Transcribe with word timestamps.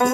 All 0.00 0.08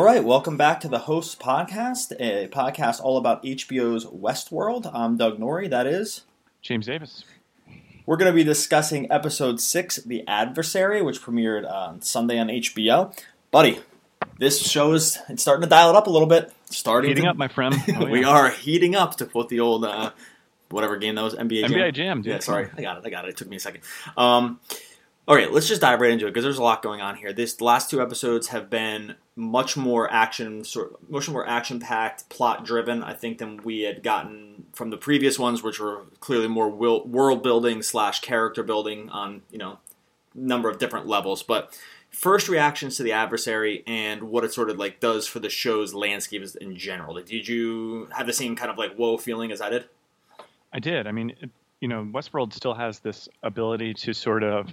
right, 0.00 0.24
welcome 0.24 0.56
back 0.56 0.80
to 0.80 0.88
the 0.88 1.00
Hosts 1.00 1.34
Podcast, 1.34 2.12
a 2.18 2.48
podcast 2.48 3.02
all 3.02 3.18
about 3.18 3.42
HBO's 3.42 4.06
Westworld. 4.06 4.90
I'm 4.94 5.18
Doug 5.18 5.38
Norrie, 5.38 5.68
that 5.68 5.86
is. 5.86 6.22
James 6.62 6.86
Davis. 6.86 7.24
We're 8.06 8.16
going 8.16 8.32
to 8.32 8.34
be 8.34 8.42
discussing 8.42 9.12
episode 9.12 9.60
six, 9.60 9.96
The 9.96 10.26
Adversary, 10.26 11.02
which 11.02 11.20
premiered 11.20 11.70
on 11.70 12.00
Sunday 12.00 12.38
on 12.38 12.46
HBO. 12.46 13.14
Buddy, 13.50 13.80
this 14.38 14.66
show 14.66 14.94
is 14.94 15.18
it's 15.28 15.42
starting 15.42 15.64
to 15.64 15.68
dial 15.68 15.90
it 15.90 15.96
up 15.96 16.06
a 16.06 16.10
little 16.10 16.26
bit. 16.26 16.54
Starting 16.70 17.10
Heating 17.10 17.24
to, 17.24 17.30
up, 17.30 17.36
my 17.36 17.48
friend. 17.48 17.74
Oh, 17.98 18.06
we 18.06 18.24
are 18.24 18.48
heating 18.48 18.96
up 18.96 19.16
to 19.16 19.26
quote 19.26 19.50
the 19.50 19.60
old 19.60 19.84
uh, 19.84 20.12
whatever 20.70 20.96
game 20.96 21.14
that 21.14 21.22
was 21.22 21.34
NBA 21.34 21.68
Jam. 21.68 21.72
NBA 21.72 21.92
Jam, 21.94 22.22
dude. 22.22 22.32
Yeah, 22.32 22.38
sorry, 22.40 22.68
I 22.76 22.82
got 22.82 22.98
it. 22.98 23.06
I 23.06 23.10
got 23.10 23.24
it. 23.24 23.30
It 23.30 23.36
took 23.36 23.48
me 23.48 23.56
a 23.56 23.60
second. 23.60 23.82
Um, 24.16 24.60
all 25.28 25.36
right, 25.36 25.52
let's 25.52 25.68
just 25.68 25.82
dive 25.82 26.00
right 26.00 26.10
into 26.10 26.26
it 26.26 26.30
because 26.30 26.42
there's 26.44 26.56
a 26.56 26.62
lot 26.62 26.82
going 26.82 27.02
on 27.02 27.14
here. 27.14 27.34
This 27.34 27.54
the 27.54 27.64
last 27.64 27.90
two 27.90 28.00
episodes 28.00 28.48
have 28.48 28.70
been 28.70 29.14
much 29.36 29.76
more 29.76 30.10
action, 30.10 30.64
sort 30.64 30.94
of, 30.94 31.10
much 31.10 31.28
more 31.28 31.46
action 31.46 31.80
packed, 31.80 32.30
plot 32.30 32.64
driven. 32.64 33.02
I 33.02 33.12
think 33.12 33.36
than 33.36 33.62
we 33.62 33.82
had 33.82 34.02
gotten 34.02 34.64
from 34.72 34.88
the 34.88 34.96
previous 34.96 35.38
ones, 35.38 35.62
which 35.62 35.78
were 35.78 36.04
clearly 36.20 36.48
more 36.48 36.70
will, 36.70 37.06
world 37.06 37.42
building 37.42 37.82
slash 37.82 38.20
character 38.20 38.62
building 38.62 39.10
on 39.10 39.42
you 39.50 39.58
know 39.58 39.78
number 40.34 40.70
of 40.70 40.78
different 40.78 41.06
levels. 41.06 41.42
But 41.42 41.78
first 42.10 42.48
reactions 42.48 42.96
to 42.96 43.02
the 43.02 43.12
adversary 43.12 43.84
and 43.86 44.24
what 44.24 44.44
it 44.44 44.54
sort 44.54 44.70
of 44.70 44.78
like 44.78 44.98
does 44.98 45.26
for 45.26 45.40
the 45.40 45.50
show's 45.50 45.92
landscape 45.92 46.42
in 46.58 46.74
general. 46.74 47.14
Did 47.20 47.46
you 47.46 48.08
have 48.12 48.26
the 48.26 48.32
same 48.32 48.56
kind 48.56 48.70
of 48.70 48.78
like 48.78 48.96
whoa 48.96 49.18
feeling 49.18 49.52
as 49.52 49.60
I 49.60 49.68
did? 49.68 49.84
I 50.72 50.78
did. 50.80 51.06
I 51.06 51.12
mean, 51.12 51.30
it, 51.40 51.50
you 51.80 51.88
know, 51.88 52.04
Westworld 52.12 52.52
still 52.52 52.74
has 52.74 52.98
this 53.00 53.28
ability 53.42 53.94
to 53.94 54.12
sort 54.12 54.42
of, 54.42 54.72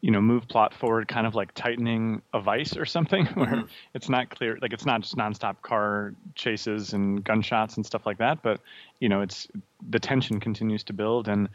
you 0.00 0.10
know, 0.10 0.20
move 0.20 0.46
plot 0.48 0.72
forward, 0.74 1.08
kind 1.08 1.26
of 1.26 1.34
like 1.34 1.52
tightening 1.54 2.22
a 2.32 2.40
vice 2.40 2.76
or 2.76 2.84
something, 2.84 3.26
where 3.34 3.48
Mhm. 3.48 3.68
it's 3.94 4.08
not 4.08 4.30
clear, 4.30 4.58
like 4.62 4.72
it's 4.72 4.86
not 4.86 5.00
just 5.02 5.16
nonstop 5.16 5.60
car 5.62 6.14
chases 6.34 6.92
and 6.92 7.24
gunshots 7.24 7.76
and 7.76 7.84
stuff 7.84 8.06
like 8.06 8.18
that, 8.18 8.42
but 8.42 8.60
you 9.00 9.08
know, 9.08 9.20
it's 9.22 9.48
the 9.90 9.98
tension 9.98 10.40
continues 10.40 10.84
to 10.84 10.92
build 10.92 11.28
and 11.28 11.48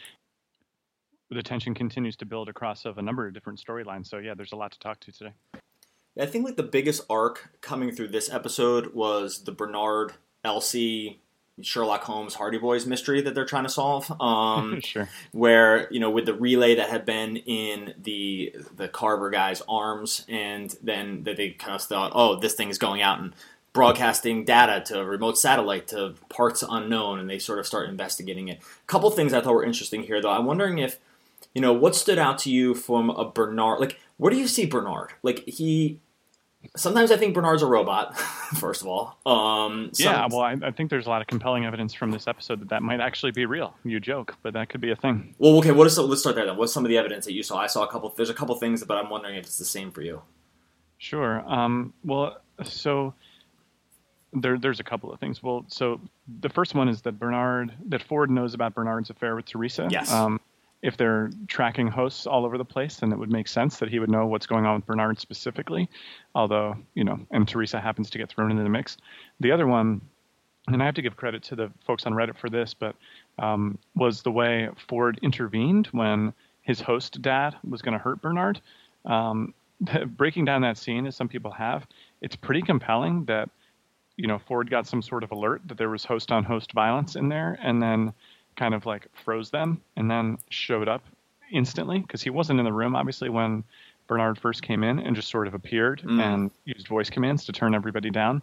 the 1.32 1.44
tension 1.44 1.76
continues 1.76 2.16
to 2.18 2.26
build 2.26 2.50
across 2.50 2.86
of 2.86 2.98
a 2.98 3.02
number 3.02 3.28
of 3.28 3.34
different 3.34 3.64
storylines. 3.64 4.08
So 4.08 4.18
yeah, 4.18 4.34
there's 4.34 4.52
a 4.52 4.56
lot 4.56 4.72
to 4.72 4.80
talk 4.80 5.00
to 5.02 5.12
today. 5.12 5.34
I 6.20 6.26
think 6.26 6.44
like 6.44 6.58
the 6.58 6.64
biggest 6.64 7.04
arc 7.10 7.50
coming 7.62 7.92
through 7.92 8.08
this 8.10 8.32
episode 8.32 8.94
was 8.96 9.44
the 9.44 9.52
Bernard, 9.52 10.14
Elsie, 10.44 11.22
Sherlock 11.62 12.04
Holmes, 12.04 12.36
Hardy 12.36 12.58
Boys 12.58 12.86
mystery 12.86 13.22
that 13.22 13.36
they're 13.36 13.46
trying 13.46 13.64
to 13.64 13.70
solve. 13.70 14.12
Um, 14.22 14.80
sure. 14.84 15.10
where 15.32 15.92
you 15.92 16.00
know 16.00 16.10
with 16.10 16.26
the 16.26 16.34
relay 16.34 16.76
that 16.76 16.90
had 16.90 17.06
been 17.06 17.38
in 17.38 17.94
the 18.02 18.56
the 18.76 18.88
Carver 18.88 19.30
guy's 19.30 19.62
arms, 19.68 20.26
and 20.28 20.76
then 20.82 21.24
that 21.24 21.38
they 21.38 21.52
kind 21.52 21.76
of 21.76 21.82
thought, 21.82 22.12
oh, 22.16 22.40
this 22.40 22.54
thing 22.54 22.70
is 22.70 22.78
going 22.78 23.02
out 23.02 23.20
and 23.20 23.34
broadcasting 23.74 24.46
data 24.46 24.84
to 24.84 25.00
a 25.00 25.06
remote 25.06 25.38
satellite 25.38 25.88
to 25.88 26.16
parts 26.30 26.64
unknown, 26.68 27.20
and 27.20 27.30
they 27.30 27.40
sort 27.40 27.60
of 27.60 27.68
start 27.68 27.90
investigating 27.90 28.48
it. 28.48 28.60
A 28.60 28.88
couple 28.88 29.10
things 29.12 29.34
I 29.34 29.42
thought 29.42 29.54
were 29.54 29.64
interesting 29.64 30.04
here, 30.04 30.22
though. 30.22 30.32
I'm 30.32 30.46
wondering 30.46 30.80
if 30.80 31.00
you 31.54 31.62
know 31.62 31.74
what 31.74 31.96
stood 31.96 32.18
out 32.18 32.38
to 32.40 32.52
you 32.52 32.76
from 32.76 33.10
a 33.10 33.30
Bernard. 33.30 33.80
Like, 33.80 34.00
where 34.18 34.32
do 34.32 34.38
you 34.38 34.48
see 34.48 34.66
Bernard? 34.66 35.12
Like 35.24 35.46
he. 35.48 36.00
Sometimes 36.76 37.10
I 37.12 37.18
think 37.18 37.34
Bernard's 37.34 37.62
a 37.62 37.66
robot. 37.66 38.18
First 38.60 38.82
of 38.82 38.88
all, 38.88 39.18
um, 39.26 39.92
some- 39.94 40.06
Yeah, 40.14 40.28
well, 40.30 40.42
I, 40.42 40.58
I 40.62 40.72
think 40.72 40.90
there's 40.90 41.08
a 41.08 41.10
lot 41.10 41.22
of 41.22 41.28
compelling 41.28 41.66
evidence 41.66 41.94
from 41.94 42.12
this 42.12 42.28
episode 42.28 42.60
that 42.60 42.70
that 42.70 42.84
might 42.84 43.00
actually 43.00 43.32
be 43.32 43.46
real. 43.46 43.74
You 43.86 44.00
joke, 44.00 44.36
but 44.44 44.54
that 44.54 44.70
could 44.70 44.82
be 44.82 44.92
a 44.92 44.96
thing. 44.96 45.36
Well, 45.40 45.58
okay. 45.60 45.72
What 45.72 45.88
is 45.88 45.98
let's 45.98 46.22
start 46.22 46.36
there 46.36 46.46
then. 46.46 46.58
What's 46.58 46.74
some 46.74 46.84
of 46.84 46.90
the 46.90 46.98
evidence 46.98 47.26
that 47.26 47.34
you 47.34 47.44
saw? 47.44 47.58
I 47.60 47.68
saw 47.68 47.84
a 47.84 47.88
couple. 47.88 48.14
There's 48.16 48.30
a 48.30 48.34
couple 48.34 48.56
things, 48.56 48.84
but 48.84 48.98
I'm 48.98 49.10
wondering 49.10 49.36
if 49.36 49.46
it's 49.46 49.58
the 49.58 49.66
same 49.66 49.92
for 49.92 50.02
you. 50.02 50.22
Sure. 50.98 51.44
Um, 51.50 51.94
well, 52.04 52.40
so 52.66 53.14
there, 54.34 54.58
there's 54.58 54.82
a 54.82 54.84
couple 54.84 55.12
of 55.14 55.20
things. 55.20 55.42
Well, 55.42 55.64
so 55.70 56.02
the 56.42 56.50
first 56.50 56.76
one 56.76 56.90
is 56.90 57.02
that 57.04 57.14
Bernard, 57.18 57.72
that 57.88 58.04
Ford 58.04 58.30
knows 58.30 58.54
about 58.54 58.76
Bernard's 58.76 59.10
affair 59.10 59.36
with 59.36 59.46
Teresa. 59.46 59.88
Yes. 59.90 60.12
Um, 60.12 60.42
if 60.82 60.96
they're 60.96 61.30
tracking 61.48 61.88
hosts 61.88 62.26
all 62.26 62.46
over 62.46 62.58
the 62.58 62.66
place, 62.66 62.98
then 62.98 63.12
it 63.12 63.20
would 63.20 63.32
make 63.32 63.48
sense 63.48 63.80
that 63.80 63.90
he 63.90 64.00
would 64.00 64.10
know 64.10 64.26
what's 64.26 64.48
going 64.48 64.66
on 64.66 64.76
with 64.76 64.86
Bernard 64.86 65.20
specifically. 65.20 65.90
Although, 66.36 66.76
you 66.94 67.04
know, 67.04 67.20
and 67.32 67.48
Teresa 67.48 67.80
happens 67.80 68.10
to 68.12 68.18
get 68.18 68.30
thrown 68.30 68.52
into 68.52 68.64
the 68.64 68.70
mix. 68.70 68.98
The 69.40 69.52
other 69.52 69.68
one, 69.68 70.02
and 70.68 70.82
I 70.82 70.86
have 70.86 70.96
to 70.96 71.02
give 71.02 71.18
credit 71.18 71.44
to 71.44 71.56
the 71.56 71.72
folks 71.86 72.06
on 72.06 72.14
Reddit 72.14 72.38
for 72.38 72.50
this, 72.50 72.74
but 72.74 72.96
um, 73.40 73.78
was 73.96 74.22
the 74.22 74.32
way 74.32 74.70
Ford 74.88 75.20
intervened 75.22 75.88
when 75.88 76.34
his 76.62 76.80
host 76.80 77.22
dad 77.22 77.56
was 77.68 77.82
going 77.82 77.94
to 77.94 78.00
hurt 78.00 78.22
Bernard. 78.22 78.62
Um, 79.06 79.54
breaking 80.06 80.46
down 80.46 80.62
that 80.62 80.78
scene, 80.78 81.06
as 81.08 81.16
some 81.16 81.28
people 81.28 81.52
have, 81.52 81.88
it's 82.22 82.36
pretty 82.36 82.62
compelling 82.62 83.26
that 83.26 83.50
you 84.18 84.28
know 84.28 84.38
Ford 84.38 84.70
got 84.70 84.86
some 84.86 85.02
sort 85.02 85.24
of 85.24 85.32
alert 85.32 85.62
that 85.66 85.78
there 85.78 85.90
was 85.90 86.04
host 86.04 86.32
on 86.32 86.44
host 86.44 86.74
violence 86.74 87.16
in 87.16 87.30
there, 87.30 87.58
and 87.62 87.82
then 87.82 88.14
kind 88.56 88.74
of 88.74 88.86
like 88.86 89.08
froze 89.24 89.50
them, 89.50 89.82
and 89.96 90.10
then 90.10 90.38
showed 90.50 90.88
up 90.88 91.04
instantly 91.52 92.00
because 92.00 92.22
he 92.22 92.30
wasn't 92.30 92.60
in 92.60 92.66
the 92.66 92.72
room 92.74 92.96
obviously 92.96 93.30
when 93.30 93.64
Bernard 94.08 94.38
first 94.40 94.62
came 94.64 94.84
in, 94.84 95.00
and 95.00 95.16
just 95.16 95.30
sort 95.30 95.48
of 95.48 95.54
appeared 95.54 96.02
Mm. 96.02 96.20
and 96.22 96.52
used 96.66 96.88
voice 96.88 97.10
commands 97.10 97.46
to 97.46 97.52
turn 97.52 97.76
everybody 97.76 98.10
down. 98.10 98.42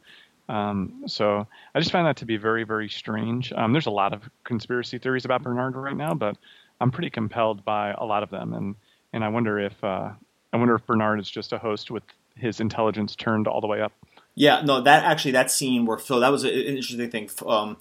Um, 0.48 1.02
so 1.06 1.46
I 1.74 1.80
just 1.80 1.90
find 1.90 2.06
that 2.06 2.16
to 2.18 2.24
be 2.24 2.36
very, 2.36 2.62
very 2.62 2.88
strange. 2.88 3.52
Um, 3.52 3.72
there's 3.72 3.86
a 3.86 3.90
lot 3.90 4.12
of 4.12 4.22
conspiracy 4.44 4.98
theories 4.98 5.24
about 5.24 5.42
Bernard 5.42 5.74
right 5.74 5.96
now, 5.96 6.14
but 6.14 6.36
I'm 6.80 6.92
pretty 6.92 7.10
compelled 7.10 7.64
by 7.64 7.90
a 7.98 8.04
lot 8.04 8.22
of 8.22 8.30
them, 8.30 8.54
and 8.54 8.76
and 9.12 9.24
I 9.24 9.28
wonder 9.28 9.58
if 9.58 9.82
uh, 9.82 10.10
I 10.52 10.56
wonder 10.56 10.74
if 10.76 10.86
Bernard 10.86 11.18
is 11.18 11.28
just 11.28 11.52
a 11.52 11.58
host 11.58 11.90
with 11.90 12.04
his 12.36 12.60
intelligence 12.60 13.16
turned 13.16 13.48
all 13.48 13.60
the 13.60 13.66
way 13.66 13.80
up. 13.80 13.92
Yeah, 14.36 14.60
no, 14.62 14.80
that 14.82 15.04
actually 15.04 15.32
that 15.32 15.50
scene 15.50 15.84
where 15.86 15.98
Phil 15.98 16.20
that 16.20 16.30
was 16.30 16.44
an 16.44 16.50
interesting 16.50 17.10
thing. 17.10 17.28
Um, 17.44 17.76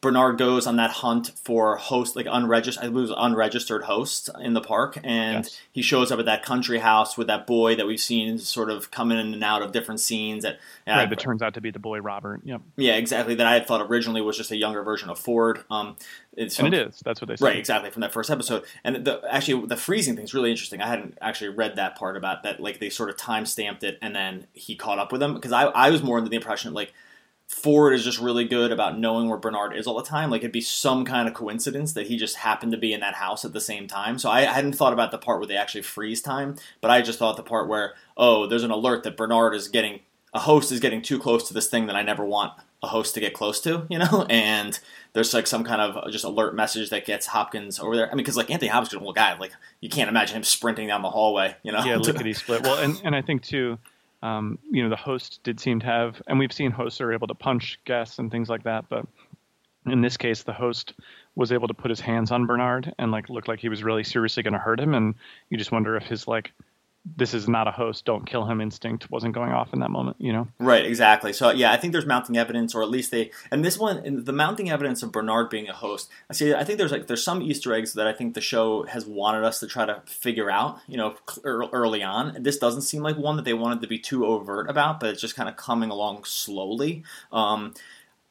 Bernard 0.00 0.38
goes 0.38 0.64
on 0.68 0.76
that 0.76 0.90
hunt 0.90 1.32
for 1.42 1.76
host, 1.76 2.14
like 2.14 2.26
unregistered, 2.30 2.84
I 2.84 2.88
believe 2.88 3.10
unregistered 3.16 3.82
hosts 3.82 4.30
in 4.40 4.54
the 4.54 4.60
park, 4.60 4.96
and 5.02 5.44
Yes. 5.44 5.60
he 5.72 5.82
shows 5.82 6.12
up 6.12 6.20
at 6.20 6.24
that 6.26 6.44
country 6.44 6.78
house 6.78 7.18
with 7.18 7.26
that 7.26 7.48
boy 7.48 7.74
that 7.74 7.84
we've 7.84 7.98
seen 8.00 8.38
sort 8.38 8.70
of 8.70 8.92
come 8.92 9.10
in 9.10 9.18
and 9.18 9.42
out 9.42 9.60
of 9.60 9.72
different 9.72 9.98
scenes. 9.98 10.44
That 10.44 10.60
I- 10.86 11.04
Right, 11.04 11.18
turns 11.18 11.42
out 11.42 11.54
to 11.54 11.60
be 11.60 11.72
the 11.72 11.80
boy 11.80 11.98
Robert. 11.98 12.42
Yep, 12.44 12.60
yeah, 12.76 12.94
exactly. 12.94 13.34
That 13.34 13.48
I 13.48 13.54
had 13.54 13.66
thought 13.66 13.80
originally 13.82 14.20
was 14.20 14.36
just 14.36 14.52
a 14.52 14.56
younger 14.56 14.84
version 14.84 15.10
of 15.10 15.18
Ford. 15.18 15.64
Um, 15.68 15.96
it's 16.36 16.56
and 16.60 16.72
it 16.72 16.88
is. 16.88 17.00
That's 17.04 17.20
what 17.20 17.26
they 17.26 17.34
say. 17.34 17.44
Right, 17.46 17.56
exactly 17.58 17.90
from 17.90 18.02
that 18.02 18.12
first 18.12 18.30
episode. 18.30 18.62
And 18.84 19.04
the 19.04 19.20
actually 19.28 19.66
the 19.66 19.76
freezing 19.76 20.14
thing 20.14 20.24
is 20.26 20.32
really 20.32 20.52
interesting. 20.52 20.80
I 20.80 20.86
hadn't 20.86 21.18
actually 21.20 21.48
read 21.48 21.74
that 21.74 21.96
part 21.96 22.16
about 22.16 22.44
that. 22.44 22.60
Like 22.60 22.78
they 22.78 22.88
sort 22.88 23.10
of 23.10 23.16
time 23.16 23.44
stamped 23.46 23.82
it, 23.82 23.98
and 24.00 24.14
then 24.14 24.46
he 24.52 24.76
caught 24.76 25.00
up 25.00 25.10
with 25.10 25.20
them 25.20 25.34
because 25.34 25.50
I 25.50 25.64
I 25.64 25.90
was 25.90 26.04
more 26.04 26.18
under 26.18 26.30
the 26.30 26.36
impression 26.36 26.72
like 26.72 26.92
Ford 27.48 27.94
is 27.94 28.04
just 28.04 28.20
really 28.20 28.44
good 28.44 28.70
about 28.70 28.98
knowing 28.98 29.28
where 29.28 29.38
Bernard 29.38 29.74
is 29.74 29.86
all 29.86 29.96
the 29.96 30.02
time. 30.02 30.30
Like 30.30 30.42
it'd 30.42 30.52
be 30.52 30.60
some 30.60 31.06
kind 31.06 31.26
of 31.26 31.34
coincidence 31.34 31.94
that 31.94 32.06
he 32.06 32.18
just 32.18 32.36
happened 32.36 32.72
to 32.72 32.78
be 32.78 32.92
in 32.92 33.00
that 33.00 33.14
house 33.14 33.44
at 33.44 33.54
the 33.54 33.60
same 33.60 33.88
time. 33.88 34.18
So 34.18 34.28
I, 34.28 34.40
I 34.40 34.52
hadn't 34.52 34.74
thought 34.74 34.92
about 34.92 35.10
the 35.10 35.18
part 35.18 35.40
where 35.40 35.46
they 35.46 35.56
actually 35.56 35.82
freeze 35.82 36.20
time, 36.20 36.56
but 36.82 36.90
I 36.90 37.00
just 37.00 37.18
thought 37.18 37.36
the 37.36 37.42
part 37.42 37.66
where 37.66 37.94
oh, 38.16 38.46
there's 38.46 38.64
an 38.64 38.70
alert 38.70 39.02
that 39.04 39.16
Bernard 39.16 39.54
is 39.54 39.68
getting 39.68 40.00
a 40.34 40.40
host 40.40 40.70
is 40.70 40.78
getting 40.78 41.00
too 41.00 41.18
close 41.18 41.48
to 41.48 41.54
this 41.54 41.68
thing 41.68 41.86
that 41.86 41.96
I 41.96 42.02
never 42.02 42.24
want 42.24 42.52
a 42.82 42.88
host 42.88 43.14
to 43.14 43.20
get 43.20 43.34
close 43.34 43.60
to, 43.62 43.86
you 43.88 43.98
know, 43.98 44.26
and 44.30 44.78
there's 45.14 45.32
like 45.32 45.46
some 45.46 45.64
kind 45.64 45.80
of 45.80 45.96
uh, 45.96 46.10
just 46.10 46.24
alert 46.24 46.54
message 46.54 46.90
that 46.90 47.06
gets 47.06 47.26
Hopkins 47.26 47.80
over 47.80 47.96
there. 47.96 48.06
I 48.06 48.10
mean, 48.10 48.18
because 48.18 48.36
like 48.36 48.50
Anthony 48.50 48.68
Hopkins 48.68 48.92
is 48.92 48.94
a 48.94 48.98
little 48.98 49.12
guy, 49.14 49.36
like 49.38 49.52
you 49.80 49.88
can't 49.88 50.10
imagine 50.10 50.36
him 50.36 50.44
sprinting 50.44 50.88
down 50.88 51.02
the 51.02 51.10
hallway, 51.10 51.56
you 51.62 51.72
know. 51.72 51.82
Yeah, 51.82 51.96
lickety 51.96 52.34
split. 52.34 52.62
Well, 52.62 52.78
and, 52.78 53.00
and 53.04 53.16
I 53.16 53.22
think 53.22 53.42
too, 53.42 53.78
um, 54.22 54.58
you 54.70 54.82
know, 54.82 54.88
the 54.88 54.96
host 54.96 55.40
did 55.42 55.60
seem 55.60 55.80
to 55.80 55.86
have, 55.86 56.20
and 56.26 56.38
we've 56.38 56.52
seen 56.52 56.70
hosts 56.70 57.00
are 57.00 57.12
able 57.12 57.28
to 57.28 57.34
punch 57.34 57.78
guests 57.84 58.18
and 58.18 58.30
things 58.30 58.48
like 58.48 58.64
that, 58.64 58.86
but 58.88 59.06
in 59.86 60.00
this 60.00 60.16
case, 60.16 60.42
the 60.42 60.52
host 60.52 60.94
was 61.34 61.52
able 61.52 61.68
to 61.68 61.74
put 61.74 61.90
his 61.90 62.00
hands 62.00 62.30
on 62.30 62.46
Bernard 62.46 62.92
and 62.98 63.12
like 63.12 63.28
looked 63.28 63.48
like 63.48 63.60
he 63.60 63.68
was 63.68 63.84
really 63.84 64.04
seriously 64.04 64.42
going 64.42 64.52
to 64.52 64.58
hurt 64.58 64.80
him, 64.80 64.94
and 64.94 65.14
you 65.50 65.56
just 65.56 65.72
wonder 65.72 65.96
if 65.96 66.04
his 66.04 66.26
like, 66.26 66.52
this 67.16 67.34
is 67.34 67.48
not 67.48 67.68
a 67.68 67.70
host, 67.70 68.04
don't 68.04 68.26
kill 68.26 68.44
him 68.44 68.60
instinct 68.60 69.10
wasn't 69.10 69.34
going 69.34 69.52
off 69.52 69.72
in 69.72 69.80
that 69.80 69.90
moment, 69.90 70.16
you 70.18 70.32
know? 70.32 70.48
Right, 70.58 70.84
exactly. 70.84 71.32
So 71.32 71.50
yeah, 71.50 71.72
I 71.72 71.76
think 71.76 71.92
there's 71.92 72.06
mounting 72.06 72.36
evidence, 72.36 72.74
or 72.74 72.82
at 72.82 72.90
least 72.90 73.10
they. 73.10 73.30
And 73.50 73.64
this 73.64 73.78
one, 73.78 73.98
and 73.98 74.26
the 74.26 74.32
mounting 74.32 74.70
evidence 74.70 75.02
of 75.02 75.12
Bernard 75.12 75.48
being 75.48 75.68
a 75.68 75.72
host. 75.72 76.10
I 76.28 76.34
see. 76.34 76.54
I 76.54 76.64
think 76.64 76.78
there's 76.78 76.92
like 76.92 77.06
there's 77.06 77.24
some 77.24 77.40
Easter 77.42 77.72
eggs 77.72 77.94
that 77.94 78.06
I 78.06 78.12
think 78.12 78.34
the 78.34 78.40
show 78.40 78.84
has 78.84 79.06
wanted 79.06 79.44
us 79.44 79.60
to 79.60 79.66
try 79.66 79.86
to 79.86 80.02
figure 80.06 80.50
out. 80.50 80.80
You 80.86 80.98
know, 80.98 81.16
early 81.44 82.02
on. 82.02 82.42
This 82.42 82.58
doesn't 82.58 82.82
seem 82.82 83.02
like 83.02 83.16
one 83.16 83.36
that 83.36 83.44
they 83.44 83.54
wanted 83.54 83.80
to 83.82 83.88
be 83.88 83.98
too 83.98 84.26
overt 84.26 84.68
about, 84.68 85.00
but 85.00 85.10
it's 85.10 85.20
just 85.20 85.36
kind 85.36 85.48
of 85.48 85.56
coming 85.56 85.90
along 85.90 86.24
slowly. 86.24 87.04
Um, 87.32 87.74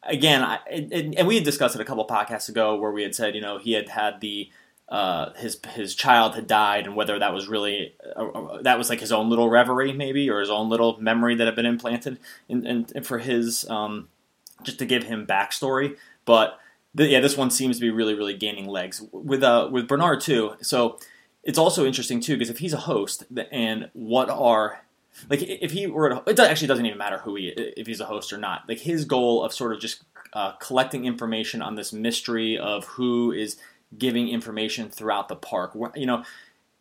again, 0.03 0.43
I, 0.43 0.59
and, 0.69 1.15
and 1.15 1.27
we 1.27 1.35
had 1.35 1.43
discussed 1.43 1.75
it 1.75 1.81
a 1.81 1.85
couple 1.85 2.05
podcasts 2.07 2.49
ago 2.49 2.75
where 2.75 2.91
we 2.91 3.03
had 3.03 3.15
said, 3.15 3.35
you 3.35 3.41
know, 3.41 3.57
he 3.57 3.73
had 3.73 3.89
had 3.89 4.21
the 4.21 4.49
uh, 4.89 5.33
his 5.33 5.59
his 5.73 5.95
child 5.95 6.35
had 6.35 6.47
died, 6.47 6.85
and 6.85 6.95
whether 6.95 7.19
that 7.19 7.33
was 7.33 7.47
really 7.47 7.93
uh, 8.15 8.25
uh, 8.25 8.61
that 8.61 8.77
was 8.77 8.89
like 8.89 8.99
his 8.99 9.11
own 9.11 9.29
little 9.29 9.49
reverie, 9.49 9.93
maybe, 9.93 10.29
or 10.29 10.39
his 10.39 10.49
own 10.49 10.69
little 10.69 11.01
memory 11.01 11.35
that 11.35 11.45
had 11.45 11.55
been 11.55 11.65
implanted, 11.65 12.19
and, 12.47 13.05
for 13.05 13.19
his 13.19 13.69
um, 13.69 14.07
just 14.63 14.79
to 14.79 14.85
give 14.85 15.03
him 15.03 15.27
backstory. 15.27 15.97
But 16.25 16.59
the, 16.95 17.07
yeah, 17.07 17.19
this 17.19 17.37
one 17.37 17.51
seems 17.51 17.77
to 17.77 17.81
be 17.81 17.89
really, 17.89 18.13
really 18.13 18.35
gaining 18.35 18.67
legs 18.67 19.03
with 19.11 19.43
uh 19.43 19.67
with 19.71 19.87
Bernard 19.87 20.21
too. 20.21 20.55
So 20.61 20.99
it's 21.43 21.57
also 21.57 21.85
interesting 21.85 22.21
too 22.21 22.35
because 22.35 22.49
if 22.49 22.59
he's 22.59 22.73
a 22.73 22.77
host 22.77 23.25
and 23.51 23.89
what 23.93 24.29
are 24.29 24.83
like 25.29 25.41
if 25.41 25.71
he 25.71 25.87
were 25.87 26.09
to, 26.09 26.23
it 26.27 26.39
actually 26.39 26.67
doesn't 26.67 26.85
even 26.85 26.97
matter 26.97 27.17
who 27.17 27.35
he 27.35 27.47
if 27.49 27.87
he's 27.87 27.99
a 27.99 28.05
host 28.05 28.31
or 28.31 28.37
not. 28.37 28.63
Like 28.69 28.79
his 28.79 29.05
goal 29.05 29.43
of 29.43 29.53
sort 29.53 29.73
of 29.73 29.81
just 29.81 30.03
uh, 30.33 30.53
collecting 30.53 31.05
information 31.05 31.61
on 31.61 31.75
this 31.75 31.91
mystery 31.91 32.57
of 32.57 32.85
who 32.85 33.31
is 33.31 33.57
giving 33.97 34.29
information 34.29 34.89
throughout 34.89 35.29
the 35.29 35.35
park. 35.35 35.75
You 35.95 36.05
know, 36.05 36.23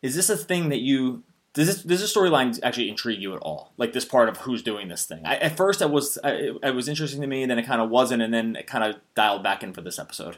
is 0.01 0.15
this 0.15 0.29
a 0.29 0.37
thing 0.37 0.69
that 0.69 0.79
you 0.79 1.23
does 1.53 1.67
this 1.67 1.83
does 1.83 2.01
this 2.01 2.15
storyline 2.15 2.59
actually 2.61 2.87
intrigue 2.87 3.21
you 3.21 3.33
at 3.33 3.39
all? 3.41 3.73
Like 3.77 3.93
this 3.93 4.05
part 4.05 4.29
of 4.29 4.37
who's 4.37 4.61
doing 4.61 4.89
this 4.89 5.05
thing. 5.05 5.25
I, 5.25 5.37
at 5.37 5.57
first, 5.57 5.81
it 5.81 5.89
was 5.89 6.19
it, 6.23 6.55
it 6.61 6.75
was 6.75 6.87
interesting 6.87 7.21
to 7.21 7.27
me, 7.27 7.41
and 7.41 7.49
then 7.49 7.57
it 7.57 7.65
kind 7.65 7.81
of 7.81 7.89
wasn't, 7.89 8.21
and 8.21 8.33
then 8.33 8.55
it 8.55 8.67
kind 8.67 8.83
of 8.83 9.01
dialed 9.15 9.43
back 9.43 9.63
in 9.63 9.73
for 9.73 9.81
this 9.81 9.97
episode. 9.97 10.37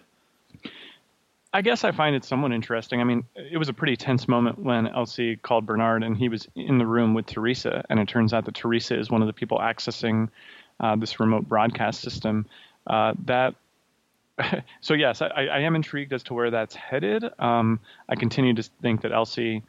I 1.52 1.62
guess 1.62 1.84
I 1.84 1.92
find 1.92 2.16
it 2.16 2.24
somewhat 2.24 2.52
interesting. 2.52 3.02
I 3.02 3.04
mean, 3.04 3.26
it 3.36 3.58
was 3.58 3.70
a 3.70 3.74
pretty 3.74 3.98
tense 3.98 4.28
moment 4.28 4.60
when 4.60 4.88
Elsie 4.88 5.36
called 5.36 5.66
Bernard 5.66 6.04
and 6.04 6.16
he 6.16 6.30
was 6.30 6.48
in 6.56 6.78
the 6.78 6.86
room 6.86 7.14
with 7.14 7.26
Teresa, 7.26 7.84
and 7.90 8.00
it 8.00 8.08
turns 8.08 8.34
out 8.34 8.46
that 8.46 8.56
Teresa 8.56 8.98
is 8.98 9.10
one 9.10 9.22
of 9.22 9.28
the 9.28 9.34
people 9.34 9.58
accessing 9.58 10.30
uh, 10.80 10.96
this 10.96 11.20
remote 11.20 11.48
broadcast 11.48 12.02
system. 12.02 12.46
Uh, 12.88 13.14
that 13.26 13.56
so 14.82 14.94
yes, 14.94 15.22
I, 15.22 15.28
I, 15.28 15.60
am 15.60 15.76
intrigued 15.76 16.14
as 16.14 16.24
to 16.24 16.34
where 16.34 16.52
that's 16.52 16.76
headed. 16.76 17.24
Um, 17.40 17.80
I 18.10 18.16
continue 18.16 18.54
to 18.54 18.64
think 18.82 19.02
that 19.02 19.12
Elsie 19.12 19.64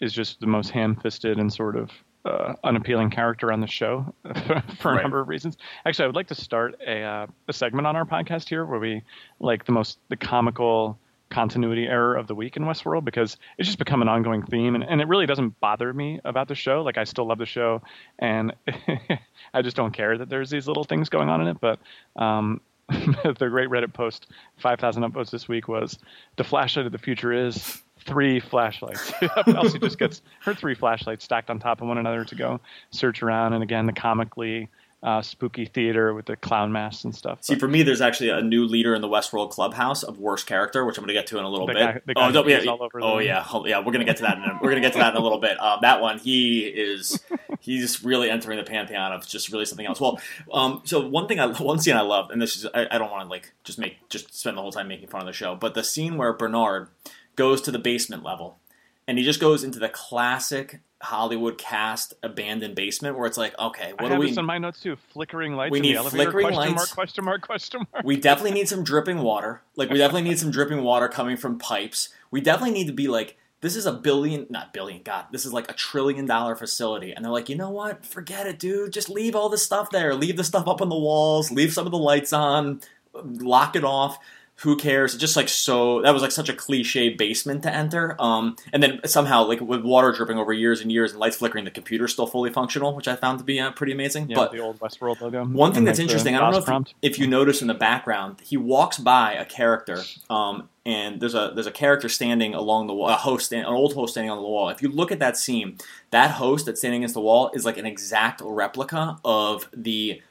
is 0.00 0.12
just 0.12 0.40
the 0.40 0.46
most 0.46 0.70
ham-fisted 0.70 1.38
and 1.38 1.52
sort 1.52 1.76
of 1.76 1.90
uh, 2.24 2.54
unappealing 2.64 3.10
character 3.10 3.52
on 3.52 3.60
the 3.60 3.66
show 3.66 4.12
for 4.78 4.90
a 4.90 4.94
right. 4.94 5.02
number 5.02 5.20
of 5.20 5.28
reasons. 5.28 5.56
Actually, 5.84 6.04
I 6.04 6.06
would 6.06 6.16
like 6.16 6.28
to 6.28 6.34
start 6.34 6.74
a, 6.86 7.02
uh, 7.02 7.26
a 7.48 7.52
segment 7.52 7.86
on 7.86 7.96
our 7.96 8.04
podcast 8.04 8.48
here 8.48 8.64
where 8.64 8.80
we 8.80 9.02
like 9.40 9.64
the 9.66 9.72
most 9.72 9.98
the 10.08 10.16
comical 10.16 10.98
continuity 11.30 11.86
error 11.86 12.14
of 12.14 12.26
the 12.26 12.34
week 12.34 12.56
in 12.56 12.64
Westworld 12.64 13.04
because 13.04 13.36
it's 13.58 13.66
just 13.66 13.78
become 13.78 14.02
an 14.02 14.08
ongoing 14.08 14.42
theme 14.42 14.74
and, 14.74 14.84
and 14.84 15.00
it 15.00 15.08
really 15.08 15.26
doesn't 15.26 15.58
bother 15.58 15.92
me 15.92 16.20
about 16.24 16.48
the 16.48 16.54
show. 16.54 16.82
Like 16.82 16.96
I 16.96 17.04
still 17.04 17.26
love 17.26 17.38
the 17.38 17.46
show 17.46 17.82
and 18.18 18.54
I 19.54 19.62
just 19.62 19.76
don't 19.76 19.92
care 19.92 20.16
that 20.16 20.28
there's 20.28 20.48
these 20.48 20.68
little 20.68 20.84
things 20.84 21.08
going 21.08 21.28
on 21.28 21.40
in 21.40 21.48
it. 21.48 21.60
But 21.60 21.80
um, 22.16 22.60
the 22.88 23.48
great 23.48 23.68
Reddit 23.68 23.92
post, 23.92 24.28
5,000 24.58 25.02
upvotes 25.02 25.30
this 25.30 25.48
week 25.48 25.68
was 25.68 25.98
the 26.36 26.44
flashlight 26.44 26.86
of 26.86 26.92
the 26.92 26.98
future 26.98 27.32
is 27.32 27.82
three 28.00 28.40
flashlights. 28.40 29.12
Elsie 29.46 29.78
just 29.78 29.98
gets 29.98 30.22
her 30.42 30.54
three 30.54 30.74
flashlights 30.74 31.24
stacked 31.24 31.50
on 31.50 31.58
top 31.58 31.80
of 31.80 31.88
one 31.88 31.98
another 31.98 32.24
to 32.24 32.34
go 32.34 32.60
search 32.90 33.22
around. 33.22 33.54
And 33.54 33.62
again, 33.62 33.86
the 33.86 33.92
comically 33.92 34.68
uh, 35.04 35.20
spooky 35.20 35.66
theater 35.66 36.14
with 36.14 36.24
the 36.24 36.34
clown 36.34 36.72
masks 36.72 37.04
and 37.04 37.14
stuff. 37.14 37.44
See, 37.44 37.56
for 37.56 37.68
me, 37.68 37.82
there's 37.82 38.00
actually 38.00 38.30
a 38.30 38.40
new 38.40 38.64
leader 38.64 38.94
in 38.94 39.02
the 39.02 39.08
Westworld 39.08 39.50
Clubhouse 39.50 40.02
of 40.02 40.18
worst 40.18 40.46
character, 40.46 40.82
which 40.82 40.96
I'm 40.96 41.02
going 41.02 41.14
to 41.14 41.20
get 41.20 41.26
to 41.26 41.38
in 41.38 41.44
a 41.44 41.48
little 41.48 41.66
the 41.66 41.74
bit. 41.74 41.80
Guy, 41.80 42.00
the 42.06 42.14
guy 42.14 42.32
oh, 42.34 42.46
yeah, 42.46 42.76
oh 43.02 43.18
yeah, 43.18 43.62
yeah. 43.66 43.78
We're 43.80 43.92
going 43.92 43.98
to 43.98 44.06
get 44.06 44.16
to 44.16 44.22
that. 44.22 44.38
In 44.38 44.44
a, 44.44 44.54
we're 44.54 44.70
going 44.70 44.76
to 44.76 44.80
get 44.80 44.94
to 44.94 44.98
that 45.00 45.12
in 45.14 45.20
a 45.20 45.22
little 45.22 45.40
bit. 45.40 45.60
Um, 45.60 45.80
that 45.82 46.00
one, 46.00 46.18
he 46.18 46.60
is 46.60 47.22
he's 47.60 48.02
really 48.02 48.30
entering 48.30 48.56
the 48.56 48.64
pantheon 48.64 49.12
of 49.12 49.26
just 49.26 49.52
really 49.52 49.66
something 49.66 49.86
else. 49.86 50.00
Well, 50.00 50.18
um, 50.50 50.80
so 50.84 51.06
one 51.06 51.28
thing, 51.28 51.38
I, 51.38 51.48
one 51.48 51.78
scene 51.78 51.96
I 51.96 52.00
love, 52.00 52.30
and 52.30 52.40
this 52.40 52.56
is 52.56 52.66
I, 52.74 52.86
I 52.90 52.96
don't 52.96 53.10
want 53.10 53.24
to 53.24 53.28
like 53.28 53.52
just 53.62 53.78
make 53.78 54.08
just 54.08 54.34
spend 54.34 54.56
the 54.56 54.62
whole 54.62 54.72
time 54.72 54.88
making 54.88 55.08
fun 55.08 55.20
of 55.20 55.26
the 55.26 55.34
show, 55.34 55.54
but 55.54 55.74
the 55.74 55.84
scene 55.84 56.16
where 56.16 56.32
Bernard 56.32 56.88
goes 57.36 57.60
to 57.60 57.70
the 57.70 57.78
basement 57.78 58.22
level 58.22 58.58
and 59.06 59.18
he 59.18 59.24
just 59.24 59.40
goes 59.40 59.64
into 59.64 59.78
the 59.78 59.88
classic 59.88 60.80
Hollywood 61.04 61.58
cast 61.58 62.14
abandoned 62.22 62.74
basement 62.74 63.16
where 63.16 63.26
it's 63.26 63.38
like, 63.38 63.56
okay, 63.58 63.92
what 63.92 64.04
I 64.04 64.04
do 64.04 64.10
have 64.12 64.20
we? 64.20 64.28
This 64.28 64.38
on 64.38 64.46
my 64.46 64.58
notes 64.58 64.80
too. 64.80 64.96
Flickering 64.96 65.54
lights. 65.54 65.72
We 65.72 65.80
need 65.80 65.98
flickering 65.98 66.46
question 66.46 66.56
lights. 66.56 66.74
Mark, 66.74 66.90
question 66.90 67.24
mark? 67.24 67.42
Question 67.42 67.86
mark. 67.92 68.04
We 68.04 68.16
definitely 68.16 68.52
need 68.52 68.68
some 68.68 68.82
dripping 68.82 69.18
water. 69.18 69.62
Like 69.76 69.90
we 69.90 69.98
definitely 69.98 70.28
need 70.28 70.38
some 70.38 70.50
dripping 70.50 70.82
water 70.82 71.08
coming 71.08 71.36
from 71.36 71.58
pipes. 71.58 72.08
We 72.30 72.40
definitely 72.40 72.72
need 72.72 72.86
to 72.86 72.92
be 72.92 73.06
like, 73.06 73.36
this 73.60 73.76
is 73.76 73.86
a 73.86 73.92
billion, 73.92 74.46
not 74.50 74.74
billion, 74.74 75.02
God, 75.02 75.26
this 75.32 75.46
is 75.46 75.52
like 75.52 75.70
a 75.70 75.74
trillion 75.74 76.26
dollar 76.26 76.54
facility. 76.54 77.12
And 77.12 77.24
they're 77.24 77.32
like, 77.32 77.48
you 77.48 77.56
know 77.56 77.70
what? 77.70 78.04
Forget 78.04 78.46
it, 78.46 78.58
dude. 78.58 78.92
Just 78.92 79.08
leave 79.08 79.34
all 79.34 79.48
the 79.48 79.56
stuff 79.56 79.90
there. 79.90 80.14
Leave 80.14 80.36
the 80.36 80.44
stuff 80.44 80.68
up 80.68 80.82
on 80.82 80.90
the 80.90 80.98
walls. 80.98 81.50
Leave 81.50 81.72
some 81.72 81.86
of 81.86 81.92
the 81.92 81.98
lights 81.98 82.32
on. 82.32 82.80
Lock 83.14 83.76
it 83.76 83.84
off 83.84 84.18
who 84.56 84.76
cares? 84.76 85.16
Just 85.16 85.36
like 85.36 85.48
so, 85.48 86.00
that 86.02 86.12
was 86.12 86.22
like 86.22 86.30
such 86.30 86.48
a 86.48 86.52
cliche 86.52 87.08
basement 87.08 87.64
to 87.64 87.74
enter. 87.74 88.14
Um, 88.20 88.56
and 88.72 88.82
then 88.82 89.00
somehow, 89.04 89.44
like 89.44 89.60
with 89.60 89.82
water 89.82 90.12
dripping 90.12 90.38
over 90.38 90.52
years 90.52 90.80
and 90.80 90.92
years 90.92 91.10
and 91.10 91.20
lights 91.20 91.36
flickering, 91.36 91.64
the 91.64 91.70
computer's 91.72 92.12
still 92.12 92.26
fully 92.26 92.50
functional, 92.50 92.94
which 92.94 93.08
I 93.08 93.16
found 93.16 93.38
to 93.38 93.44
be 93.44 93.58
uh, 93.58 93.72
pretty 93.72 93.92
amazing. 93.92 94.30
Yeah, 94.30 94.36
but 94.36 94.52
the 94.52 94.60
old 94.60 94.78
Westworld 94.78 95.20
logo. 95.20 95.44
One 95.44 95.72
thing 95.72 95.84
that's 95.84 95.98
interesting, 95.98 96.36
I 96.36 96.38
don't 96.38 96.68
know 96.68 96.80
if, 96.80 96.94
if, 97.14 97.18
you 97.18 97.26
notice 97.26 97.62
in 97.62 97.68
the 97.68 97.74
background, 97.74 98.40
he 98.42 98.56
walks 98.56 98.98
by 98.98 99.32
a 99.32 99.44
character, 99.44 100.02
um, 100.30 100.68
and 100.86 101.20
there's 101.20 101.34
a 101.34 101.50
there's 101.52 101.66
a 101.66 101.72
character 101.72 102.08
standing 102.08 102.54
along 102.54 102.86
the 102.86 102.94
wall, 102.94 103.08
a 103.08 103.14
host, 103.14 103.52
an 103.52 103.64
old 103.64 103.94
host 103.94 104.14
standing 104.14 104.30
on 104.30 104.38
the 104.38 104.48
wall. 104.48 104.68
If 104.68 104.82
you 104.82 104.88
look 104.88 105.10
at 105.10 105.18
that 105.18 105.36
scene, 105.36 105.78
that 106.10 106.32
host 106.32 106.66
that's 106.66 106.80
standing 106.80 107.00
against 107.00 107.14
the 107.14 107.20
wall 107.20 107.50
is 107.54 107.64
like 107.64 107.76
an 107.76 107.86
exact 107.86 108.40
replica 108.44 109.18
of 109.24 109.68
the 109.72 110.22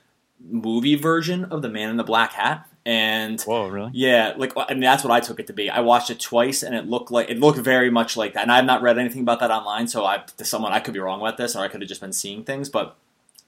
movie 0.50 0.96
version 0.96 1.46
of 1.46 1.62
the 1.62 1.70
Man 1.70 1.90
in 1.90 1.98
the 1.98 2.04
Black 2.04 2.34
Hat 2.34 2.68
and 2.86 3.42
whoa, 3.42 3.68
really? 3.68 3.92
Yeah, 3.94 4.34
like 4.36 4.54
I 4.58 4.74
mean, 4.74 4.82
that's 4.82 5.04
what 5.04 5.12
I 5.12 5.20
took 5.20 5.40
it 5.40 5.48
to 5.48 5.54
be. 5.54 5.70
I 5.70 5.80
watched 5.80 6.10
it 6.10 6.20
twice, 6.20 6.64
and 6.64 6.76
it 6.76 6.88
looked 6.88 7.12
like 7.12 7.30
it 7.30 7.40
looked 7.40 7.60
very 7.60 7.90
much 7.90 8.18
like 8.18 8.34
that. 8.34 8.44
And 8.44 8.52
I 8.52 8.58
have 8.58 8.66
not 8.66 8.82
read 8.82 8.98
anything 8.98 9.22
about 9.22 9.40
that 9.40 9.52
online, 9.52 9.88
so 9.88 10.06
I 10.06 10.24
to 10.38 10.46
someone 10.46 10.74
I 10.74 10.80
could 10.80 10.94
be 10.94 11.00
wrong 11.00 11.22
about 11.22 11.38
this, 11.38 11.56
or 11.56 11.64
I 11.64 11.70
could 11.70 11.82
have 11.82 11.90
just 11.90 12.02
been 12.02 12.14
seeing 12.14 12.44
things. 12.44 12.70
But 12.70 12.96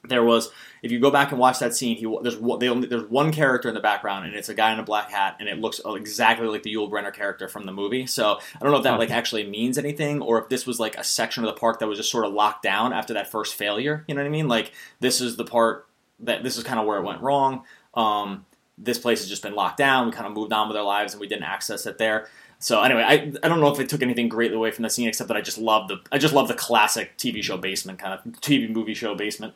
there 0.08 0.24
was, 0.24 0.50
if 0.82 0.92
you 0.92 1.00
go 1.00 1.10
back 1.10 1.32
and 1.32 1.40
watch 1.40 1.58
that 1.58 1.74
scene, 1.74 1.96
he 1.96 2.06
there's 2.22 2.36
only, 2.36 2.86
there's 2.86 3.10
one 3.10 3.32
character 3.32 3.68
in 3.68 3.74
the 3.74 3.80
background, 3.80 4.26
and 4.26 4.34
it's 4.34 4.48
a 4.48 4.54
guy 4.54 4.72
in 4.72 4.78
a 4.78 4.84
black 4.84 5.10
hat, 5.10 5.36
and 5.38 5.48
it 5.48 5.58
looks 5.58 5.80
exactly 5.84 6.46
like 6.46 6.62
the 6.62 6.74
Yul 6.74 6.90
Brynner 6.90 7.12
character 7.12 7.48
from 7.48 7.66
the 7.66 7.72
movie. 7.72 8.06
So 8.06 8.38
I 8.54 8.58
don't 8.60 8.70
know 8.70 8.78
if 8.78 8.84
that 8.84 8.98
like 8.98 9.10
actually 9.10 9.46
means 9.46 9.78
anything, 9.78 10.22
or 10.22 10.40
if 10.40 10.48
this 10.48 10.66
was 10.66 10.80
like 10.80 10.96
a 10.96 11.04
section 11.04 11.44
of 11.44 11.52
the 11.52 11.58
park 11.58 11.80
that 11.80 11.88
was 11.88 11.98
just 11.98 12.10
sort 12.10 12.24
of 12.24 12.32
locked 12.32 12.62
down 12.62 12.92
after 12.92 13.14
that 13.14 13.30
first 13.30 13.54
failure. 13.54 14.04
You 14.06 14.14
know 14.14 14.22
what 14.22 14.28
I 14.28 14.30
mean? 14.30 14.48
Like 14.48 14.72
this 15.00 15.20
is 15.20 15.36
the 15.36 15.44
part 15.44 15.86
that 16.20 16.42
this 16.42 16.56
is 16.56 16.64
kind 16.64 16.80
of 16.80 16.86
where 16.86 16.98
it 16.98 17.04
went 17.04 17.20
wrong. 17.20 17.64
Um, 17.94 18.46
this 18.78 18.98
place 18.98 19.20
has 19.20 19.28
just 19.28 19.42
been 19.42 19.54
locked 19.54 19.78
down. 19.78 20.06
We 20.06 20.12
kind 20.12 20.26
of 20.26 20.32
moved 20.32 20.52
on 20.52 20.68
with 20.68 20.76
our 20.76 20.84
lives 20.84 21.14
and 21.14 21.20
we 21.20 21.26
didn't 21.26 21.44
access 21.44 21.86
it 21.86 21.98
there. 21.98 22.28
So 22.58 22.82
anyway, 22.82 23.02
I, 23.02 23.32
I 23.42 23.48
don't 23.48 23.60
know 23.60 23.68
if 23.68 23.80
it 23.80 23.88
took 23.88 24.02
anything 24.02 24.28
greatly 24.28 24.56
away 24.56 24.70
from 24.70 24.82
the 24.82 24.90
scene 24.90 25.08
except 25.08 25.28
that 25.28 25.36
I 25.36 25.40
just 25.40 25.58
love 25.58 25.88
the 25.88 26.00
I 26.10 26.18
just 26.18 26.34
love 26.34 26.48
the 26.48 26.54
classic 26.54 27.16
TV 27.18 27.42
show 27.42 27.56
basement 27.56 27.98
kind 27.98 28.14
of 28.14 28.32
TV 28.40 28.68
movie 28.70 28.94
show 28.94 29.14
basement. 29.14 29.54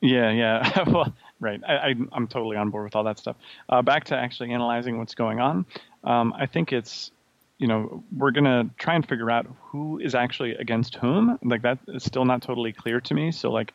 Yeah, 0.00 0.30
yeah. 0.30 0.82
well, 0.88 1.12
right. 1.40 1.60
I, 1.66 1.90
am 1.90 2.28
totally 2.28 2.56
on 2.56 2.70
board 2.70 2.84
with 2.84 2.96
all 2.96 3.04
that 3.04 3.18
stuff. 3.18 3.36
Uh, 3.68 3.82
back 3.82 4.04
to 4.04 4.16
actually 4.16 4.52
analyzing 4.52 4.98
what's 4.98 5.14
going 5.14 5.40
on. 5.40 5.66
Um, 6.04 6.32
I 6.36 6.46
think 6.46 6.72
it's 6.72 7.10
you 7.58 7.66
know 7.66 8.02
we're 8.16 8.30
gonna 8.30 8.68
try 8.78 8.94
and 8.94 9.08
figure 9.08 9.30
out 9.30 9.46
who 9.62 9.98
is 9.98 10.14
actually 10.14 10.52
against 10.56 10.96
whom. 10.96 11.38
Like 11.42 11.62
that 11.62 11.78
is 11.88 12.04
still 12.04 12.24
not 12.24 12.42
totally 12.42 12.72
clear 12.72 13.00
to 13.00 13.14
me. 13.14 13.30
So 13.30 13.50
like 13.50 13.72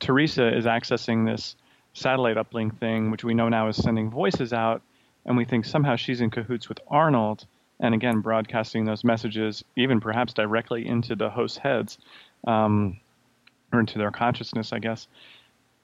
Teresa 0.00 0.54
is 0.54 0.66
accessing 0.66 1.26
this 1.26 1.56
satellite 2.00 2.36
uplink 2.36 2.78
thing, 2.78 3.10
which 3.10 3.24
we 3.24 3.34
know 3.34 3.48
now 3.48 3.68
is 3.68 3.76
sending 3.76 4.10
voices 4.10 4.52
out, 4.52 4.82
and 5.26 5.36
we 5.36 5.44
think 5.44 5.64
somehow 5.64 5.96
she's 5.96 6.20
in 6.20 6.30
cahoots 6.30 6.68
with 6.68 6.80
Arnold, 6.88 7.46
and 7.78 7.94
again 7.94 8.20
broadcasting 8.20 8.84
those 8.84 9.04
messages, 9.04 9.64
even 9.76 10.00
perhaps 10.00 10.32
directly 10.32 10.86
into 10.86 11.14
the 11.14 11.30
host's 11.30 11.58
heads, 11.58 11.98
um, 12.46 12.98
or 13.72 13.80
into 13.80 13.98
their 13.98 14.10
consciousness, 14.10 14.72
I 14.72 14.78
guess. 14.78 15.06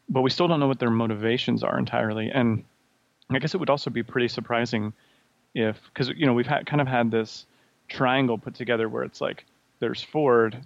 But 0.08 0.22
we 0.22 0.30
still 0.30 0.48
don't 0.48 0.60
know 0.60 0.68
what 0.68 0.78
their 0.78 0.90
motivations 0.90 1.62
are 1.62 1.78
entirely, 1.78 2.30
and 2.30 2.64
I 3.30 3.38
guess 3.38 3.54
it 3.54 3.58
would 3.58 3.70
also 3.70 3.90
be 3.90 4.02
pretty 4.02 4.28
surprising 4.28 4.92
if, 5.54 5.80
because 5.88 6.08
you 6.16 6.26
know 6.26 6.32
we've 6.32 6.46
had, 6.46 6.66
kind 6.66 6.80
of 6.80 6.88
had 6.88 7.10
this 7.10 7.46
triangle 7.88 8.38
put 8.38 8.54
together 8.54 8.88
where 8.88 9.02
it's 9.02 9.20
like 9.20 9.44
there's 9.80 10.02
Ford, 10.02 10.56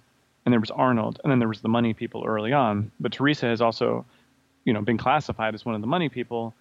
and 0.45 0.53
there 0.53 0.59
was 0.59 0.71
Arnold, 0.71 1.19
and 1.23 1.31
then 1.31 1.39
there 1.39 1.47
was 1.47 1.61
the 1.61 1.69
money 1.69 1.93
people 1.93 2.23
early 2.25 2.53
on, 2.53 2.91
but 2.99 3.11
Teresa 3.11 3.47
has 3.47 3.61
also 3.61 4.05
you 4.65 4.73
know 4.73 4.81
been 4.81 4.97
classified 4.97 5.53
as 5.53 5.65
one 5.65 5.75
of 5.75 5.81
the 5.81 5.87
money 5.87 6.09
people, 6.09 6.53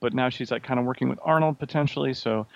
but 0.00 0.14
now 0.14 0.28
she's 0.28 0.50
like 0.50 0.62
kind 0.62 0.80
of 0.80 0.86
working 0.86 1.08
with 1.08 1.18
Arnold 1.22 1.58
potentially. 1.58 2.14
So 2.14 2.46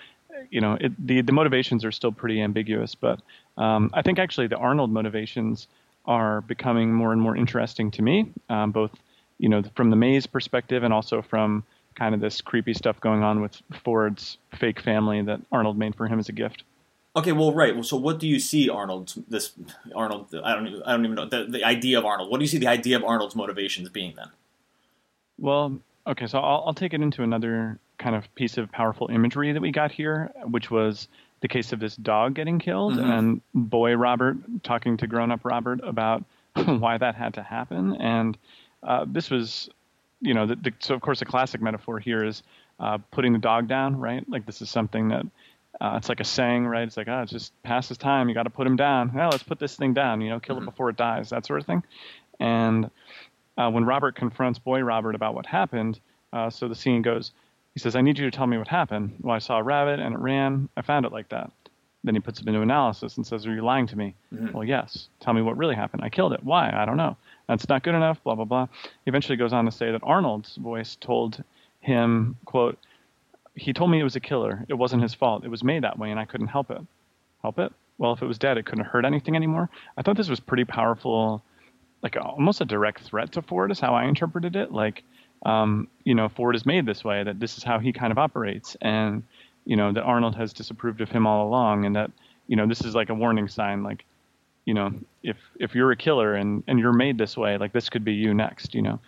you 0.49 0.61
know 0.61 0.77
it, 0.79 0.91
the 1.07 1.21
the 1.21 1.31
motivations 1.31 1.85
are 1.85 1.91
still 1.91 2.11
pretty 2.11 2.41
ambiguous, 2.41 2.95
but 2.95 3.19
um, 3.57 3.89
I 3.93 4.01
think 4.01 4.19
actually 4.19 4.47
the 4.47 4.57
Arnold 4.57 4.91
motivations 4.91 5.67
are 6.05 6.41
becoming 6.41 6.93
more 6.93 7.11
and 7.11 7.21
more 7.21 7.35
interesting 7.35 7.89
to 7.91 8.01
me, 8.01 8.31
um, 8.49 8.71
both 8.71 8.91
you 9.37 9.49
know 9.49 9.63
from 9.75 9.89
the 9.89 9.95
maze 9.95 10.27
perspective 10.27 10.83
and 10.83 10.93
also 10.93 11.21
from 11.21 11.63
kind 11.95 12.13
of 12.13 12.21
this 12.21 12.41
creepy 12.41 12.73
stuff 12.73 12.99
going 12.99 13.23
on 13.23 13.41
with 13.41 13.61
Ford's 13.83 14.37
fake 14.59 14.81
family 14.81 15.21
that 15.21 15.39
Arnold 15.51 15.77
made 15.77 15.95
for 15.95 16.07
him 16.07 16.19
as 16.19 16.29
a 16.29 16.33
gift. 16.33 16.63
Okay, 17.17 17.31
well, 17.31 17.53
right. 17.53 17.73
Well, 17.73 17.83
so 17.83 17.95
what 17.95 18.19
do 18.19 18.27
you 18.27 18.39
see 18.39 18.69
Arnold? 18.69 19.13
This 19.29 19.53
Arnold. 19.95 20.35
I 20.43 20.53
don't. 20.53 20.83
I 20.85 20.91
don't 20.91 21.05
even 21.05 21.15
know 21.15 21.25
the, 21.25 21.45
the 21.49 21.63
idea 21.63 21.97
of 21.97 22.05
Arnold. 22.05 22.29
What 22.29 22.39
do 22.39 22.43
you 22.43 22.49
see 22.49 22.57
the 22.57 22.67
idea 22.67 22.97
of 22.97 23.05
Arnold's 23.05 23.35
motivations 23.35 23.89
being 23.89 24.13
then? 24.17 24.27
Well, 25.37 25.79
okay, 26.07 26.27
so 26.27 26.39
I'll, 26.39 26.63
I'll 26.67 26.73
take 26.73 26.93
it 26.93 27.01
into 27.01 27.23
another 27.23 27.79
kind 27.97 28.15
of 28.15 28.33
piece 28.35 28.57
of 28.57 28.71
powerful 28.71 29.09
imagery 29.09 29.51
that 29.51 29.61
we 29.61 29.71
got 29.71 29.91
here, 29.91 30.31
which 30.49 30.69
was 30.69 31.07
the 31.41 31.47
case 31.47 31.73
of 31.73 31.79
this 31.79 31.95
dog 31.95 32.33
getting 32.33 32.59
killed 32.59 32.93
mm-hmm. 32.93 33.11
and 33.11 33.41
boy 33.53 33.95
Robert 33.95 34.37
talking 34.63 34.97
to 34.97 35.07
grown 35.07 35.31
up 35.31 35.41
Robert 35.43 35.79
about 35.83 36.23
why 36.53 36.97
that 36.97 37.15
had 37.15 37.35
to 37.35 37.43
happen. 37.43 37.95
And 38.01 38.37
uh, 38.83 39.05
this 39.07 39.29
was, 39.29 39.69
you 40.21 40.33
know, 40.33 40.47
the, 40.47 40.55
the, 40.55 40.73
so 40.79 40.95
of 40.95 41.01
course 41.01 41.19
the 41.19 41.25
classic 41.25 41.61
metaphor 41.61 41.99
here 41.99 42.23
is 42.23 42.43
uh, 42.79 42.97
putting 43.11 43.33
the 43.33 43.39
dog 43.39 43.67
down, 43.67 43.97
right? 43.97 44.27
Like 44.29 44.45
this 44.45 44.61
is 44.61 44.69
something 44.69 45.09
that 45.09 45.25
uh, 45.81 45.95
it's 45.97 46.09
like 46.09 46.19
a 46.19 46.25
saying, 46.25 46.65
right? 46.65 46.87
It's 46.87 46.97
like, 46.97 47.07
ah, 47.09 47.21
oh, 47.21 47.25
just 47.25 47.51
passes 47.63 47.97
time. 47.97 48.29
You 48.29 48.35
got 48.35 48.43
to 48.43 48.49
put 48.49 48.65
him 48.65 48.75
down. 48.75 49.11
Well, 49.13 49.29
let's 49.29 49.43
put 49.43 49.59
this 49.59 49.75
thing 49.75 49.93
down. 49.93 50.21
You 50.21 50.29
know, 50.29 50.39
kill 50.39 50.55
mm-hmm. 50.55 50.63
it 50.63 50.71
before 50.71 50.89
it 50.89 50.95
dies, 50.95 51.29
that 51.29 51.45
sort 51.45 51.59
of 51.59 51.65
thing. 51.65 51.83
And 52.39 52.89
uh, 53.57 53.69
when 53.69 53.85
Robert 53.85 54.15
confronts 54.15 54.59
Boy 54.59 54.81
Robert 54.81 55.15
about 55.15 55.35
what 55.35 55.45
happened, 55.45 55.99
uh, 56.33 56.49
so 56.49 56.67
the 56.67 56.75
scene 56.75 57.01
goes, 57.01 57.31
he 57.73 57.79
says, 57.79 57.95
I 57.95 58.01
need 58.01 58.17
you 58.17 58.29
to 58.29 58.35
tell 58.35 58.47
me 58.47 58.57
what 58.57 58.67
happened. 58.67 59.15
Well, 59.21 59.35
I 59.35 59.39
saw 59.39 59.57
a 59.57 59.63
rabbit 59.63 59.99
and 59.99 60.15
it 60.15 60.19
ran. 60.19 60.69
I 60.77 60.81
found 60.81 61.05
it 61.05 61.11
like 61.11 61.29
that. 61.29 61.51
Then 62.03 62.15
he 62.15 62.21
puts 62.21 62.39
it 62.39 62.47
into 62.47 62.61
analysis 62.61 63.17
and 63.17 63.25
says, 63.25 63.45
Are 63.47 63.53
you 63.53 63.63
lying 63.63 63.87
to 63.87 63.97
me? 63.97 64.15
Mm-hmm. 64.33 64.51
Well, 64.53 64.63
yes. 64.63 65.09
Tell 65.19 65.33
me 65.33 65.41
what 65.41 65.57
really 65.57 65.75
happened. 65.75 66.03
I 66.03 66.09
killed 66.09 66.33
it. 66.33 66.43
Why? 66.43 66.71
I 66.71 66.85
don't 66.85 66.97
know. 66.97 67.17
That's 67.49 67.67
not 67.67 67.83
good 67.83 67.95
enough, 67.95 68.23
blah, 68.23 68.35
blah, 68.35 68.45
blah. 68.45 68.67
He 68.83 69.09
eventually 69.09 69.37
goes 69.37 69.53
on 69.53 69.65
to 69.65 69.71
say 69.71 69.91
that 69.91 70.01
Arnold's 70.03 70.55
voice 70.55 70.95
told 71.01 71.43
him, 71.81 72.37
quote, 72.45 72.77
he 73.55 73.73
told 73.73 73.89
me 73.89 73.99
it 73.99 74.03
was 74.03 74.15
a 74.15 74.19
killer. 74.19 74.65
It 74.67 74.75
wasn't 74.75 75.01
his 75.01 75.13
fault. 75.13 75.43
It 75.43 75.49
was 75.49 75.63
made 75.63 75.83
that 75.83 75.97
way 75.97 76.11
and 76.11 76.19
I 76.19 76.25
couldn't 76.25 76.47
help 76.47 76.69
it. 76.69 76.81
Help 77.41 77.59
it? 77.59 77.73
Well, 77.97 78.13
if 78.13 78.21
it 78.21 78.25
was 78.25 78.37
dead, 78.37 78.57
it 78.57 78.65
couldn't 78.65 78.85
hurt 78.85 79.05
anything 79.05 79.35
anymore. 79.35 79.69
I 79.97 80.01
thought 80.01 80.17
this 80.17 80.29
was 80.29 80.39
pretty 80.39 80.65
powerful, 80.65 81.41
like 82.05 82.15
almost 82.17 82.61
a 82.61 82.65
direct 82.65 83.01
threat 83.01 83.31
to 83.31 83.41
Ford, 83.41 83.71
is 83.71 83.79
how 83.79 83.95
I 83.95 84.05
interpreted 84.05 84.55
it. 84.55 84.71
Like, 84.71 85.03
um, 85.43 85.87
you 86.03 86.13
know, 86.13 86.29
Ford 86.29 86.55
is 86.55 86.63
made 86.63 86.85
this 86.85 87.03
way, 87.03 87.23
that 87.23 87.39
this 87.39 87.57
is 87.57 87.63
how 87.63 87.79
he 87.79 87.91
kind 87.91 88.11
of 88.11 88.19
operates. 88.19 88.77
And, 88.79 89.23
you 89.65 89.75
know, 89.75 89.91
that 89.91 90.03
Arnold 90.03 90.35
has 90.35 90.53
disapproved 90.53 91.01
of 91.01 91.09
him 91.09 91.25
all 91.25 91.47
along 91.47 91.85
and 91.85 91.95
that, 91.95 92.11
you 92.45 92.55
know, 92.55 92.67
this 92.67 92.81
is 92.81 92.93
like 92.93 93.09
a 93.09 93.15
warning 93.15 93.47
sign. 93.47 93.81
Like, 93.81 94.05
you 94.65 94.75
know, 94.75 94.93
if 95.23 95.37
if 95.59 95.73
you're 95.73 95.91
a 95.91 95.95
killer 95.97 96.35
and 96.35 96.63
and 96.67 96.77
you're 96.79 96.93
made 96.93 97.17
this 97.17 97.35
way, 97.35 97.57
like 97.57 97.73
this 97.73 97.89
could 97.89 98.05
be 98.05 98.13
you 98.13 98.35
next, 98.35 98.75
you 98.75 98.83
know. 98.83 98.99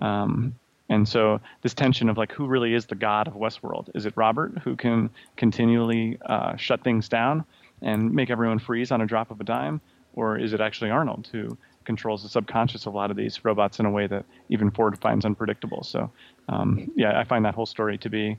Um, 0.00 0.54
and 0.88 1.08
so 1.08 1.40
this 1.62 1.74
tension 1.74 2.08
of 2.08 2.16
like 2.16 2.30
who 2.30 2.46
really 2.46 2.74
is 2.74 2.86
the 2.86 2.94
god 2.94 3.26
of 3.26 3.34
Westworld? 3.34 3.88
Is 3.96 4.06
it 4.06 4.12
Robert 4.16 4.58
who 4.58 4.76
can 4.76 5.10
continually 5.36 6.18
uh, 6.26 6.54
shut 6.54 6.84
things 6.84 7.08
down 7.08 7.44
and 7.82 8.12
make 8.12 8.30
everyone 8.30 8.60
freeze 8.60 8.92
on 8.92 9.00
a 9.00 9.06
drop 9.06 9.32
of 9.32 9.40
a 9.40 9.44
dime, 9.44 9.80
or 10.14 10.38
is 10.38 10.52
it 10.52 10.60
actually 10.60 10.90
Arnold 10.90 11.28
who 11.32 11.58
controls 11.84 12.22
the 12.22 12.28
subconscious 12.28 12.86
of 12.86 12.94
a 12.94 12.96
lot 12.96 13.10
of 13.10 13.16
these 13.16 13.44
robots 13.44 13.78
in 13.78 13.86
a 13.86 13.90
way 13.90 14.06
that 14.06 14.24
even 14.48 14.70
Ford 14.70 14.98
finds 14.98 15.24
unpredictable? 15.24 15.82
So 15.82 16.10
um, 16.48 16.90
yeah, 16.96 17.18
I 17.18 17.24
find 17.24 17.44
that 17.44 17.54
whole 17.54 17.66
story 17.66 17.98
to 17.98 18.08
be 18.08 18.38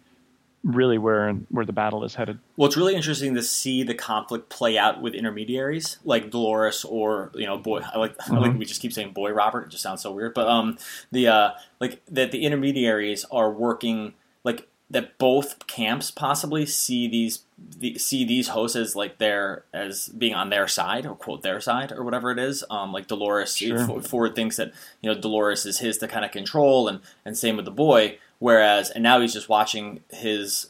really 0.66 0.98
where 0.98 1.32
where 1.50 1.66
the 1.66 1.72
battle 1.72 2.04
is 2.04 2.16
headed. 2.16 2.40
Well, 2.58 2.68
it's 2.68 2.76
really 2.76 2.96
interesting 2.96 3.36
to 3.36 3.44
see 3.44 3.84
the 3.84 3.94
conflict 3.94 4.50
play 4.50 4.78
out 4.78 5.02
with 5.02 5.14
intermediaries 5.14 6.00
like 6.04 6.32
Dolores 6.32 6.84
or 6.84 7.32
you 7.36 7.46
know 7.46 7.58
boy. 7.58 7.82
I 7.82 8.00
like 8.00 8.18
mm-hmm. 8.18 8.34
I 8.34 8.40
like 8.40 8.50
mm-hmm. 8.50 8.60
we 8.60 8.66
just 8.66 8.82
keep 8.82 8.92
saying 8.92 9.14
boy 9.14 9.32
Robert. 9.32 9.68
It 9.68 9.70
just 9.70 9.84
sounds 9.84 10.02
so 10.02 10.12
weird, 10.12 10.34
but 10.34 10.48
um 10.48 10.78
the 11.12 11.28
uh 11.28 11.52
like 11.80 12.02
that 12.08 12.32
the 12.32 12.44
intermediaries 12.44 13.26
are 13.32 13.52
working 13.52 14.16
like 14.44 14.68
that 14.90 15.18
both 15.18 15.66
camps 15.68 16.12
possibly 16.12 16.66
see 16.66 17.08
these 17.08 17.44
the, 17.78 17.98
see 17.98 18.26
these 18.26 18.50
hosts 18.50 18.76
as 18.76 18.96
like 18.96 19.18
their 19.18 19.64
as 19.74 20.10
being 20.10 20.36
on 20.36 20.50
their 20.50 20.68
side 20.68 21.06
or 21.06 21.16
quote 21.16 21.42
their 21.42 21.60
side 21.60 21.92
or 21.92 22.04
whatever 22.04 22.32
it 22.32 22.40
is. 22.40 22.64
Um, 22.70 22.92
like 22.92 23.08
Dolores, 23.08 23.56
sure. 23.56 24.02
Ford 24.02 24.36
thinks 24.36 24.58
that 24.58 24.74
you 25.02 25.12
know 25.12 25.20
Dolores 25.20 25.66
is 25.66 25.80
his 25.80 25.98
to 26.00 26.08
kind 26.08 26.26
of 26.26 26.32
control, 26.32 26.88
and 26.88 27.00
and 27.24 27.38
same 27.38 27.56
with 27.56 27.66
the 27.66 27.72
boy. 27.72 28.20
Whereas, 28.40 28.90
and 28.90 29.04
now 29.04 29.22
he's 29.22 29.34
just 29.34 29.48
watching 29.48 30.02
his, 30.12 30.68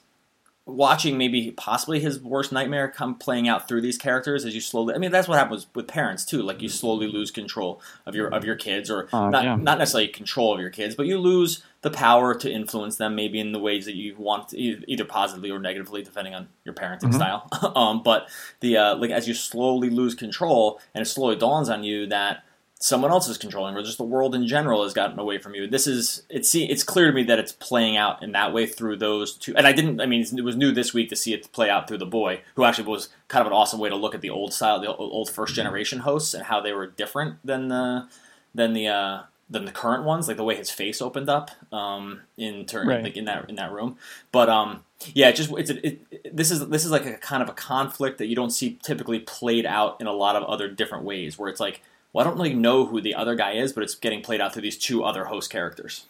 watching 0.67 1.17
maybe 1.17 1.51
possibly 1.51 1.99
his 1.99 2.21
worst 2.21 2.51
nightmare 2.51 2.87
come 2.87 3.15
playing 3.15 3.47
out 3.47 3.67
through 3.67 3.81
these 3.81 3.97
characters 3.97 4.45
as 4.45 4.53
you 4.53 4.61
slowly. 4.61 4.93
I 4.93 4.99
mean, 4.99 5.11
that's 5.11 5.27
what 5.27 5.39
happens 5.39 5.65
with 5.73 5.87
parents 5.87 6.25
too. 6.25 6.41
Like 6.41 6.61
you 6.61 6.69
slowly 6.69 7.07
lose 7.07 7.31
control 7.31 7.81
of 8.05 8.15
your 8.15 8.27
of 8.27 8.45
your 8.45 8.55
kids, 8.55 8.91
or 8.91 9.09
uh, 9.11 9.29
not 9.29 9.43
yeah. 9.43 9.55
not 9.55 9.79
necessarily 9.79 10.07
control 10.07 10.53
of 10.53 10.59
your 10.59 10.69
kids, 10.69 10.95
but 10.95 11.07
you 11.07 11.17
lose 11.17 11.63
the 11.85 11.91
power 11.91 12.33
to 12.33 12.51
influence 12.51 12.95
them 12.95 13.15
maybe 13.15 13.39
in 13.39 13.51
the 13.51 13.59
ways 13.59 13.85
that 13.85 13.93
you 13.93 14.15
want, 14.17 14.49
to, 14.49 14.57
either 14.57 15.05
positively 15.05 15.51
or 15.51 15.59
negatively, 15.59 16.01
depending 16.01 16.33
on 16.33 16.47
your 16.63 16.73
parenting 16.73 17.11
mm-hmm. 17.11 17.13
style. 17.13 17.47
um, 17.75 18.01
but 18.01 18.27
the 18.59 18.75
uh, 18.75 18.95
like 18.95 19.11
as 19.11 19.27
you 19.27 19.35
slowly 19.35 19.91
lose 19.91 20.15
control, 20.15 20.81
and 20.95 21.03
it 21.03 21.05
slowly 21.05 21.35
dawns 21.35 21.69
on 21.69 21.83
you 21.83 22.07
that 22.07 22.43
someone 22.79 23.11
else 23.11 23.29
is 23.29 23.37
controlling, 23.37 23.75
or 23.75 23.83
just 23.83 23.99
the 23.99 24.03
world 24.03 24.33
in 24.33 24.47
general 24.47 24.81
has 24.81 24.93
gotten 24.93 25.19
away 25.19 25.37
from 25.37 25.53
you. 25.53 25.67
This 25.67 25.85
is 25.85 26.23
it's 26.27 26.55
it's 26.55 26.83
clear 26.83 27.05
to 27.05 27.13
me 27.13 27.21
that 27.25 27.37
it's 27.37 27.51
playing 27.51 27.97
out 27.97 28.23
in 28.23 28.31
that 28.31 28.51
way 28.51 28.65
through 28.65 28.97
those 28.97 29.35
two. 29.35 29.55
And 29.55 29.67
I 29.67 29.71
didn't. 29.71 30.01
I 30.01 30.07
mean, 30.07 30.25
it 30.35 30.43
was 30.43 30.55
new 30.55 30.71
this 30.71 30.91
week 30.91 31.09
to 31.09 31.15
see 31.15 31.35
it 31.35 31.51
play 31.51 31.69
out 31.69 31.87
through 31.87 31.99
the 31.99 32.07
boy, 32.07 32.41
who 32.55 32.63
actually 32.63 32.87
was 32.87 33.09
kind 33.27 33.41
of 33.41 33.47
an 33.47 33.53
awesome 33.53 33.79
way 33.79 33.89
to 33.89 33.95
look 33.95 34.15
at 34.15 34.21
the 34.21 34.31
old 34.31 34.53
style, 34.53 34.79
the 34.79 34.91
old 34.91 35.29
first 35.29 35.53
generation 35.53 35.99
hosts, 35.99 36.33
and 36.33 36.45
how 36.45 36.59
they 36.59 36.73
were 36.73 36.87
different 36.87 37.45
than 37.45 37.67
the 37.67 38.09
than 38.55 38.73
the. 38.73 38.87
Uh, 38.87 39.21
than 39.49 39.65
the 39.65 39.71
current 39.71 40.03
ones, 40.03 40.27
like 40.27 40.37
the 40.37 40.43
way 40.43 40.55
his 40.55 40.71
face 40.71 41.01
opened 41.01 41.29
up 41.29 41.51
um, 41.71 42.21
in 42.37 42.65
turn, 42.65 42.87
right. 42.87 43.03
like 43.03 43.17
in 43.17 43.25
that 43.25 43.49
in 43.49 43.55
that 43.55 43.71
room. 43.71 43.97
But 44.31 44.49
um, 44.49 44.83
yeah, 45.13 45.29
it 45.29 45.35
just 45.35 45.51
it's 45.51 45.69
a, 45.69 45.87
it, 45.87 46.35
this 46.35 46.51
is 46.51 46.67
this 46.69 46.85
is 46.85 46.91
like 46.91 47.05
a 47.05 47.17
kind 47.17 47.43
of 47.43 47.49
a 47.49 47.53
conflict 47.53 48.17
that 48.17 48.27
you 48.27 48.35
don't 48.35 48.49
see 48.49 48.79
typically 48.81 49.19
played 49.19 49.65
out 49.65 49.99
in 50.01 50.07
a 50.07 50.13
lot 50.13 50.35
of 50.35 50.43
other 50.43 50.67
different 50.67 51.03
ways, 51.03 51.37
where 51.37 51.49
it's 51.49 51.59
like 51.59 51.81
well, 52.15 52.25
I 52.25 52.29
don't 52.29 52.37
really 52.37 52.53
know 52.53 52.85
who 52.85 53.01
the 53.01 53.13
other 53.13 53.35
guy 53.35 53.53
is, 53.55 53.73
but 53.73 53.83
it's 53.83 53.93
getting 53.93 54.21
played 54.21 54.39
out 54.39 54.53
through 54.53 54.61
these 54.61 54.77
two 54.77 55.03
other 55.03 55.25
host 55.25 55.51
characters. 55.51 56.05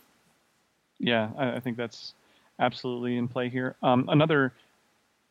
Yeah, 0.99 1.31
I, 1.35 1.55
I 1.55 1.59
think 1.59 1.77
that's 1.77 2.13
absolutely 2.59 3.17
in 3.17 3.27
play 3.27 3.49
here. 3.49 3.75
Um, 3.81 4.07
another 4.07 4.53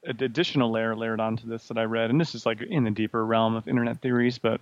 additional 0.04 0.72
layer 0.72 0.96
layered 0.96 1.20
onto 1.20 1.46
this 1.46 1.68
that 1.68 1.78
I 1.78 1.84
read, 1.84 2.10
and 2.10 2.20
this 2.20 2.34
is 2.34 2.44
like 2.44 2.60
in 2.60 2.82
the 2.82 2.90
deeper 2.90 3.24
realm 3.24 3.54
of 3.54 3.68
internet 3.68 4.00
theories, 4.00 4.36
but 4.38 4.60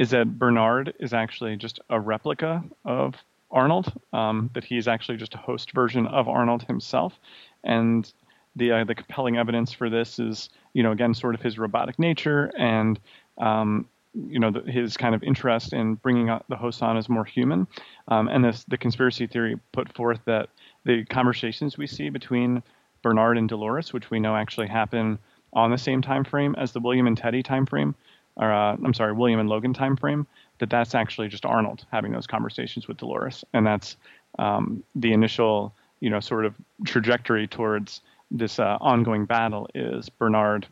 is 0.00 0.10
that 0.10 0.38
Bernard 0.38 0.94
is 0.98 1.12
actually 1.12 1.56
just 1.56 1.78
a 1.90 2.00
replica 2.00 2.64
of 2.86 3.14
Arnold. 3.50 3.92
Um, 4.14 4.48
that 4.54 4.64
he's 4.64 4.88
actually 4.88 5.18
just 5.18 5.34
a 5.34 5.38
host 5.38 5.72
version 5.72 6.06
of 6.06 6.26
Arnold 6.26 6.62
himself, 6.62 7.20
and 7.62 8.10
the 8.56 8.72
uh, 8.72 8.84
the 8.84 8.94
compelling 8.94 9.36
evidence 9.36 9.74
for 9.74 9.90
this 9.90 10.18
is 10.18 10.48
you 10.72 10.82
know 10.82 10.92
again 10.92 11.12
sort 11.12 11.34
of 11.34 11.42
his 11.42 11.58
robotic 11.58 11.98
nature 11.98 12.50
and 12.56 12.98
um, 13.36 13.86
you 14.14 14.40
know 14.40 14.50
the, 14.50 14.62
his 14.72 14.96
kind 14.96 15.14
of 15.14 15.22
interest 15.22 15.74
in 15.74 15.96
bringing 15.96 16.26
the 16.48 16.56
host 16.56 16.82
on 16.82 16.96
as 16.96 17.10
more 17.10 17.26
human, 17.26 17.66
um, 18.08 18.26
and 18.28 18.42
this 18.42 18.64
the 18.68 18.78
conspiracy 18.78 19.26
theory 19.26 19.56
put 19.72 19.94
forth 19.94 20.20
that 20.24 20.48
the 20.86 21.04
conversations 21.04 21.76
we 21.76 21.86
see 21.86 22.08
between 22.08 22.62
Bernard 23.02 23.36
and 23.36 23.50
Dolores, 23.50 23.92
which 23.92 24.10
we 24.10 24.18
know 24.18 24.34
actually 24.34 24.68
happen 24.68 25.18
on 25.52 25.70
the 25.70 25.78
same 25.78 26.00
time 26.00 26.24
frame 26.24 26.54
as 26.56 26.72
the 26.72 26.80
William 26.80 27.06
and 27.06 27.18
Teddy 27.18 27.42
time 27.42 27.66
frame, 27.66 27.94
or 28.36 28.52
uh, 28.52 28.76
I'm 28.84 28.94
sorry, 28.94 29.12
William 29.12 29.40
and 29.40 29.48
Logan 29.48 29.74
time 29.74 29.96
frame, 29.96 30.26
that 30.58 30.70
that's 30.70 30.94
actually 30.94 31.28
just 31.28 31.44
Arnold 31.44 31.84
having 31.90 32.12
those 32.12 32.26
conversations 32.26 32.88
with 32.88 32.96
Dolores, 32.96 33.44
and 33.52 33.66
that's 33.66 33.96
um, 34.38 34.82
the 34.94 35.12
initial 35.12 35.74
you 36.00 36.10
know 36.10 36.20
sort 36.20 36.46
of 36.46 36.54
trajectory 36.84 37.46
towards 37.46 38.00
this 38.30 38.58
uh, 38.58 38.78
ongoing 38.80 39.24
battle 39.24 39.68
is 39.74 40.08
Bernard, 40.08 40.66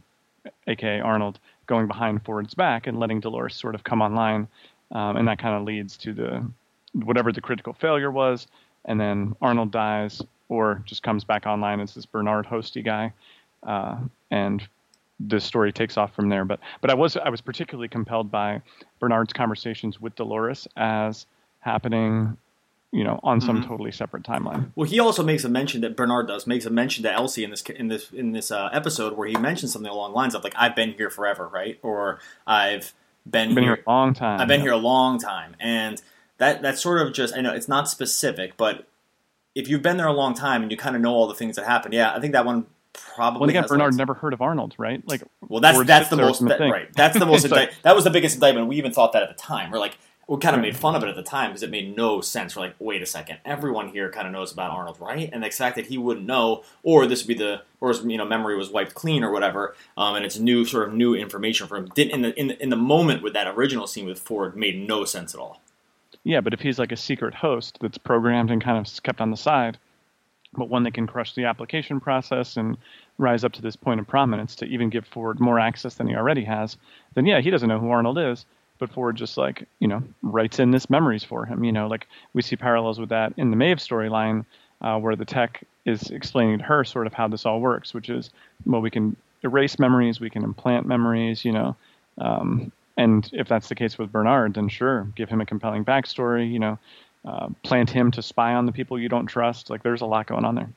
aka 0.66 1.00
Arnold, 1.00 1.38
going 1.66 1.86
behind 1.86 2.24
Ford's 2.24 2.54
back 2.54 2.86
and 2.86 2.98
letting 2.98 3.20
Dolores 3.20 3.54
sort 3.54 3.74
of 3.74 3.84
come 3.84 4.02
online, 4.02 4.48
um, 4.92 5.16
and 5.16 5.28
that 5.28 5.38
kind 5.38 5.56
of 5.56 5.64
leads 5.64 5.96
to 5.98 6.12
the 6.12 6.46
whatever 6.92 7.32
the 7.32 7.40
critical 7.40 7.72
failure 7.72 8.10
was, 8.10 8.46
and 8.84 9.00
then 9.00 9.34
Arnold 9.40 9.70
dies 9.70 10.22
or 10.48 10.82
just 10.86 11.02
comes 11.02 11.24
back 11.24 11.46
online 11.46 11.80
as 11.80 11.94
this 11.94 12.06
Bernard 12.06 12.46
hosty 12.46 12.84
guy, 12.84 13.12
uh, 13.66 13.96
and 14.30 14.66
the 15.20 15.40
story 15.40 15.72
takes 15.72 15.96
off 15.96 16.14
from 16.14 16.28
there. 16.28 16.44
But 16.44 16.60
but 16.80 16.90
I 16.90 16.94
was 16.94 17.16
I 17.16 17.28
was 17.28 17.40
particularly 17.40 17.88
compelled 17.88 18.30
by 18.30 18.62
Bernard's 19.00 19.32
conversations 19.32 20.00
with 20.00 20.14
Dolores 20.16 20.68
as 20.76 21.26
happening 21.60 22.36
you 22.90 23.04
know, 23.04 23.20
on 23.22 23.40
some 23.40 23.58
mm-hmm. 23.58 23.68
totally 23.68 23.92
separate 23.92 24.22
timeline. 24.22 24.70
Well, 24.74 24.88
he 24.88 24.98
also 24.98 25.22
makes 25.22 25.44
a 25.44 25.48
mention 25.48 25.82
that 25.82 25.94
Bernard 25.94 26.26
does 26.26 26.46
makes 26.46 26.64
a 26.64 26.70
mention 26.70 27.02
to 27.02 27.12
Elsie 27.12 27.44
in 27.44 27.50
this 27.50 27.62
in 27.62 27.88
this 27.88 28.10
in 28.10 28.32
this 28.32 28.50
uh, 28.50 28.70
episode 28.72 29.16
where 29.16 29.28
he 29.28 29.36
mentions 29.36 29.72
something 29.72 29.90
along 29.90 30.12
the 30.12 30.16
lines 30.16 30.34
of 30.34 30.42
like 30.42 30.54
I've 30.56 30.74
been 30.74 30.94
here 30.94 31.10
forever, 31.10 31.46
right? 31.48 31.78
Or 31.82 32.18
I've 32.46 32.94
been, 33.28 33.54
been 33.54 33.64
here, 33.64 33.74
here, 33.74 33.84
a 33.86 33.90
long 33.90 34.14
time. 34.14 34.40
I've 34.40 34.48
been 34.48 34.60
yeah. 34.60 34.66
here 34.66 34.72
a 34.72 34.78
long 34.78 35.18
time, 35.18 35.54
and 35.60 36.00
that 36.38 36.62
that's 36.62 36.80
sort 36.80 37.06
of 37.06 37.12
just 37.12 37.36
I 37.36 37.42
know 37.42 37.52
it's 37.52 37.68
not 37.68 37.90
specific, 37.90 38.56
but 38.56 38.88
if 39.54 39.68
you've 39.68 39.82
been 39.82 39.98
there 39.98 40.06
a 40.06 40.12
long 40.12 40.32
time 40.32 40.62
and 40.62 40.70
you 40.70 40.78
kind 40.78 40.96
of 40.96 41.02
know 41.02 41.12
all 41.12 41.26
the 41.26 41.34
things 41.34 41.56
that 41.56 41.66
happened, 41.66 41.92
yeah, 41.92 42.14
I 42.14 42.20
think 42.20 42.32
that 42.32 42.46
one 42.46 42.66
probably. 42.92 43.40
Well, 43.40 43.50
again, 43.50 43.64
Bernard 43.66 43.94
never 43.94 44.14
heard 44.14 44.32
of 44.32 44.40
Arnold, 44.40 44.74
right? 44.78 45.02
Like, 45.06 45.22
well, 45.48 45.60
that's 45.60 45.82
that's 45.84 46.08
the 46.08 46.16
most 46.16 46.44
that, 46.46 46.60
right. 46.60 46.92
That's 46.94 47.18
the 47.18 47.26
most 47.26 47.44
indict- 47.46 47.72
that 47.82 47.94
was 47.94 48.04
the 48.04 48.10
biggest 48.10 48.36
indictment. 48.36 48.66
We 48.68 48.76
even 48.76 48.92
thought 48.92 49.12
that 49.12 49.22
at 49.22 49.28
the 49.28 49.34
time. 49.34 49.70
We're 49.70 49.78
like, 49.78 49.98
we 50.28 50.36
kind 50.38 50.54
of 50.54 50.60
made 50.60 50.76
fun 50.76 50.94
of 50.94 51.02
it 51.02 51.08
at 51.08 51.16
the 51.16 51.22
time 51.22 51.50
because 51.50 51.62
it 51.62 51.70
made 51.70 51.96
no 51.96 52.20
sense. 52.20 52.54
We're 52.54 52.62
like, 52.62 52.74
wait 52.78 53.00
a 53.00 53.06
second, 53.06 53.38
everyone 53.46 53.88
here 53.88 54.10
kind 54.10 54.26
of 54.26 54.32
knows 54.32 54.52
about 54.52 54.70
Arnold, 54.70 54.98
right? 55.00 55.30
And 55.32 55.42
the 55.42 55.50
fact 55.50 55.76
that 55.76 55.86
he 55.86 55.96
wouldn't 55.96 56.26
know, 56.26 56.64
or 56.82 57.06
this 57.06 57.22
would 57.22 57.28
be 57.28 57.34
the, 57.34 57.62
or 57.80 57.88
his 57.88 58.04
you 58.04 58.18
know 58.18 58.26
memory 58.26 58.56
was 58.56 58.70
wiped 58.70 58.94
clean 58.94 59.24
or 59.24 59.32
whatever, 59.32 59.74
um, 59.96 60.16
and 60.16 60.24
it's 60.24 60.38
new 60.38 60.64
sort 60.64 60.88
of 60.88 60.94
new 60.94 61.14
information 61.14 61.66
for 61.66 61.76
him. 61.76 61.86
Didn't 61.94 62.12
in 62.12 62.22
the, 62.22 62.38
in 62.38 62.46
the 62.48 62.62
in 62.62 62.68
the 62.68 62.76
moment 62.76 63.22
with 63.22 63.32
that 63.32 63.46
original 63.48 63.86
scene 63.86 64.06
with 64.06 64.20
Ford 64.20 64.56
made 64.56 64.86
no 64.86 65.04
sense 65.04 65.34
at 65.34 65.40
all. 65.40 65.62
Yeah, 66.24 66.42
but 66.42 66.52
if 66.52 66.60
he's 66.60 66.78
like 66.78 66.92
a 66.92 66.96
secret 66.96 67.34
host 67.34 67.78
that's 67.80 67.96
programmed 67.96 68.50
and 68.50 68.62
kind 68.62 68.76
of 68.76 69.02
kept 69.02 69.22
on 69.22 69.30
the 69.30 69.36
side, 69.36 69.78
but 70.54 70.68
one 70.68 70.82
that 70.84 70.94
can 70.94 71.06
crush 71.06 71.34
the 71.34 71.44
application 71.44 72.00
process 72.00 72.56
and 72.56 72.76
rise 73.18 73.44
up 73.44 73.52
to 73.52 73.62
this 73.62 73.76
point 73.76 74.00
of 74.00 74.06
prominence 74.06 74.56
to 74.56 74.64
even 74.66 74.88
give 74.88 75.06
Ford 75.06 75.40
more 75.40 75.58
access 75.60 75.94
than 75.94 76.08
he 76.08 76.16
already 76.16 76.44
has, 76.44 76.76
then 77.14 77.26
yeah, 77.26 77.40
he 77.40 77.50
doesn't 77.50 77.68
know 77.68 77.78
who 77.78 77.90
Arnold 77.90 78.18
is 78.18 78.46
but 78.78 78.92
Ford 78.92 79.16
just 79.16 79.36
like 79.36 79.66
you 79.80 79.88
know 79.88 80.02
writes 80.22 80.58
in 80.58 80.70
this 80.70 80.88
memories 80.88 81.24
for 81.24 81.44
him. 81.44 81.64
You 81.64 81.72
know, 81.72 81.86
like 81.86 82.06
we 82.32 82.42
see 82.42 82.56
parallels 82.56 82.98
with 82.98 83.08
that 83.10 83.32
in 83.36 83.50
the 83.50 83.56
Maeve 83.56 83.78
storyline, 83.78 84.44
uh, 84.80 84.98
where 84.98 85.16
the 85.16 85.24
tech 85.24 85.64
is 85.84 86.10
explaining 86.10 86.58
to 86.58 86.64
her 86.64 86.84
sort 86.84 87.06
of 87.06 87.12
how 87.12 87.28
this 87.28 87.46
all 87.46 87.60
works, 87.60 87.92
which 87.92 88.08
is 88.08 88.30
well, 88.64 88.80
we 88.80 88.90
can 88.90 89.16
erase 89.42 89.78
memories, 89.78 90.20
we 90.20 90.30
can 90.30 90.44
implant 90.44 90.86
memories, 90.86 91.44
you 91.44 91.52
know. 91.52 91.76
Um, 92.18 92.72
and 92.96 93.30
if 93.32 93.46
that's 93.46 93.68
the 93.68 93.76
case 93.76 93.96
with 93.96 94.10
Bernard, 94.10 94.54
then 94.54 94.68
sure, 94.68 95.06
give 95.14 95.28
him 95.28 95.40
a 95.40 95.46
compelling 95.46 95.84
backstory, 95.84 96.50
you 96.50 96.58
know, 96.58 96.78
uh, 97.24 97.48
plant 97.62 97.90
him 97.90 98.10
to 98.12 98.22
spy 98.22 98.54
on 98.54 98.66
the 98.66 98.72
people 98.72 98.98
you 98.98 99.08
don't 99.08 99.26
trust. 99.26 99.70
Like 99.70 99.82
there's 99.82 100.00
a 100.00 100.06
lot 100.06 100.26
going 100.26 100.44
on 100.44 100.54
there. 100.54 100.70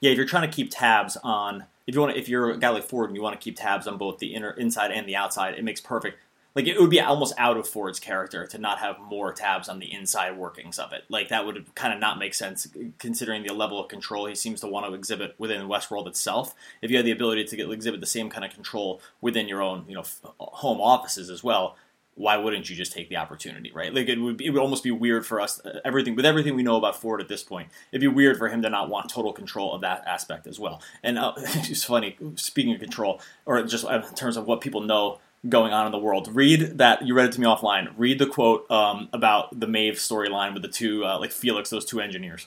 Yeah, 0.00 0.10
if 0.10 0.16
you're 0.16 0.26
trying 0.26 0.48
to 0.48 0.54
keep 0.54 0.70
tabs 0.70 1.16
on, 1.22 1.64
if 1.86 1.94
you 1.94 2.00
want, 2.00 2.14
to, 2.14 2.18
if 2.18 2.28
you're 2.28 2.50
a 2.50 2.58
guy 2.58 2.68
like 2.68 2.84
Ford 2.84 3.08
and 3.08 3.16
you 3.16 3.22
want 3.22 3.38
to 3.38 3.42
keep 3.42 3.56
tabs 3.56 3.86
on 3.86 3.96
both 3.96 4.18
the 4.18 4.34
inner, 4.34 4.50
inside 4.50 4.90
and 4.90 5.08
the 5.08 5.16
outside, 5.16 5.54
it 5.54 5.64
makes 5.64 5.80
perfect 5.80 6.18
like 6.56 6.66
it 6.66 6.80
would 6.80 6.88
be 6.88 7.00
almost 7.00 7.34
out 7.36 7.58
of 7.58 7.68
Ford's 7.68 8.00
character 8.00 8.46
to 8.46 8.56
not 8.56 8.78
have 8.78 8.98
more 8.98 9.30
tabs 9.30 9.68
on 9.68 9.78
the 9.78 9.92
inside 9.92 10.38
workings 10.38 10.78
of 10.78 10.94
it. 10.94 11.04
Like 11.10 11.28
that 11.28 11.44
would 11.44 11.74
kind 11.74 11.92
of 11.92 12.00
not 12.00 12.18
make 12.18 12.32
sense 12.32 12.66
considering 12.98 13.42
the 13.42 13.52
level 13.52 13.78
of 13.78 13.88
control 13.88 14.24
he 14.24 14.34
seems 14.34 14.62
to 14.62 14.66
want 14.66 14.86
to 14.86 14.94
exhibit 14.94 15.34
within 15.36 15.68
Westworld 15.68 16.08
itself. 16.08 16.54
If 16.80 16.90
you 16.90 16.96
had 16.96 17.04
the 17.04 17.10
ability 17.10 17.44
to 17.44 17.56
get, 17.56 17.70
exhibit 17.70 18.00
the 18.00 18.06
same 18.06 18.30
kind 18.30 18.42
of 18.42 18.54
control 18.54 19.02
within 19.20 19.48
your 19.48 19.60
own, 19.60 19.84
you 19.86 19.94
know, 19.94 20.04
home 20.38 20.80
offices 20.80 21.28
as 21.28 21.44
well, 21.44 21.76
why 22.16 22.36
wouldn't 22.36 22.68
you 22.70 22.74
just 22.74 22.92
take 22.92 23.10
the 23.10 23.16
opportunity, 23.16 23.70
right? 23.72 23.94
Like 23.94 24.08
it 24.08 24.18
would, 24.18 24.38
be, 24.38 24.46
it 24.46 24.50
would 24.50 24.60
almost 24.60 24.82
be 24.82 24.90
weird 24.90 25.26
for 25.26 25.40
us. 25.40 25.60
Uh, 25.64 25.80
everything 25.84 26.16
with 26.16 26.24
everything 26.24 26.56
we 26.56 26.62
know 26.62 26.76
about 26.76 27.00
Ford 27.00 27.20
at 27.20 27.28
this 27.28 27.42
point, 27.42 27.68
it'd 27.92 28.00
be 28.00 28.08
weird 28.08 28.38
for 28.38 28.48
him 28.48 28.62
to 28.62 28.70
not 28.70 28.88
want 28.88 29.10
total 29.10 29.32
control 29.32 29.74
of 29.74 29.82
that 29.82 30.02
aspect 30.06 30.46
as 30.46 30.58
well. 30.58 30.82
And 31.02 31.18
uh, 31.18 31.34
it's 31.36 31.84
funny. 31.84 32.16
Speaking 32.36 32.74
of 32.74 32.80
control, 32.80 33.20
or 33.44 33.62
just 33.62 33.84
in 33.84 34.02
terms 34.14 34.36
of 34.36 34.46
what 34.46 34.62
people 34.62 34.80
know 34.80 35.18
going 35.48 35.72
on 35.72 35.86
in 35.86 35.92
the 35.92 35.98
world. 35.98 36.34
Read 36.34 36.78
that 36.78 37.06
you 37.06 37.14
read 37.14 37.26
it 37.26 37.32
to 37.32 37.40
me 37.40 37.46
offline. 37.46 37.92
Read 37.96 38.18
the 38.18 38.26
quote 38.26 38.68
um, 38.70 39.08
about 39.12 39.58
the 39.58 39.66
Maeve 39.66 39.94
storyline 39.94 40.54
with 40.54 40.62
the 40.62 40.68
two 40.68 41.04
uh, 41.04 41.18
like 41.18 41.32
Felix, 41.32 41.70
those 41.70 41.84
two 41.84 42.00
engineers. 42.00 42.46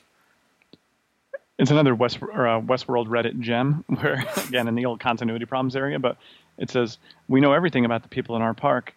It's 1.57 1.71
another 1.71 1.93
West 1.93 2.21
or, 2.21 2.47
uh, 2.47 2.61
Westworld 2.61 3.07
Reddit 3.07 3.39
gem 3.39 3.83
where 3.99 4.25
again 4.47 4.67
in 4.67 4.75
the 4.75 4.85
old 4.85 4.99
continuity 4.99 5.45
problems 5.45 5.75
area, 5.75 5.99
but 5.99 6.17
it 6.57 6.69
says 6.69 6.97
we 7.27 7.39
know 7.39 7.53
everything 7.53 7.85
about 7.85 8.03
the 8.03 8.09
people 8.09 8.35
in 8.35 8.41
our 8.41 8.53
park 8.53 8.95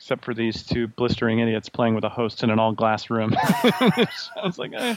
except 0.00 0.24
for 0.24 0.32
these 0.32 0.62
two 0.62 0.88
blistering 0.88 1.40
idiots 1.40 1.68
playing 1.68 1.94
with 1.94 2.04
a 2.04 2.08
host 2.08 2.42
in 2.42 2.48
an 2.48 2.58
all 2.58 2.72
glass 2.72 3.10
room. 3.10 3.36
Sounds 4.34 4.58
like, 4.58 4.72
eh, 4.74 4.94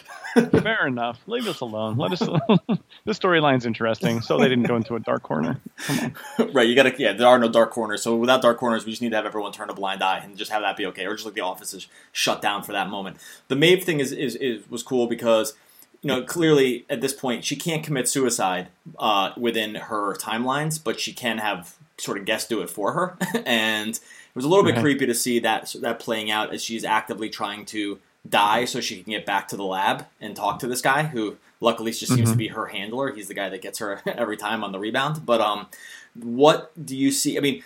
fair 0.61 0.87
enough. 0.87 1.19
Leave 1.27 1.45
us 1.45 1.59
alone. 1.59 1.97
Let 1.97 2.13
us. 2.13 2.19
the 3.03 3.11
storyline's 3.11 3.65
interesting, 3.65 4.21
so 4.21 4.37
they 4.37 4.47
didn't 4.47 4.63
go 4.63 4.77
into 4.77 4.95
a 4.95 5.01
dark 5.01 5.21
corner. 5.21 5.59
right, 6.53 6.65
you 6.65 6.73
got 6.73 6.83
to. 6.83 6.95
Yeah, 6.97 7.11
there 7.11 7.27
are 7.27 7.37
no 7.37 7.49
dark 7.49 7.71
corners. 7.71 8.01
So 8.01 8.15
without 8.15 8.41
dark 8.41 8.57
corners, 8.57 8.85
we 8.85 8.93
just 8.93 9.01
need 9.01 9.09
to 9.09 9.17
have 9.17 9.25
everyone 9.25 9.51
turn 9.51 9.69
a 9.69 9.73
blind 9.73 10.01
eye 10.01 10.19
and 10.19 10.37
just 10.37 10.51
have 10.51 10.61
that 10.61 10.77
be 10.77 10.85
okay, 10.85 11.05
or 11.05 11.11
just 11.15 11.25
like 11.25 11.35
the 11.35 11.41
office 11.41 11.73
is 11.73 11.87
shut 12.13 12.41
down 12.41 12.63
for 12.63 12.71
that 12.71 12.87
moment. 12.87 13.17
The 13.49 13.57
Maeve 13.57 13.83
thing 13.83 13.99
is, 13.99 14.13
is, 14.13 14.37
is 14.37 14.69
was 14.69 14.83
cool 14.83 15.07
because 15.07 15.53
you 16.03 16.09
know, 16.09 16.21
clearly 16.21 16.85
at 16.89 17.01
this 17.01 17.13
point 17.13 17.43
she 17.43 17.55
can't 17.55 17.83
commit 17.83 18.07
suicide 18.07 18.67
uh, 18.99 19.31
within 19.37 19.75
her 19.75 20.15
timelines, 20.15 20.81
but 20.83 20.99
she 20.99 21.13
can 21.13 21.39
have 21.39 21.75
sort 21.97 22.17
of 22.17 22.25
guests 22.25 22.47
do 22.47 22.61
it 22.61 22.69
for 22.69 22.93
her, 22.93 23.17
and 23.45 23.95
it 23.95 24.35
was 24.35 24.45
a 24.45 24.49
little 24.49 24.65
bit 24.65 24.77
creepy 24.77 25.05
to 25.05 25.15
see 25.15 25.39
that 25.39 25.73
that 25.81 25.99
playing 25.99 26.29
out 26.29 26.53
as 26.53 26.63
she's 26.63 26.83
actively 26.83 27.29
trying 27.29 27.65
to 27.65 27.99
die 28.27 28.65
so 28.65 28.79
she 28.79 29.01
can 29.01 29.11
get 29.11 29.25
back 29.25 29.47
to 29.47 29.57
the 29.57 29.63
lab 29.63 30.05
and 30.21 30.35
talk 30.35 30.59
to 30.59 30.67
this 30.67 30.81
guy 30.81 31.03
who 31.03 31.37
luckily 31.59 31.91
just 31.91 32.07
seems 32.07 32.21
mm-hmm. 32.21 32.31
to 32.31 32.37
be 32.37 32.47
her 32.49 32.67
handler. 32.67 33.13
He's 33.13 33.27
the 33.27 33.33
guy 33.33 33.49
that 33.49 33.61
gets 33.61 33.79
her 33.79 34.01
every 34.05 34.37
time 34.37 34.63
on 34.63 34.71
the 34.71 34.79
rebound. 34.79 35.25
But 35.25 35.41
um, 35.41 35.67
what 36.13 36.71
do 36.83 36.95
you 36.95 37.11
see? 37.11 37.37
I 37.37 37.41
mean, 37.41 37.63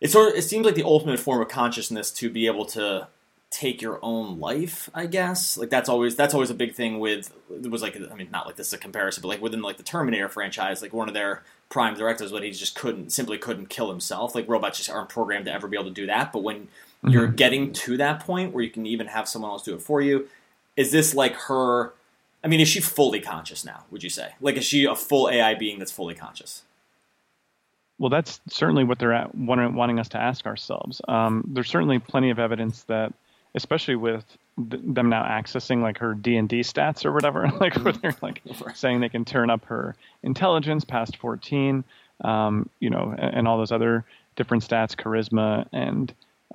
it 0.00 0.10
sort 0.10 0.30
of 0.30 0.34
it 0.34 0.42
seems 0.42 0.64
like 0.64 0.74
the 0.74 0.82
ultimate 0.82 1.20
form 1.20 1.40
of 1.40 1.48
consciousness 1.48 2.10
to 2.12 2.30
be 2.30 2.46
able 2.46 2.64
to 2.66 3.08
take 3.50 3.82
your 3.82 3.98
own 4.02 4.38
life 4.38 4.88
i 4.94 5.06
guess. 5.06 5.58
Like 5.58 5.70
that's 5.70 5.88
always 5.88 6.14
that's 6.16 6.34
always 6.34 6.50
a 6.50 6.54
big 6.54 6.74
thing 6.74 7.00
with 7.00 7.32
it 7.50 7.70
was 7.70 7.82
like 7.82 7.96
i 7.96 8.14
mean 8.14 8.28
not 8.30 8.46
like 8.46 8.56
this 8.56 8.68
is 8.68 8.72
a 8.72 8.78
comparison 8.78 9.22
but 9.22 9.28
like 9.28 9.42
within 9.42 9.60
like 9.60 9.76
the 9.76 9.82
terminator 9.82 10.28
franchise 10.28 10.82
like 10.82 10.92
one 10.92 11.08
of 11.08 11.14
their 11.14 11.42
prime 11.68 11.94
directives 11.94 12.32
but 12.32 12.42
he 12.42 12.50
just 12.50 12.74
couldn't 12.74 13.10
simply 13.10 13.38
couldn't 13.38 13.68
kill 13.68 13.90
himself. 13.90 14.34
Like 14.34 14.48
robots 14.48 14.78
just 14.78 14.90
aren't 14.90 15.08
programmed 15.08 15.46
to 15.46 15.52
ever 15.52 15.68
be 15.68 15.76
able 15.76 15.88
to 15.88 15.94
do 15.94 16.06
that. 16.06 16.32
But 16.32 16.42
when 16.42 16.62
mm-hmm. 16.62 17.08
you're 17.10 17.28
getting 17.28 17.72
to 17.72 17.96
that 17.96 18.20
point 18.20 18.52
where 18.52 18.62
you 18.62 18.70
can 18.70 18.86
even 18.86 19.08
have 19.08 19.28
someone 19.28 19.50
else 19.50 19.62
do 19.62 19.74
it 19.74 19.82
for 19.82 20.00
you 20.00 20.28
is 20.76 20.92
this 20.92 21.14
like 21.14 21.34
her 21.34 21.92
i 22.44 22.48
mean 22.48 22.60
is 22.60 22.68
she 22.68 22.80
fully 22.80 23.20
conscious 23.20 23.64
now 23.64 23.84
would 23.90 24.02
you 24.02 24.10
say? 24.10 24.34
Like 24.40 24.56
is 24.56 24.64
she 24.64 24.84
a 24.84 24.94
full 24.94 25.28
ai 25.28 25.54
being 25.54 25.78
that's 25.78 25.92
fully 25.92 26.14
conscious? 26.14 26.62
Well, 28.00 28.08
that's 28.08 28.40
certainly 28.48 28.82
what 28.82 28.98
they're 28.98 29.12
at, 29.12 29.34
wanting 29.34 29.98
us 29.98 30.08
to 30.10 30.18
ask 30.18 30.46
ourselves. 30.46 31.02
Um, 31.06 31.44
there's 31.46 31.68
certainly 31.68 31.98
plenty 31.98 32.30
of 32.30 32.38
evidence 32.38 32.84
that 32.84 33.12
especially 33.54 33.96
with 33.96 34.24
them 34.56 35.08
now 35.08 35.22
accessing 35.24 35.82
like 35.82 35.98
her 35.98 36.14
D 36.14 36.36
and 36.36 36.48
D 36.48 36.60
stats 36.60 37.04
or 37.04 37.12
whatever, 37.12 37.48
like 37.60 37.74
where 37.76 37.92
they're 37.92 38.16
like 38.22 38.42
saying 38.74 39.00
they 39.00 39.08
can 39.08 39.24
turn 39.24 39.50
up 39.50 39.64
her 39.66 39.94
intelligence 40.22 40.84
past 40.84 41.16
14, 41.16 41.84
um, 42.24 42.68
you 42.80 42.90
know, 42.90 43.14
and, 43.18 43.34
and, 43.34 43.48
all 43.48 43.58
those 43.58 43.72
other 43.72 44.04
different 44.36 44.66
stats, 44.66 44.94
charisma 44.94 45.66
and 45.72 46.12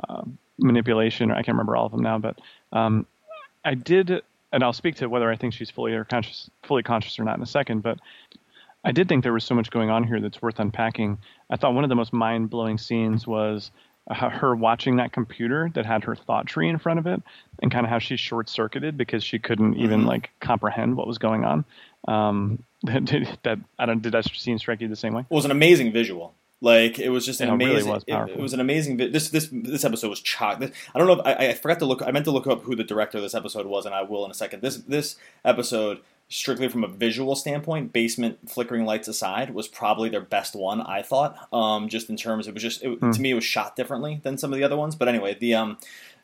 uh, 0.07 0.21
manipulation. 0.59 1.31
I 1.31 1.37
can't 1.37 1.49
remember 1.49 1.75
all 1.75 1.87
of 1.87 1.91
them 1.91 2.03
now, 2.03 2.19
but 2.19 2.39
um, 2.71 3.05
I 3.63 3.73
did, 3.73 4.21
and 4.51 4.63
I'll 4.63 4.73
speak 4.73 4.95
to 4.97 5.07
whether 5.07 5.31
I 5.31 5.35
think 5.35 5.53
she's 5.53 5.71
fully 5.71 5.93
or 5.93 6.03
conscious, 6.03 6.49
fully 6.63 6.83
conscious 6.83 7.19
or 7.19 7.23
not 7.23 7.37
in 7.37 7.43
a 7.43 7.47
second, 7.47 7.81
but. 7.81 7.99
I 8.87 8.91
did 8.91 9.09
think 9.09 9.23
there 9.23 9.33
was 9.33 9.43
so 9.43 9.55
much 9.55 9.71
going 9.71 9.89
on 9.89 10.03
here 10.03 10.21
that's 10.21 10.43
worth 10.43 10.59
unpacking. 10.59 11.17
I 11.49 11.55
thought 11.55 11.73
one 11.73 11.83
of 11.83 11.89
the 11.89 11.95
most 11.95 12.13
mind 12.13 12.51
blowing 12.51 12.77
scenes 12.77 13.25
was 13.25 13.71
her 14.11 14.55
watching 14.55 14.97
that 14.97 15.11
computer 15.11 15.71
that 15.73 15.85
had 15.85 16.03
her 16.03 16.15
thought 16.15 16.45
tree 16.45 16.69
in 16.69 16.77
front 16.77 16.99
of 16.99 17.07
it 17.07 17.21
and 17.59 17.71
kind 17.71 17.85
of 17.85 17.89
how 17.89 17.99
she 17.99 18.15
short 18.17 18.49
circuited 18.49 18.97
because 18.97 19.23
she 19.23 19.39
couldn't 19.39 19.75
even 19.75 20.01
mm-hmm. 20.01 20.09
like 20.09 20.29
comprehend 20.39 20.95
what 20.95 21.07
was 21.07 21.17
going 21.17 21.43
on. 21.43 21.65
Um, 22.07 22.63
that, 22.83 23.37
that, 23.43 23.59
I 23.79 23.85
don't 23.85 24.01
did 24.01 24.11
that 24.11 24.25
scene 24.25 24.59
strike 24.59 24.81
you 24.81 24.87
the 24.87 24.95
same 24.95 25.13
way? 25.13 25.25
It 25.29 25.33
was 25.33 25.45
an 25.45 25.51
amazing 25.51 25.91
visual. 25.91 26.33
Like 26.61 26.99
it 26.99 27.09
was 27.09 27.25
just 27.25 27.41
an 27.41 27.49
amazing. 27.49 27.75
Really 27.75 27.91
was 27.91 28.03
it, 28.07 28.13
it, 28.13 28.39
was 28.39 28.53
an 28.53 28.59
amazing. 28.59 28.97
This 28.97 29.29
this 29.29 29.49
this 29.51 29.83
episode 29.83 30.09
was 30.09 30.21
chock. 30.21 30.59
This, 30.59 30.71
I 30.93 30.99
don't 30.99 31.07
know. 31.07 31.19
If, 31.19 31.25
I, 31.25 31.49
I 31.49 31.53
forgot 31.53 31.79
to 31.79 31.85
look. 31.85 32.01
I 32.01 32.11
meant 32.11 32.25
to 32.25 32.31
look 32.31 32.47
up 32.47 32.63
who 32.63 32.75
the 32.75 32.83
director 32.83 33.17
of 33.17 33.23
this 33.23 33.35
episode 33.35 33.65
was, 33.65 33.85
and 33.85 33.93
I 33.93 34.03
will 34.03 34.23
in 34.23 34.31
a 34.31 34.33
second. 34.33 34.61
This 34.61 34.77
this 34.77 35.17
episode 35.43 35.99
strictly 36.29 36.67
from 36.67 36.83
a 36.83 36.87
visual 36.87 37.35
standpoint, 37.35 37.93
basement 37.93 38.49
flickering 38.49 38.85
lights 38.85 39.07
aside, 39.07 39.53
was 39.53 39.67
probably 39.67 40.09
their 40.09 40.21
best 40.21 40.55
one. 40.55 40.81
I 40.81 41.01
thought, 41.01 41.47
um, 41.53 41.87
just 41.87 42.09
in 42.09 42.17
terms, 42.17 42.47
it 42.47 42.53
was 42.53 42.63
just 42.63 42.83
it, 42.83 42.99
mm. 42.99 43.13
to 43.13 43.21
me, 43.21 43.31
it 43.31 43.35
was 43.35 43.43
shot 43.43 43.75
differently 43.75 44.19
than 44.23 44.37
some 44.37 44.51
of 44.51 44.57
the 44.57 44.63
other 44.63 44.77
ones. 44.77 44.95
But 44.95 45.07
anyway, 45.07 45.35
the 45.39 45.55
um, 45.55 45.77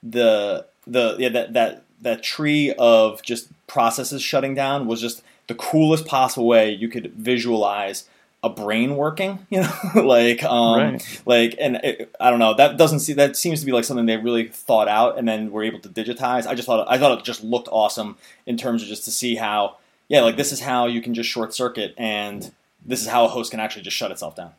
the 0.03 0.65
the 0.87 1.15
yeah 1.19 1.29
that 1.29 1.53
that 1.53 1.83
that 2.01 2.23
tree 2.23 2.73
of 2.77 3.21
just 3.21 3.49
processes 3.67 4.21
shutting 4.21 4.55
down 4.55 4.87
was 4.87 4.99
just 4.99 5.21
the 5.47 5.55
coolest 5.55 6.05
possible 6.05 6.47
way 6.47 6.71
you 6.71 6.87
could 6.87 7.13
visualize 7.13 8.07
a 8.43 8.49
brain 8.49 8.95
working, 8.95 9.45
you 9.49 9.61
know, 9.61 9.71
like, 10.03 10.43
um, 10.43 10.79
right. 10.79 11.21
like, 11.25 11.55
and 11.59 11.75
it, 11.83 12.15
I 12.19 12.31
don't 12.31 12.39
know. 12.39 12.55
That 12.55 12.77
doesn't 12.77 13.01
see 13.01 13.13
that 13.13 13.37
seems 13.37 13.59
to 13.59 13.65
be 13.65 13.71
like 13.71 13.83
something 13.83 14.07
they 14.07 14.17
really 14.17 14.47
thought 14.47 14.87
out 14.87 15.17
and 15.17 15.27
then 15.27 15.51
were 15.51 15.63
able 15.63 15.79
to 15.79 15.89
digitize. 15.89 16.47
I 16.47 16.55
just 16.55 16.65
thought 16.65 16.87
I 16.89 16.97
thought 16.97 17.19
it 17.19 17.23
just 17.23 17.43
looked 17.43 17.69
awesome 17.71 18.17
in 18.45 18.57
terms 18.57 18.81
of 18.81 18.87
just 18.87 19.05
to 19.05 19.11
see 19.11 19.35
how 19.35 19.77
yeah, 20.12 20.19
like 20.24 20.36
this 20.36 20.52
is 20.52 20.60
how 20.60 20.88
you 20.88 21.02
can 21.02 21.13
just 21.13 21.30
short 21.30 21.54
circuit, 21.54 21.93
and 21.97 22.52
this 22.86 23.02
is 23.02 23.08
how 23.08 23.24
a 23.24 23.30
host 23.30 23.50
can 23.50 23.62
actually 23.62 23.84
just 23.84 23.95
shut 23.95 24.12
itself 24.12 24.36
down. 24.36 24.52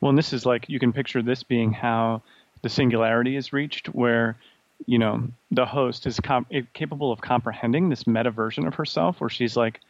Well, 0.00 0.10
and 0.10 0.16
this 0.16 0.32
is 0.32 0.46
like 0.46 0.68
you 0.68 0.78
can 0.78 0.92
picture 0.92 1.20
this 1.22 1.42
being 1.42 1.72
how 1.72 2.22
the 2.62 2.68
singularity 2.68 3.34
is 3.34 3.52
reached, 3.52 3.88
where 3.88 4.36
you 4.86 5.00
know 5.00 5.26
the 5.50 5.66
host 5.66 6.06
is 6.06 6.20
com- 6.20 6.46
capable 6.72 7.10
of 7.10 7.20
comprehending 7.20 7.88
this 7.88 8.06
meta 8.06 8.30
version 8.30 8.64
of 8.64 8.76
herself, 8.76 9.20
where 9.20 9.28
she's 9.28 9.56
like, 9.56 9.80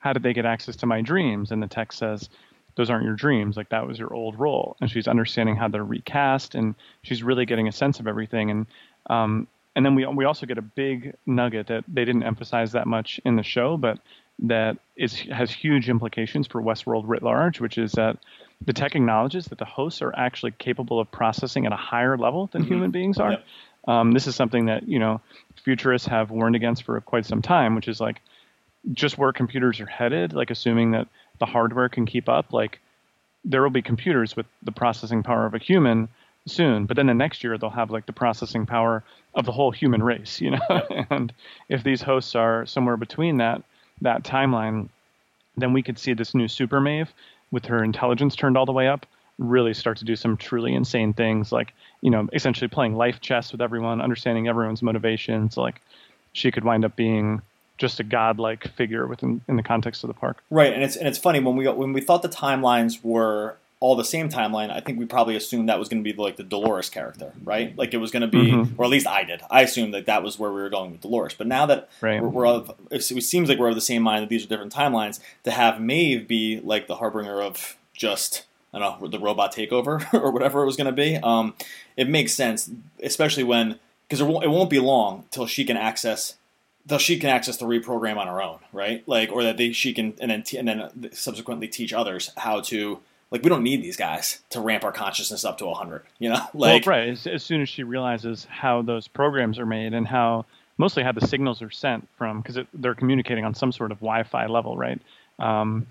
"How 0.00 0.12
did 0.12 0.22
they 0.22 0.34
get 0.34 0.44
access 0.44 0.76
to 0.76 0.86
my 0.86 1.00
dreams?" 1.00 1.50
And 1.50 1.62
the 1.62 1.66
text 1.66 1.98
says, 1.98 2.28
"Those 2.74 2.90
aren't 2.90 3.06
your 3.06 3.16
dreams. 3.16 3.56
Like 3.56 3.70
that 3.70 3.86
was 3.86 3.98
your 3.98 4.12
old 4.12 4.38
role." 4.38 4.76
And 4.82 4.90
she's 4.90 5.08
understanding 5.08 5.56
how 5.56 5.68
they're 5.68 5.82
recast, 5.82 6.54
and 6.54 6.74
she's 7.00 7.22
really 7.22 7.46
getting 7.46 7.68
a 7.68 7.72
sense 7.72 8.00
of 8.00 8.06
everything. 8.06 8.50
And 8.50 8.66
um, 9.08 9.48
and 9.74 9.86
then 9.86 9.94
we 9.94 10.04
we 10.08 10.26
also 10.26 10.44
get 10.44 10.58
a 10.58 10.62
big 10.62 11.14
nugget 11.24 11.68
that 11.68 11.84
they 11.88 12.04
didn't 12.04 12.24
emphasize 12.24 12.72
that 12.72 12.86
much 12.86 13.18
in 13.24 13.36
the 13.36 13.42
show, 13.42 13.78
but 13.78 13.98
that 14.40 14.76
is 14.96 15.20
has 15.20 15.50
huge 15.50 15.88
implications 15.88 16.46
for 16.46 16.62
Westworld 16.62 17.04
writ 17.06 17.22
large, 17.22 17.60
which 17.60 17.78
is 17.78 17.92
that 17.92 18.18
the 18.64 18.72
tech 18.72 18.94
acknowledges 18.94 19.46
that 19.46 19.58
the 19.58 19.64
hosts 19.64 20.02
are 20.02 20.14
actually 20.16 20.52
capable 20.52 21.00
of 21.00 21.10
processing 21.10 21.66
at 21.66 21.72
a 21.72 21.76
higher 21.76 22.16
level 22.16 22.48
than 22.52 22.62
mm-hmm. 22.62 22.72
human 22.72 22.90
beings 22.90 23.18
are. 23.18 23.32
Yep. 23.32 23.44
Um, 23.86 24.12
this 24.12 24.26
is 24.26 24.36
something 24.36 24.66
that 24.66 24.88
you 24.88 24.98
know 24.98 25.20
futurists 25.62 26.08
have 26.08 26.30
warned 26.30 26.56
against 26.56 26.84
for 26.84 27.00
quite 27.00 27.26
some 27.26 27.42
time, 27.42 27.74
which 27.74 27.88
is 27.88 28.00
like 28.00 28.20
just 28.92 29.18
where 29.18 29.32
computers 29.32 29.80
are 29.80 29.86
headed, 29.86 30.32
like 30.32 30.50
assuming 30.50 30.92
that 30.92 31.08
the 31.38 31.46
hardware 31.46 31.88
can 31.88 32.06
keep 32.06 32.28
up, 32.28 32.52
like 32.52 32.80
there 33.44 33.62
will 33.62 33.70
be 33.70 33.82
computers 33.82 34.36
with 34.36 34.46
the 34.62 34.72
processing 34.72 35.22
power 35.22 35.46
of 35.46 35.54
a 35.54 35.58
human 35.58 36.08
soon, 36.46 36.86
but 36.86 36.96
then 36.96 37.06
the 37.06 37.14
next 37.14 37.44
year 37.44 37.58
they'll 37.58 37.70
have 37.70 37.90
like 37.90 38.06
the 38.06 38.12
processing 38.12 38.66
power 38.66 39.02
of 39.34 39.44
the 39.44 39.52
whole 39.52 39.70
human 39.70 40.02
race, 40.02 40.40
you 40.40 40.50
know. 40.50 40.60
and 41.10 41.32
if 41.68 41.84
these 41.84 42.02
hosts 42.02 42.34
are 42.34 42.66
somewhere 42.66 42.96
between 42.96 43.38
that, 43.38 43.62
that 44.02 44.22
timeline, 44.22 44.88
then 45.56 45.72
we 45.72 45.82
could 45.82 45.98
see 45.98 46.12
this 46.12 46.34
new 46.34 46.48
Super 46.48 46.80
Maeve 46.80 47.12
with 47.50 47.64
her 47.66 47.82
intelligence 47.82 48.36
turned 48.36 48.56
all 48.56 48.66
the 48.66 48.72
way 48.72 48.88
up 48.88 49.06
really 49.38 49.72
start 49.72 49.96
to 49.96 50.04
do 50.04 50.16
some 50.16 50.36
truly 50.36 50.74
insane 50.74 51.12
things 51.12 51.52
like 51.52 51.72
you 52.00 52.10
know 52.10 52.28
essentially 52.32 52.66
playing 52.66 52.96
life 52.96 53.20
chess 53.20 53.52
with 53.52 53.60
everyone 53.60 54.00
understanding 54.00 54.48
everyone's 54.48 54.82
motivations 54.82 55.56
like 55.56 55.80
she 56.32 56.50
could 56.50 56.64
wind 56.64 56.84
up 56.84 56.96
being 56.96 57.40
just 57.78 58.00
a 58.00 58.04
godlike 58.04 58.68
figure 58.74 59.06
within 59.06 59.40
in 59.48 59.56
the 59.56 59.62
context 59.62 60.04
of 60.04 60.08
the 60.08 60.14
park. 60.14 60.42
Right, 60.50 60.72
and 60.72 60.82
it's 60.82 60.96
and 60.96 61.08
it's 61.08 61.18
funny 61.18 61.40
when 61.40 61.56
we 61.56 61.68
when 61.68 61.92
we 61.92 62.00
thought 62.00 62.22
the 62.22 62.28
timelines 62.28 63.02
were 63.02 63.56
all 63.80 63.94
the 63.94 64.04
same 64.04 64.28
timeline, 64.28 64.70
I 64.70 64.80
think 64.80 64.98
we 64.98 65.06
probably 65.06 65.36
assumed 65.36 65.68
that 65.68 65.78
was 65.78 65.88
going 65.88 66.02
to 66.02 66.12
be 66.12 66.16
like 66.16 66.36
the 66.36 66.42
Dolores 66.42 66.90
character, 66.90 67.32
right? 67.44 67.76
Like 67.78 67.94
it 67.94 67.98
was 67.98 68.10
going 68.10 68.22
to 68.22 68.28
be, 68.28 68.50
mm-hmm. 68.50 68.80
or 68.80 68.84
at 68.84 68.90
least 68.90 69.06
I 69.06 69.22
did. 69.22 69.40
I 69.50 69.62
assumed 69.62 69.94
that 69.94 70.06
that 70.06 70.22
was 70.22 70.38
where 70.38 70.52
we 70.52 70.60
were 70.60 70.68
going 70.68 70.90
with 70.90 71.00
Dolores. 71.00 71.34
But 71.34 71.46
now 71.46 71.66
that 71.66 71.88
right. 72.00 72.20
we're, 72.20 72.28
we're 72.28 72.46
of, 72.46 72.74
it 72.90 73.02
seems 73.02 73.48
like 73.48 73.58
we're 73.58 73.68
of 73.68 73.76
the 73.76 73.80
same 73.80 74.02
mind 74.02 74.22
that 74.22 74.28
these 74.28 74.44
are 74.44 74.48
different 74.48 74.74
timelines. 74.74 75.20
To 75.44 75.52
have 75.52 75.80
Maeve 75.80 76.26
be 76.26 76.60
like 76.60 76.88
the 76.88 76.96
harbinger 76.96 77.40
of 77.40 77.76
just 77.94 78.44
I 78.72 78.80
don't 78.80 79.00
know 79.00 79.08
the 79.08 79.18
robot 79.18 79.54
takeover 79.54 80.12
or 80.22 80.30
whatever 80.30 80.62
it 80.62 80.66
was 80.66 80.76
going 80.76 80.86
to 80.86 80.92
be, 80.92 81.16
um, 81.16 81.54
it 81.96 82.08
makes 82.08 82.32
sense, 82.32 82.70
especially 83.02 83.44
when 83.44 83.78
because 84.08 84.20
it 84.20 84.26
won't, 84.26 84.44
it 84.44 84.48
won't 84.48 84.70
be 84.70 84.80
long 84.80 85.24
till 85.30 85.46
she 85.46 85.64
can 85.64 85.76
access 85.76 86.34
though 86.84 86.98
she 86.98 87.18
can 87.18 87.28
access 87.28 87.58
the 87.58 87.66
reprogram 87.66 88.16
on 88.16 88.26
her 88.26 88.42
own, 88.42 88.58
right? 88.72 89.06
Like, 89.06 89.30
or 89.30 89.44
that 89.44 89.58
they 89.58 89.72
she 89.72 89.92
can 89.92 90.14
and 90.20 90.30
then 90.30 90.42
t- 90.42 90.56
and 90.56 90.66
then 90.66 91.10
subsequently 91.12 91.68
teach 91.68 91.92
others 91.92 92.32
how 92.36 92.60
to 92.62 93.00
like 93.30 93.42
we 93.42 93.48
don't 93.48 93.62
need 93.62 93.82
these 93.82 93.96
guys 93.96 94.40
to 94.50 94.60
ramp 94.60 94.84
our 94.84 94.92
consciousness 94.92 95.44
up 95.44 95.58
to 95.58 95.66
100 95.66 96.02
you 96.18 96.28
know? 96.28 96.40
Like 96.54 96.86
well, 96.86 96.96
right 96.96 97.08
as, 97.08 97.26
as, 97.26 97.42
soon 97.42 97.60
as 97.62 97.68
she 97.68 97.82
realizes 97.82 98.46
how 98.50 98.82
those 98.82 99.08
programs 99.08 99.58
are 99.58 99.66
made 99.66 99.94
and 99.94 100.06
how 100.06 100.46
mostly 100.76 101.02
how 101.02 101.12
the 101.12 101.26
signals 101.26 101.62
are 101.62 101.70
sent 101.70 102.08
from 102.16 102.40
because 102.40 102.58
they're 102.74 102.94
communicating 102.94 103.44
on 103.44 103.54
some 103.54 103.72
sort 103.72 103.92
of 103.92 103.98
wi-fi 103.98 104.46
level 104.46 104.76
right? 104.76 105.00
Um, 105.38 105.86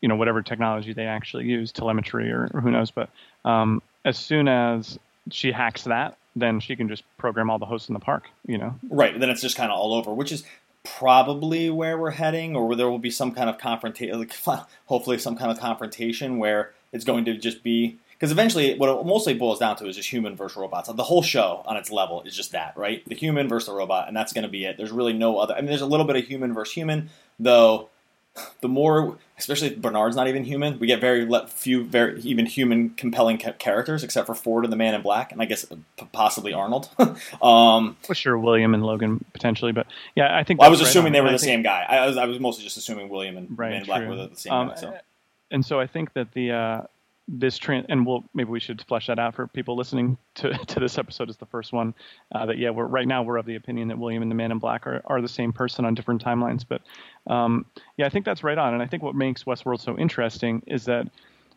you 0.00 0.08
know 0.08 0.16
whatever 0.16 0.42
technology 0.42 0.92
they 0.92 1.06
actually 1.06 1.46
use 1.46 1.72
telemetry 1.72 2.30
or, 2.30 2.48
or 2.54 2.60
who 2.60 2.70
knows 2.70 2.90
but 2.90 3.08
um, 3.44 3.82
as 4.04 4.18
soon 4.18 4.48
as 4.48 4.98
she 5.30 5.52
hacks 5.52 5.84
that 5.84 6.16
then 6.36 6.60
she 6.60 6.76
can 6.76 6.88
just 6.88 7.02
program 7.16 7.50
all 7.50 7.58
the 7.58 7.66
hosts 7.66 7.88
in 7.88 7.94
the 7.94 8.00
park 8.00 8.28
you 8.46 8.58
know? 8.58 8.74
Right 8.88 9.18
then 9.18 9.30
it's 9.30 9.40
just 9.40 9.56
kind 9.56 9.72
of 9.72 9.78
all 9.78 9.94
over 9.94 10.12
which 10.12 10.32
is 10.32 10.44
probably 10.98 11.70
where 11.70 11.98
we're 11.98 12.12
heading, 12.12 12.56
or 12.56 12.74
there 12.76 12.88
will 12.88 12.98
be 12.98 13.10
some 13.10 13.32
kind 13.32 13.50
of 13.50 13.58
confrontation, 13.58 14.18
like, 14.46 14.64
hopefully 14.86 15.18
some 15.18 15.36
kind 15.36 15.50
of 15.50 15.58
confrontation 15.58 16.38
where 16.38 16.72
it's 16.92 17.04
going 17.04 17.24
to 17.26 17.36
just 17.36 17.62
be 17.62 17.98
because 18.18 18.32
eventually 18.32 18.78
what 18.78 18.88
it 18.88 19.04
mostly 19.04 19.34
boils 19.34 19.58
down 19.58 19.76
to 19.76 19.86
is 19.86 19.96
just 19.96 20.08
human 20.08 20.36
versus 20.36 20.56
robots. 20.56 20.90
The 20.90 21.02
whole 21.02 21.22
show 21.22 21.62
on 21.66 21.76
its 21.76 21.90
level 21.90 22.22
is 22.22 22.34
just 22.34 22.52
that, 22.52 22.74
right? 22.76 23.06
The 23.06 23.14
human 23.14 23.46
versus 23.46 23.66
the 23.66 23.74
robot, 23.74 24.08
and 24.08 24.16
that's 24.16 24.32
going 24.32 24.44
to 24.44 24.48
be 24.48 24.64
it. 24.64 24.78
There's 24.78 24.90
really 24.90 25.12
no 25.12 25.38
other. 25.38 25.54
I 25.54 25.58
mean, 25.58 25.66
there's 25.66 25.82
a 25.82 25.86
little 25.86 26.06
bit 26.06 26.16
of 26.16 26.24
human 26.24 26.54
versus 26.54 26.72
human, 26.72 27.10
though 27.38 27.90
the 28.60 28.68
more, 28.68 29.18
especially 29.38 29.68
if 29.68 29.80
Bernard's 29.80 30.16
not 30.16 30.28
even 30.28 30.44
human, 30.44 30.78
we 30.78 30.86
get 30.86 31.00
very 31.00 31.28
few, 31.48 31.84
very 31.84 32.20
even 32.20 32.46
human, 32.46 32.90
compelling 32.90 33.38
characters, 33.38 34.02
except 34.02 34.26
for 34.26 34.34
Ford 34.34 34.64
and 34.64 34.72
the 34.72 34.76
Man 34.76 34.94
in 34.94 35.02
Black, 35.02 35.32
and 35.32 35.40
I 35.40 35.44
guess 35.44 35.64
possibly 36.12 36.52
Arnold. 36.52 36.88
um, 36.98 37.16
well, 37.40 38.14
sure, 38.14 38.38
William 38.38 38.74
and 38.74 38.84
Logan 38.84 39.24
potentially, 39.32 39.72
but 39.72 39.86
yeah, 40.14 40.36
I 40.36 40.44
think 40.44 40.60
well, 40.60 40.68
I 40.68 40.70
was 40.70 40.80
assuming 40.80 41.12
right 41.12 41.18
they 41.18 41.20
were 41.22 41.32
the 41.32 41.38
think, 41.38 41.48
same 41.48 41.62
guy. 41.62 41.84
I 41.88 42.06
was, 42.06 42.16
I 42.16 42.26
was 42.26 42.40
mostly 42.40 42.64
just 42.64 42.76
assuming 42.76 43.08
William 43.08 43.36
and 43.36 43.58
right, 43.58 43.70
Man 43.70 43.80
in 43.80 43.86
Black 43.86 44.08
were 44.08 44.16
the, 44.16 44.28
the 44.28 44.36
same 44.36 44.52
um, 44.52 44.68
guy. 44.68 44.74
So. 44.76 44.98
And 45.50 45.64
so 45.64 45.78
I 45.78 45.86
think 45.86 46.12
that 46.14 46.32
the 46.32 46.50
uh, 46.50 46.82
this 47.28 47.58
trend, 47.58 47.86
and 47.88 48.06
we'll 48.06 48.24
maybe 48.34 48.50
we 48.50 48.60
should 48.60 48.82
flesh 48.82 49.08
that 49.08 49.18
out 49.18 49.34
for 49.34 49.46
people 49.48 49.76
listening 49.76 50.16
to, 50.36 50.52
to 50.66 50.80
this 50.80 50.98
episode 50.98 51.28
is 51.28 51.36
the 51.36 51.46
first 51.46 51.72
one. 51.72 51.94
Uh, 52.32 52.46
that 52.46 52.58
yeah, 52.58 52.70
we're 52.70 52.86
right 52.86 53.06
now 53.06 53.22
we're 53.22 53.36
of 53.36 53.46
the 53.46 53.56
opinion 53.56 53.88
that 53.88 53.98
William 53.98 54.22
and 54.22 54.30
the 54.30 54.34
Man 54.34 54.52
in 54.52 54.58
Black 54.58 54.86
are, 54.86 55.02
are 55.06 55.20
the 55.20 55.28
same 55.28 55.52
person 55.52 55.84
on 55.84 55.94
different 55.94 56.24
timelines. 56.24 56.64
But 56.66 56.82
um, 57.26 57.66
yeah, 57.96 58.06
I 58.06 58.08
think 58.08 58.24
that's 58.24 58.44
right 58.44 58.58
on. 58.58 58.74
And 58.74 58.82
I 58.82 58.86
think 58.86 59.02
what 59.02 59.14
makes 59.14 59.44
Westworld 59.44 59.80
so 59.80 59.98
interesting 59.98 60.62
is 60.66 60.84
that 60.84 61.08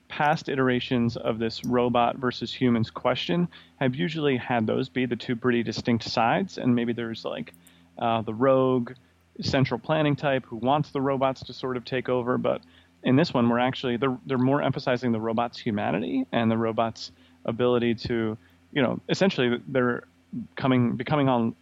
past 0.07 0.49
iterations 0.49 1.17
of 1.17 1.37
this 1.37 1.63
robot 1.63 2.17
versus 2.17 2.51
humans 2.51 2.89
question 2.89 3.47
have 3.79 3.95
usually 3.95 4.37
had 4.37 4.65
those 4.65 4.89
be 4.89 5.05
the 5.05 5.15
two 5.15 5.35
pretty 5.35 5.61
distinct 5.61 6.03
sides, 6.03 6.57
and 6.57 6.73
maybe 6.73 6.93
there's 6.93 7.23
like 7.23 7.53
uh, 7.99 8.21
the 8.23 8.33
rogue 8.33 8.93
central 9.41 9.79
planning 9.79 10.15
type 10.15 10.45
who 10.45 10.57
wants 10.57 10.91
the 10.91 10.99
robots 10.99 11.43
to 11.43 11.53
sort 11.53 11.77
of 11.77 11.85
take 11.85 12.09
over, 12.09 12.37
but 12.37 12.61
in 13.03 13.15
this 13.15 13.33
one, 13.33 13.49
we're 13.49 13.59
actually 13.59 13.97
they're 13.97 14.17
they're 14.25 14.37
more 14.37 14.61
emphasizing 14.61 15.11
the 15.11 15.19
robot's 15.19 15.57
humanity 15.57 16.25
and 16.31 16.49
the 16.51 16.57
robot's 16.57 17.11
ability 17.45 17.95
to, 17.95 18.37
you 18.71 18.81
know, 18.81 18.99
essentially 19.09 19.61
they're 19.67 20.03
coming 20.55 20.95
becoming 20.95 21.29
on 21.29 21.55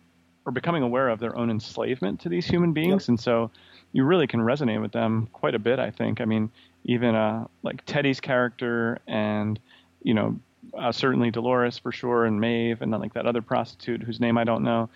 or 0.46 0.52
becoming 0.52 0.82
aware 0.82 1.10
of 1.10 1.20
their 1.20 1.38
own 1.38 1.50
enslavement 1.50 2.22
to 2.22 2.30
these 2.30 2.46
human 2.46 2.74
beings, 2.74 3.04
yep. 3.04 3.10
and 3.10 3.20
so 3.20 3.52
you 3.92 4.04
really 4.04 4.28
can 4.28 4.40
resonate 4.40 4.82
with 4.82 4.92
them 4.92 5.28
quite 5.34 5.56
a 5.56 5.60
bit. 5.60 5.80
I 5.80 5.92
think. 5.92 6.22
I 6.22 6.26
mean, 6.26 6.50
even 6.86 7.16
uh, 7.16 7.48
like 7.64 7.86
Teddy's 7.86 8.20
character 8.20 9.00
and 9.08 9.60
you 10.04 10.14
know 10.14 10.40
uh, 10.78 10.92
certainly 10.92 11.32
Dolores 11.32 11.78
for 11.78 11.92
sure, 11.92 12.26
and 12.26 12.40
Maeve, 12.42 12.82
and 12.82 12.92
then 12.92 13.00
like 13.00 13.14
that 13.14 13.26
other 13.26 13.42
prostitute 13.42 14.02
whose 14.02 14.20
name 14.20 14.38
I 14.38 14.44
don't 14.44 14.64
know 14.64 14.90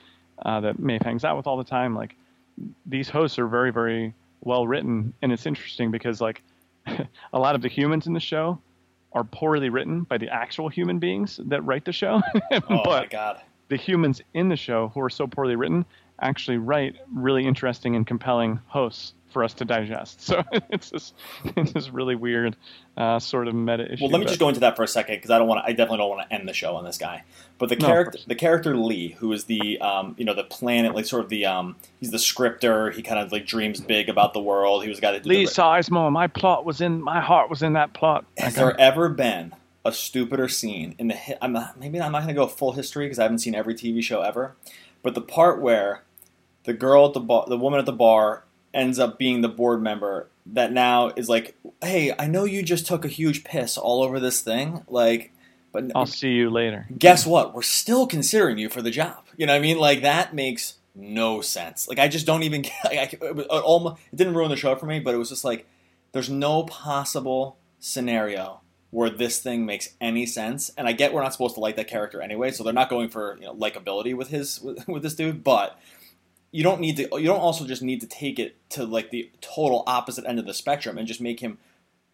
uh, 0.43 0.59
that 0.61 0.79
Maeve 0.79 1.01
hangs 1.01 1.23
out 1.23 1.37
with 1.37 1.47
all 1.47 1.57
the 1.57 1.63
time. 1.63 1.95
Like 1.95 2.15
these 2.85 3.09
hosts 3.09 3.37
are 3.37 3.47
very 3.47 3.71
very 3.71 4.13
well 4.41 4.67
written, 4.67 5.13
and 5.21 5.31
it's 5.31 5.45
interesting 5.45 5.91
because 5.91 6.21
like 6.21 6.43
a 6.87 7.39
lot 7.39 7.55
of 7.55 7.61
the 7.61 7.67
humans 7.67 8.07
in 8.07 8.13
the 8.13 8.19
show 8.19 8.59
are 9.13 9.23
poorly 9.23 9.69
written 9.69 10.03
by 10.03 10.17
the 10.17 10.29
actual 10.29 10.69
human 10.69 10.99
beings 10.99 11.39
that 11.45 11.63
write 11.65 11.85
the 11.85 11.91
show. 11.91 12.21
oh 12.69 12.83
my 12.85 13.05
god! 13.05 13.41
The 13.69 13.77
humans 13.77 14.21
in 14.33 14.49
the 14.49 14.55
show 14.55 14.89
who 14.89 15.01
are 15.01 15.09
so 15.09 15.27
poorly 15.27 15.55
written 15.55 15.85
actually 16.21 16.57
write 16.57 16.95
really 17.13 17.45
interesting 17.45 17.95
and 17.95 18.05
compelling 18.05 18.59
hosts 18.67 19.13
for 19.31 19.43
us 19.43 19.53
to 19.55 19.65
digest. 19.65 20.21
So 20.21 20.43
it's 20.69 20.89
this 20.89 21.13
it's 21.55 21.71
this 21.73 21.89
really 21.89 22.15
weird 22.15 22.55
uh, 22.97 23.19
sort 23.19 23.47
of 23.47 23.55
meta 23.55 23.91
issue. 23.91 24.03
Well, 24.03 24.11
let 24.11 24.19
me 24.19 24.25
just 24.25 24.39
go 24.39 24.47
into 24.47 24.59
that 24.61 24.75
for 24.75 24.83
a 24.83 24.87
second 24.87 25.15
because 25.15 25.31
I 25.31 25.37
don't 25.37 25.47
want 25.47 25.63
I 25.65 25.69
definitely 25.71 25.97
don't 25.97 26.09
want 26.09 26.29
to 26.29 26.35
end 26.35 26.47
the 26.47 26.53
show 26.53 26.75
on 26.75 26.83
this 26.83 26.97
guy. 26.97 27.23
But 27.57 27.69
the 27.69 27.75
character 27.75 28.19
the 28.27 28.35
character 28.35 28.75
Lee, 28.75 29.09
who 29.19 29.31
is 29.33 29.45
the 29.45 29.79
um, 29.79 30.15
you 30.17 30.25
know 30.25 30.33
the 30.33 30.43
planet 30.43 30.95
like 30.95 31.05
sort 31.05 31.23
of 31.23 31.29
the 31.29 31.45
um, 31.45 31.75
he's 31.99 32.11
the 32.11 32.19
scripter. 32.19 32.91
He 32.91 33.01
kind 33.01 33.19
of 33.19 33.31
like 33.31 33.45
dreams 33.45 33.79
big 33.79 34.09
about 34.09 34.33
the 34.33 34.41
world. 34.41 34.83
He 34.83 34.89
was 34.89 34.97
a 34.97 35.01
guy 35.01 35.11
that 35.11 35.25
Lee 35.25 35.45
the, 35.45 35.51
Sizemore. 35.51 36.11
My 36.11 36.27
plot 36.27 36.65
was 36.65 36.81
in 36.81 37.01
my 37.01 37.21
heart 37.21 37.49
was 37.49 37.61
in 37.63 37.73
that 37.73 37.93
plot. 37.93 38.25
Has 38.37 38.53
okay. 38.53 38.65
there 38.65 38.79
ever 38.79 39.09
been 39.09 39.53
a 39.85 39.91
stupider 39.91 40.47
scene 40.47 40.95
in 40.99 41.09
the? 41.09 41.43
I'm 41.43 41.53
not, 41.53 41.79
maybe 41.79 41.99
I'm 41.99 42.11
not 42.11 42.19
going 42.19 42.35
to 42.35 42.39
go 42.39 42.47
full 42.47 42.73
history 42.73 43.05
because 43.05 43.19
I 43.19 43.23
haven't 43.23 43.39
seen 43.39 43.55
every 43.55 43.73
TV 43.73 44.03
show 44.03 44.21
ever. 44.21 44.55
But 45.03 45.15
the 45.15 45.21
part 45.21 45.61
where 45.61 46.03
the 46.63 46.73
girl 46.73 47.07
at 47.07 47.13
the 47.13 47.19
bar, 47.19 47.45
the 47.47 47.57
woman 47.57 47.79
at 47.79 47.85
the 47.85 47.91
bar 47.91 48.43
ends 48.73 48.99
up 48.99 49.17
being 49.17 49.41
the 49.41 49.49
board 49.49 49.81
member 49.81 50.27
that 50.45 50.71
now 50.71 51.09
is 51.09 51.29
like, 51.29 51.55
hey, 51.81 52.13
I 52.17 52.27
know 52.27 52.45
you 52.45 52.63
just 52.63 52.87
took 52.87 53.05
a 53.05 53.09
huge 53.09 53.43
piss 53.43 53.77
all 53.77 54.03
over 54.03 54.19
this 54.19 54.41
thing, 54.41 54.83
like, 54.87 55.31
but 55.71 55.91
I'll 55.95 56.05
see 56.05 56.31
you 56.31 56.49
later. 56.49 56.85
Guess 56.97 57.25
what? 57.25 57.53
We're 57.53 57.61
still 57.61 58.05
considering 58.05 58.57
you 58.57 58.69
for 58.69 58.81
the 58.81 58.91
job. 58.91 59.23
You 59.37 59.45
know 59.45 59.53
what 59.53 59.59
I 59.59 59.61
mean? 59.61 59.77
Like 59.77 60.01
that 60.01 60.33
makes 60.33 60.75
no 60.95 61.41
sense. 61.41 61.87
Like 61.87 61.99
I 61.99 62.07
just 62.07 62.25
don't 62.25 62.43
even. 62.43 62.65
Like, 62.83 63.13
it, 63.13 63.19
it, 63.21 63.47
almost, 63.47 64.01
it 64.11 64.15
didn't 64.17 64.33
ruin 64.33 64.49
the 64.49 64.57
show 64.57 64.75
for 64.75 64.85
me, 64.85 64.99
but 64.99 65.13
it 65.13 65.17
was 65.17 65.29
just 65.29 65.45
like, 65.45 65.65
there's 66.11 66.29
no 66.29 66.63
possible 66.63 67.57
scenario 67.79 68.59
where 68.89 69.09
this 69.09 69.39
thing 69.39 69.65
makes 69.65 69.89
any 70.01 70.25
sense. 70.25 70.71
And 70.77 70.87
I 70.87 70.91
get 70.91 71.13
we're 71.13 71.23
not 71.23 71.31
supposed 71.31 71.55
to 71.55 71.61
like 71.61 71.77
that 71.77 71.87
character 71.87 72.21
anyway, 72.21 72.51
so 72.51 72.63
they're 72.63 72.73
not 72.73 72.89
going 72.89 73.09
for 73.09 73.37
you 73.39 73.45
know 73.45 73.55
likability 73.55 74.15
with 74.15 74.27
his 74.27 74.61
with, 74.61 74.87
with 74.87 75.03
this 75.03 75.15
dude, 75.15 75.43
but 75.43 75.79
you 76.51 76.63
don't 76.63 76.81
need 76.81 76.97
to 76.97 77.03
you 77.13 77.25
don't 77.25 77.39
also 77.39 77.65
just 77.65 77.81
need 77.81 78.01
to 78.01 78.07
take 78.07 78.37
it 78.37 78.55
to 78.69 78.83
like 78.85 79.09
the 79.09 79.29
total 79.39 79.83
opposite 79.87 80.25
end 80.25 80.37
of 80.37 80.45
the 80.45 80.53
spectrum 80.53 80.97
and 80.97 81.07
just 81.07 81.21
make 81.21 81.39
him 81.39 81.57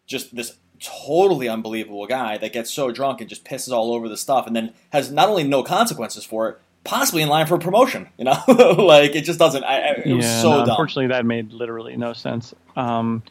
just 0.06 0.34
this 0.34 0.56
totally 0.80 1.48
unbelievable 1.48 2.06
guy 2.06 2.38
that 2.38 2.52
gets 2.52 2.70
so 2.70 2.92
drunk 2.92 3.20
and 3.20 3.28
just 3.28 3.44
pisses 3.44 3.72
all 3.72 3.92
over 3.92 4.08
the 4.08 4.16
stuff 4.16 4.46
and 4.46 4.54
then 4.54 4.72
has 4.90 5.10
not 5.10 5.28
only 5.28 5.42
no 5.42 5.62
consequences 5.62 6.24
for 6.24 6.48
it 6.48 6.60
possibly 6.84 7.20
in 7.20 7.28
line 7.28 7.46
for 7.46 7.58
promotion 7.58 8.08
you 8.16 8.24
know? 8.24 8.40
Like 8.78 9.16
it 9.16 9.22
just 9.22 9.40
doesn't 9.40 9.64
I, 9.64 10.02
it 10.06 10.14
was 10.14 10.24
yeah, 10.24 10.42
so 10.42 10.50
no, 10.50 10.60
unfortunately 10.60 11.08
that 11.08 11.26
made 11.26 11.52
literally 11.52 11.96
no 11.96 12.12
sense. 12.12 12.54
Um, 12.76 13.24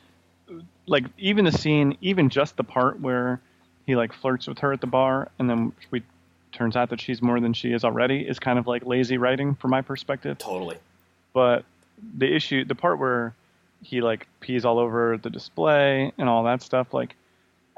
like 0.88 1.06
even 1.18 1.46
the 1.46 1.52
scene 1.54 1.98
even 2.02 2.30
just 2.30 2.58
the 2.58 2.64
part 2.66 3.00
where 3.00 3.40
he 3.86 3.96
like 3.96 4.12
flirts 4.12 4.48
with 4.48 4.60
her 4.60 4.74
at 4.74 4.82
the 4.82 4.88
bar 4.88 5.32
and 5.40 5.50
then 5.50 5.72
we 5.90 6.04
turns 6.52 6.76
out 6.76 6.90
that 6.90 7.00
she's 7.00 7.22
more 7.22 7.40
than 7.40 7.54
she 7.54 7.72
is 7.72 7.86
already 7.86 8.28
is 8.28 8.40
kind 8.40 8.60
of 8.60 8.68
like 8.68 8.86
lazy 8.86 9.18
writing 9.18 9.56
from 9.56 9.72
my 9.72 9.82
perspective. 9.82 10.38
Totally 10.38 10.78
but 11.38 11.66
the 12.18 12.36
issue, 12.36 12.66
the 12.66 12.74
part 12.74 12.98
where 12.98 13.36
he 13.84 14.02
like 14.02 14.26
pees 14.40 14.66
all 14.66 14.80
over 14.80 15.20
the 15.20 15.30
display 15.30 16.12
and 16.18 16.28
all 16.28 16.46
that 16.46 16.64
stuff, 16.64 16.96
like 16.96 17.16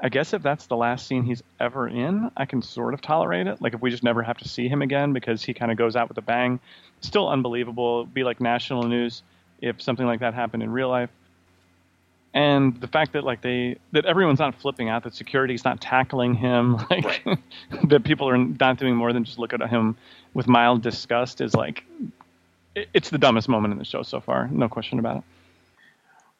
I 0.00 0.08
guess 0.08 0.32
if 0.32 0.42
that's 0.42 0.64
the 0.64 0.76
last 0.76 1.06
scene 1.06 1.24
he's 1.24 1.42
ever 1.60 1.86
in, 1.86 2.30
I 2.38 2.46
can 2.46 2.62
sort 2.62 2.94
of 2.94 3.02
tolerate 3.02 3.46
it. 3.46 3.60
Like 3.60 3.74
if 3.74 3.82
we 3.82 3.90
just 3.90 4.02
never 4.02 4.22
have 4.22 4.38
to 4.38 4.48
see 4.48 4.66
him 4.66 4.80
again 4.80 5.12
because 5.12 5.42
he 5.42 5.52
kind 5.52 5.70
of 5.70 5.76
goes 5.76 5.94
out 5.94 6.08
with 6.08 6.16
a 6.16 6.22
bang, 6.22 6.58
still 7.02 7.28
unbelievable. 7.28 8.00
It'd 8.00 8.14
be 8.14 8.24
like 8.24 8.40
national 8.40 8.84
news 8.84 9.22
if 9.60 9.82
something 9.82 10.06
like 10.06 10.20
that 10.20 10.32
happened 10.32 10.62
in 10.62 10.70
real 10.70 10.88
life. 10.88 11.10
And 12.32 12.80
the 12.80 12.88
fact 12.88 13.12
that 13.12 13.24
like 13.24 13.42
they 13.42 13.76
that 13.92 14.06
everyone's 14.06 14.38
not 14.38 14.54
flipping 14.54 14.88
out, 14.88 15.04
that 15.04 15.14
security's 15.14 15.66
not 15.66 15.82
tackling 15.82 16.32
him, 16.32 16.76
like 16.90 17.26
that 17.88 18.04
people 18.04 18.26
are 18.26 18.38
not 18.38 18.78
doing 18.78 18.96
more 18.96 19.12
than 19.12 19.24
just 19.24 19.38
look 19.38 19.52
at 19.52 19.60
him 19.68 19.98
with 20.32 20.48
mild 20.48 20.80
disgust 20.80 21.42
is 21.42 21.52
like 21.52 21.84
it's 22.74 23.10
the 23.10 23.18
dumbest 23.18 23.48
moment 23.48 23.72
in 23.72 23.78
the 23.78 23.84
show 23.84 24.02
so 24.02 24.20
far, 24.20 24.48
no 24.48 24.68
question 24.68 24.98
about 24.98 25.18
it. 25.18 25.22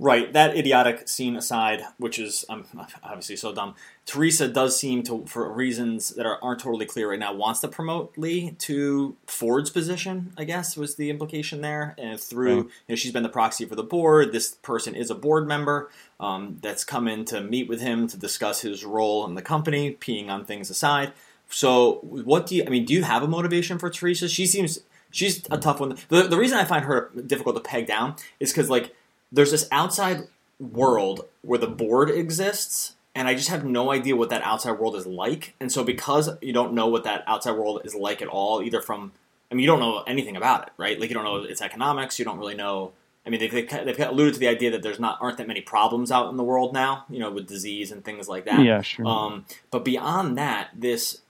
Right, 0.03 0.33
that 0.33 0.57
idiotic 0.57 1.09
scene 1.11 1.37
aside, 1.37 1.83
which 1.99 2.19
is 2.19 2.47
um, 2.49 2.65
obviously 3.05 3.37
so 3.37 3.53
dumb. 3.53 3.75
Teresa 4.07 4.49
does 4.49 4.81
seem 4.81 5.03
to, 5.03 5.27
for 5.27 5.53
reasons 5.53 6.15
that 6.15 6.25
are, 6.25 6.39
aren't 6.43 6.61
totally 6.61 6.87
clear 6.87 7.11
right 7.11 7.19
now, 7.19 7.35
wants 7.35 7.61
to 7.61 7.69
promote 7.69 8.17
Lee 8.17 8.53
to 8.61 9.15
Ford's 9.27 9.69
position. 9.69 10.33
I 10.39 10.45
guess 10.45 10.75
was 10.75 10.95
the 10.95 11.11
implication 11.11 11.61
there, 11.61 11.95
and 11.99 12.19
through 12.19 12.57
right. 12.57 12.65
you 12.65 12.71
know 12.89 12.95
she's 12.95 13.13
been 13.13 13.23
the 13.23 13.29
proxy 13.29 13.67
for 13.67 13.75
the 13.75 13.83
board. 13.83 14.33
This 14.33 14.55
person 14.63 14.95
is 14.95 15.11
a 15.11 15.15
board 15.15 15.47
member 15.47 15.91
um, 16.19 16.57
that's 16.63 16.83
come 16.83 17.07
in 17.07 17.27
to 17.27 17.43
meet 17.43 17.69
with 17.69 17.83
him 17.83 18.07
to 18.09 18.17
discuss 18.17 18.63
his 18.63 18.87
role 18.87 19.27
in 19.27 19.35
the 19.35 19.43
company, 19.43 19.99
peeing 20.01 20.31
on 20.31 20.47
things 20.47 20.71
aside. 20.71 21.13
So, 21.51 21.99
what 22.01 22.47
do 22.47 22.57
you? 22.57 22.65
I 22.67 22.71
mean, 22.71 22.87
do 22.87 22.95
you 22.95 23.03
have 23.03 23.23
a 23.23 23.29
motivation 23.29 23.79
for 23.79 23.91
Teresa? 23.91 24.31
She 24.31 24.47
seems 24.47 24.79
she's 25.11 25.47
a 25.51 25.59
tough 25.59 25.81
one. 25.81 25.97
The, 26.09 26.23
the 26.25 26.37
reason 26.37 26.59
I 26.59 26.65
find 26.65 26.85
her 26.85 27.11
difficult 27.27 27.57
to 27.57 27.63
peg 27.63 27.87
down 27.87 28.17
is 28.39 28.53
because 28.53 28.71
like 28.71 28.95
there's 29.33 29.51
this 29.51 29.69
outside 29.71 30.29
world 30.59 31.27
where 31.43 31.59
the 31.59 31.67
board 31.67 32.11
exists 32.11 32.95
and 33.15 33.27
I 33.27 33.35
just 33.35 33.49
have 33.49 33.65
no 33.65 33.91
idea 33.91 34.17
what 34.17 34.31
that 34.31 34.43
outside 34.43 34.79
world 34.79 34.95
is 34.95 35.07
like. 35.07 35.55
And 35.59 35.73
so 35.73 35.83
because 35.83 36.31
you 36.41 36.53
don't 36.53 36.75
know 36.75 36.87
what 36.87 37.05
that 37.05 37.25
outside 37.27 37.53
world 37.53 37.83
is 37.85 37.95
like 37.95 38.23
at 38.23 38.29
all, 38.29 38.63
either 38.63 38.81
from 38.81 39.13
I 39.51 39.55
mean 39.55 39.63
you 39.63 39.67
don't 39.67 39.81
know 39.81 40.03
anything 40.07 40.37
about 40.37 40.69
it, 40.69 40.73
right? 40.77 40.99
Like 40.99 41.11
you 41.11 41.15
don't 41.15 41.25
know 41.25 41.43
its 41.43 41.63
economics, 41.63 42.19
you 42.19 42.25
don't 42.25 42.39
really 42.39 42.55
know 42.55 42.93
I 43.27 43.29
mean, 43.29 43.41
they've, 43.41 43.51
they've 43.51 44.01
alluded 44.01 44.35
to 44.35 44.41
the 44.41 44.49
idea 44.49 44.71
that 44.71 44.83
there's 44.83 44.99
not 44.99 45.19
aren't 45.21 45.37
that 45.39 45.47
many 45.47 45.61
problems 45.61 46.11
out 46.11 46.31
in 46.31 46.37
the 46.37 46.43
world 46.43 46.73
now, 46.73 47.05
you 47.11 47.19
know, 47.19 47.31
with 47.31 47.47
disease 47.47 47.93
and 47.93 48.05
things 48.05 48.29
like 48.29 48.47
that. 48.47 48.65
Yeah, 48.65 48.81
sure. 48.81 49.07
Um, 49.07 49.45
but 49.71 49.85
beyond 49.85 50.39
that, 50.39 50.71
this 50.75 51.21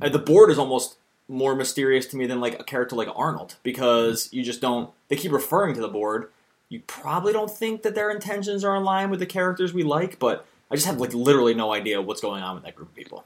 uh, 0.00 0.08
the 0.08 0.18
board 0.18 0.50
is 0.50 0.58
almost 0.58 0.96
more 1.28 1.54
mysterious 1.54 2.06
to 2.06 2.16
me 2.16 2.26
than 2.26 2.40
like 2.40 2.58
a 2.60 2.64
character 2.64 2.96
like 2.96 3.08
Arnold 3.14 3.56
because 3.62 4.28
you 4.32 4.42
just 4.42 4.60
don't. 4.60 4.90
They 5.08 5.16
keep 5.16 5.32
referring 5.32 5.74
to 5.74 5.80
the 5.80 5.88
board, 5.88 6.30
you 6.72 6.80
probably 6.86 7.34
don't 7.34 7.50
think 7.50 7.82
that 7.82 7.94
their 7.94 8.10
intentions 8.10 8.64
are 8.64 8.74
in 8.74 8.82
line 8.82 9.10
with 9.10 9.20
the 9.20 9.26
characters 9.26 9.74
we 9.74 9.82
like, 9.82 10.18
but 10.18 10.46
I 10.70 10.74
just 10.74 10.86
have 10.86 10.98
like 10.98 11.12
literally 11.12 11.52
no 11.52 11.70
idea 11.74 12.00
what's 12.00 12.22
going 12.22 12.42
on 12.42 12.54
with 12.54 12.64
that 12.64 12.74
group 12.74 12.88
of 12.88 12.94
people. 12.94 13.24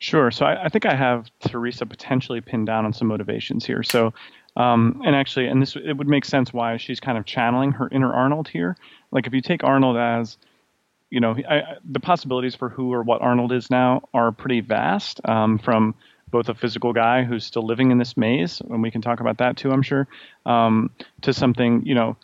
Sure. 0.00 0.32
So 0.32 0.44
I, 0.44 0.64
I 0.64 0.68
think 0.68 0.84
I 0.84 0.96
have 0.96 1.30
Teresa 1.46 1.86
potentially 1.86 2.40
pinned 2.40 2.66
down 2.66 2.84
on 2.84 2.92
some 2.92 3.06
motivations 3.06 3.64
here. 3.64 3.84
So, 3.84 4.12
um, 4.56 5.00
and 5.06 5.14
actually, 5.14 5.46
and 5.46 5.62
this 5.62 5.76
it 5.76 5.92
would 5.96 6.08
make 6.08 6.24
sense 6.24 6.52
why 6.52 6.76
she's 6.76 6.98
kind 6.98 7.16
of 7.16 7.24
channeling 7.24 7.70
her 7.70 7.88
inner 7.92 8.12
Arnold 8.12 8.48
here. 8.48 8.76
Like 9.12 9.28
if 9.28 9.32
you 9.32 9.40
take 9.40 9.62
Arnold 9.62 9.96
as, 9.96 10.36
you 11.10 11.20
know, 11.20 11.36
I, 11.48 11.76
the 11.88 12.00
possibilities 12.00 12.56
for 12.56 12.68
who 12.68 12.92
or 12.92 13.04
what 13.04 13.22
Arnold 13.22 13.52
is 13.52 13.70
now 13.70 14.08
are 14.12 14.32
pretty 14.32 14.60
vast. 14.60 15.20
Um, 15.24 15.58
from 15.58 15.94
both 16.30 16.48
a 16.48 16.54
physical 16.54 16.92
guy 16.92 17.24
who's 17.24 17.44
still 17.44 17.64
living 17.64 17.90
in 17.90 17.98
this 17.98 18.16
maze, 18.16 18.60
and 18.60 18.82
we 18.82 18.90
can 18.90 19.00
talk 19.00 19.20
about 19.20 19.38
that 19.38 19.56
too, 19.56 19.70
I'm 19.70 19.82
sure, 19.82 20.06
um, 20.46 20.90
to 21.22 21.32
something 21.32 21.82
you 21.84 21.94
know 21.94 22.16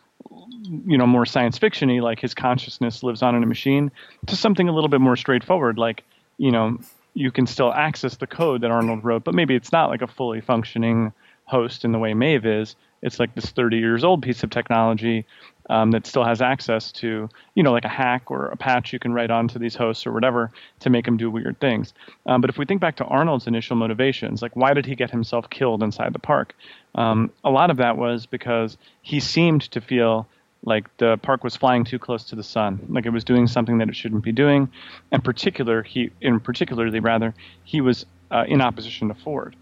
you 0.85 0.97
know 0.97 1.05
more 1.05 1.25
science 1.25 1.59
fictiony 1.59 2.01
like 2.01 2.19
his 2.19 2.33
consciousness 2.33 3.03
lives 3.03 3.21
on 3.21 3.35
in 3.35 3.43
a 3.43 3.45
machine 3.45 3.91
to 4.25 4.35
something 4.35 4.67
a 4.67 4.71
little 4.71 4.89
bit 4.89 5.01
more 5.01 5.15
straightforward 5.15 5.77
like 5.77 6.03
you 6.37 6.51
know 6.51 6.77
you 7.13 7.31
can 7.31 7.45
still 7.47 7.71
access 7.71 8.17
the 8.17 8.27
code 8.27 8.61
that 8.61 8.71
Arnold 8.71 9.03
wrote 9.03 9.23
but 9.23 9.35
maybe 9.35 9.55
it's 9.55 9.71
not 9.71 9.89
like 9.89 10.01
a 10.01 10.07
fully 10.07 10.41
functioning 10.41 11.13
host 11.45 11.85
in 11.85 11.91
the 11.91 11.99
way 11.99 12.13
Maeve 12.13 12.45
is 12.45 12.75
it's 13.05 13.19
like 13.19 13.35
this 13.35 13.45
30 13.45 13.77
years 13.77 14.03
old 14.03 14.23
piece 14.23 14.43
of 14.43 14.49
technology 14.49 15.25
um, 15.69 15.91
that 15.91 16.07
still 16.07 16.23
has 16.23 16.41
access 16.41 16.91
to, 16.91 17.29
you 17.53 17.63
know, 17.63 17.71
like 17.71 17.85
a 17.85 17.89
hack 17.89 18.31
or 18.31 18.47
a 18.47 18.57
patch 18.57 18.91
you 18.93 18.99
can 18.99 19.13
write 19.13 19.29
onto 19.29 19.59
these 19.59 19.75
hosts 19.75 20.07
or 20.07 20.11
whatever 20.11 20.51
to 20.79 20.89
make 20.89 21.05
them 21.05 21.15
do 21.15 21.29
weird 21.29 21.59
things. 21.59 21.93
Um, 22.25 22.41
but 22.41 22.49
if 22.49 22.57
we 22.57 22.65
think 22.65 22.81
back 22.81 22.95
to 22.97 23.05
Arnold's 23.05 23.45
initial 23.45 23.75
motivations, 23.75 24.41
like 24.41 24.55
why 24.55 24.73
did 24.73 24.87
he 24.87 24.95
get 24.95 25.11
himself 25.11 25.49
killed 25.51 25.83
inside 25.83 26.13
the 26.13 26.19
park? 26.19 26.55
Um, 26.95 27.31
a 27.43 27.51
lot 27.51 27.69
of 27.69 27.77
that 27.77 27.95
was 27.95 28.25
because 28.25 28.75
he 29.03 29.19
seemed 29.19 29.61
to 29.71 29.81
feel 29.81 30.27
like 30.63 30.85
the 30.97 31.17
park 31.17 31.43
was 31.43 31.55
flying 31.55 31.83
too 31.83 31.99
close 31.99 32.23
to 32.25 32.35
the 32.35 32.43
sun, 32.43 32.87
like 32.89 33.05
it 33.05 33.11
was 33.11 33.23
doing 33.23 33.45
something 33.45 33.77
that 33.77 33.87
it 33.87 33.95
shouldn't 33.95 34.23
be 34.23 34.31
doing. 34.31 34.67
And 35.11 35.23
particular, 35.23 35.83
he, 35.83 36.09
in 36.21 36.39
particularly 36.39 36.99
rather, 36.99 37.35
he 37.63 37.81
was 37.81 38.07
uh, 38.31 38.45
in 38.47 38.61
opposition 38.61 39.09
to 39.09 39.13
Ford. 39.13 39.55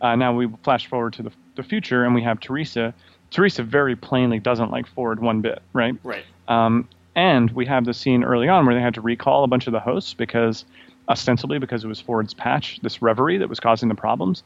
Uh, 0.00 0.16
now 0.16 0.34
we 0.34 0.48
flash 0.62 0.86
forward 0.86 1.14
to 1.14 1.22
the, 1.22 1.32
the 1.62 1.68
future, 1.68 2.04
and 2.04 2.14
we 2.14 2.22
have 2.22 2.40
Teresa. 2.40 2.94
Teresa 3.30 3.62
very 3.62 3.96
plainly 3.96 4.38
doesn't 4.38 4.70
like 4.70 4.86
Ford 4.86 5.20
one 5.20 5.40
bit, 5.40 5.62
right? 5.72 5.94
Right. 6.02 6.24
Um, 6.48 6.88
and 7.14 7.50
we 7.52 7.66
have 7.66 7.84
the 7.84 7.94
scene 7.94 8.24
early 8.24 8.48
on 8.48 8.66
where 8.66 8.74
they 8.74 8.80
had 8.80 8.94
to 8.94 9.00
recall 9.00 9.44
a 9.44 9.46
bunch 9.46 9.66
of 9.66 9.72
the 9.72 9.80
hosts 9.80 10.14
because, 10.14 10.64
ostensibly, 11.08 11.58
because 11.58 11.84
it 11.84 11.88
was 11.88 12.00
Ford's 12.00 12.34
patch, 12.34 12.80
this 12.82 13.02
reverie 13.02 13.38
that 13.38 13.48
was 13.48 13.60
causing 13.60 13.88
the 13.88 13.94
problems 13.94 14.42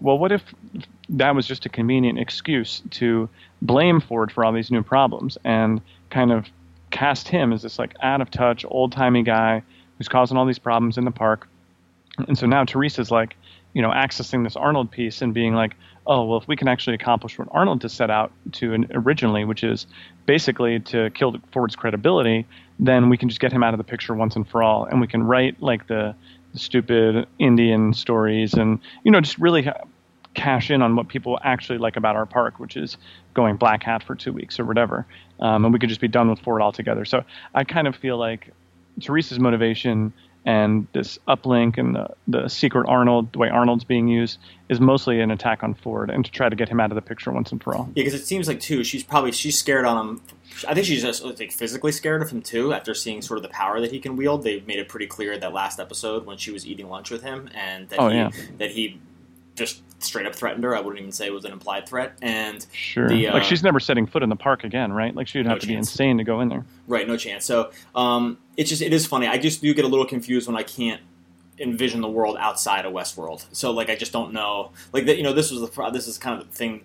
well, 0.00 0.18
what 0.18 0.32
if 0.32 0.42
that 1.08 1.34
was 1.34 1.46
just 1.46 1.66
a 1.66 1.68
convenient 1.68 2.18
excuse 2.18 2.82
to 2.90 3.28
blame 3.62 4.00
Ford 4.00 4.30
for 4.30 4.44
all 4.44 4.52
these 4.52 4.70
new 4.70 4.82
problems 4.82 5.38
and 5.44 5.80
kind 6.10 6.32
of 6.32 6.46
cast 6.90 7.28
him 7.28 7.52
as 7.52 7.62
this 7.62 7.78
like 7.78 7.94
out 8.02 8.20
of 8.20 8.30
touch, 8.30 8.64
old 8.68 8.92
timey 8.92 9.22
guy 9.22 9.62
who's 9.96 10.08
causing 10.08 10.36
all 10.36 10.46
these 10.46 10.58
problems 10.58 10.98
in 10.98 11.04
the 11.04 11.10
park? 11.10 11.48
And 12.26 12.38
so 12.38 12.46
now 12.46 12.64
Teresa's 12.64 13.10
like, 13.10 13.36
you 13.74 13.82
know, 13.82 13.90
accessing 13.90 14.44
this 14.44 14.56
Arnold 14.56 14.90
piece 14.90 15.22
and 15.22 15.34
being 15.34 15.54
like, 15.54 15.74
oh, 16.08 16.24
well, 16.24 16.38
if 16.38 16.48
we 16.48 16.56
can 16.56 16.68
actually 16.68 16.94
accomplish 16.94 17.38
what 17.38 17.48
Arnold 17.52 17.82
has 17.82 17.92
set 17.92 18.10
out 18.10 18.32
to 18.52 18.86
originally, 18.92 19.44
which 19.44 19.62
is 19.62 19.86
basically 20.26 20.80
to 20.80 21.10
kill 21.10 21.36
Ford's 21.52 21.76
credibility, 21.76 22.46
then 22.78 23.10
we 23.10 23.18
can 23.18 23.28
just 23.28 23.40
get 23.40 23.52
him 23.52 23.62
out 23.62 23.74
of 23.74 23.78
the 23.78 23.84
picture 23.84 24.14
once 24.14 24.34
and 24.34 24.48
for 24.48 24.62
all, 24.62 24.84
and 24.86 25.00
we 25.00 25.06
can 25.06 25.22
write 25.22 25.62
like 25.62 25.86
the 25.86 26.14
stupid 26.54 27.26
Indian 27.38 27.92
stories 27.92 28.54
and 28.54 28.80
you 29.04 29.10
know 29.10 29.20
just 29.20 29.38
really 29.38 29.70
cash 30.34 30.70
in 30.70 30.80
on 30.82 30.96
what 30.96 31.08
people 31.08 31.38
actually 31.42 31.78
like 31.78 31.96
about 31.96 32.16
our 32.16 32.24
park, 32.24 32.58
which 32.58 32.76
is 32.76 32.96
going 33.34 33.56
black 33.56 33.82
hat 33.82 34.02
for 34.02 34.14
two 34.14 34.32
weeks 34.32 34.58
or 34.58 34.64
whatever, 34.64 35.06
um, 35.40 35.64
and 35.64 35.74
we 35.74 35.78
could 35.78 35.88
just 35.88 36.00
be 36.00 36.08
done 36.08 36.30
with 36.30 36.38
Ford 36.40 36.62
altogether. 36.62 37.04
So 37.04 37.24
I 37.54 37.64
kind 37.64 37.86
of 37.86 37.94
feel 37.94 38.16
like 38.16 38.52
Teresa's 39.00 39.38
motivation 39.38 40.12
and 40.44 40.86
this 40.92 41.18
uplink 41.28 41.78
and 41.78 41.94
the, 41.94 42.08
the 42.26 42.48
secret 42.48 42.86
Arnold, 42.88 43.32
the 43.32 43.38
way 43.38 43.48
Arnold's 43.48 43.84
being 43.84 44.08
used, 44.08 44.38
is 44.68 44.80
mostly 44.80 45.20
an 45.20 45.30
attack 45.30 45.62
on 45.62 45.74
Ford 45.74 46.10
and 46.10 46.24
to 46.24 46.30
try 46.30 46.48
to 46.48 46.56
get 46.56 46.68
him 46.68 46.80
out 46.80 46.90
of 46.90 46.94
the 46.94 47.02
picture 47.02 47.30
once 47.32 47.52
and 47.52 47.62
for 47.62 47.74
all. 47.74 47.86
Yeah, 47.94 48.04
because 48.04 48.14
it 48.14 48.24
seems 48.24 48.48
like 48.48 48.60
too, 48.60 48.84
she's 48.84 49.02
probably 49.02 49.32
she's 49.32 49.58
scared 49.58 49.84
on 49.84 50.06
him. 50.06 50.22
I 50.66 50.74
think 50.74 50.86
she's 50.86 51.02
just 51.02 51.24
like 51.24 51.52
physically 51.52 51.92
scared 51.92 52.22
of 52.22 52.30
him 52.30 52.42
too. 52.42 52.72
After 52.72 52.94
seeing 52.94 53.22
sort 53.22 53.38
of 53.38 53.42
the 53.42 53.50
power 53.50 53.80
that 53.80 53.92
he 53.92 54.00
can 54.00 54.16
wield, 54.16 54.42
they've 54.42 54.66
made 54.66 54.78
it 54.78 54.88
pretty 54.88 55.06
clear 55.06 55.38
that 55.38 55.52
last 55.52 55.80
episode 55.80 56.26
when 56.26 56.38
she 56.38 56.50
was 56.50 56.66
eating 56.66 56.88
lunch 56.88 57.10
with 57.10 57.22
him, 57.22 57.48
and 57.54 57.88
that 57.90 57.98
oh, 57.98 58.08
he 58.08 58.16
yeah. 58.16 58.30
that 58.58 58.70
he 58.70 59.00
just 59.58 59.82
straight 60.02 60.26
up 60.26 60.34
threatened 60.34 60.64
her. 60.64 60.76
I 60.76 60.80
wouldn't 60.80 61.00
even 61.00 61.12
say 61.12 61.26
it 61.26 61.32
was 61.32 61.44
an 61.44 61.52
implied 61.52 61.88
threat. 61.88 62.16
And 62.22 62.64
sure, 62.72 63.08
the, 63.08 63.28
uh, 63.28 63.34
like 63.34 63.44
she's 63.44 63.62
never 63.62 63.80
setting 63.80 64.06
foot 64.06 64.22
in 64.22 64.28
the 64.28 64.36
park 64.36 64.64
again, 64.64 64.92
right? 64.92 65.14
Like 65.14 65.28
she'd 65.28 65.46
have 65.46 65.56
No 65.56 65.58
to 65.58 65.66
be 65.66 65.74
insane 65.74 66.18
to 66.18 66.24
go 66.24 66.40
in 66.40 66.48
there. 66.48 66.64
Right, 66.86 67.06
no 67.06 67.16
chance. 67.16 67.44
So 67.44 67.70
um, 67.94 68.38
it's 68.56 68.70
just 68.70 68.82
it 68.82 68.92
is 68.92 69.06
funny. 69.06 69.26
I 69.26 69.38
just 69.38 69.60
do 69.60 69.72
get 69.74 69.84
a 69.84 69.88
little 69.88 70.06
confused 70.06 70.46
when 70.46 70.56
I 70.56 70.62
can't 70.62 71.00
envision 71.58 72.00
the 72.00 72.08
world 72.08 72.36
outside 72.38 72.86
of 72.86 72.92
Westworld. 72.92 73.44
So 73.52 73.72
like 73.72 73.90
I 73.90 73.96
just 73.96 74.12
don't 74.12 74.32
know. 74.32 74.70
Like 74.92 75.06
that, 75.06 75.16
you 75.16 75.22
know, 75.22 75.32
this 75.32 75.50
was 75.50 75.60
the 75.60 75.90
this 75.90 76.06
is 76.06 76.18
kind 76.18 76.40
of 76.40 76.48
the 76.48 76.54
thing 76.54 76.84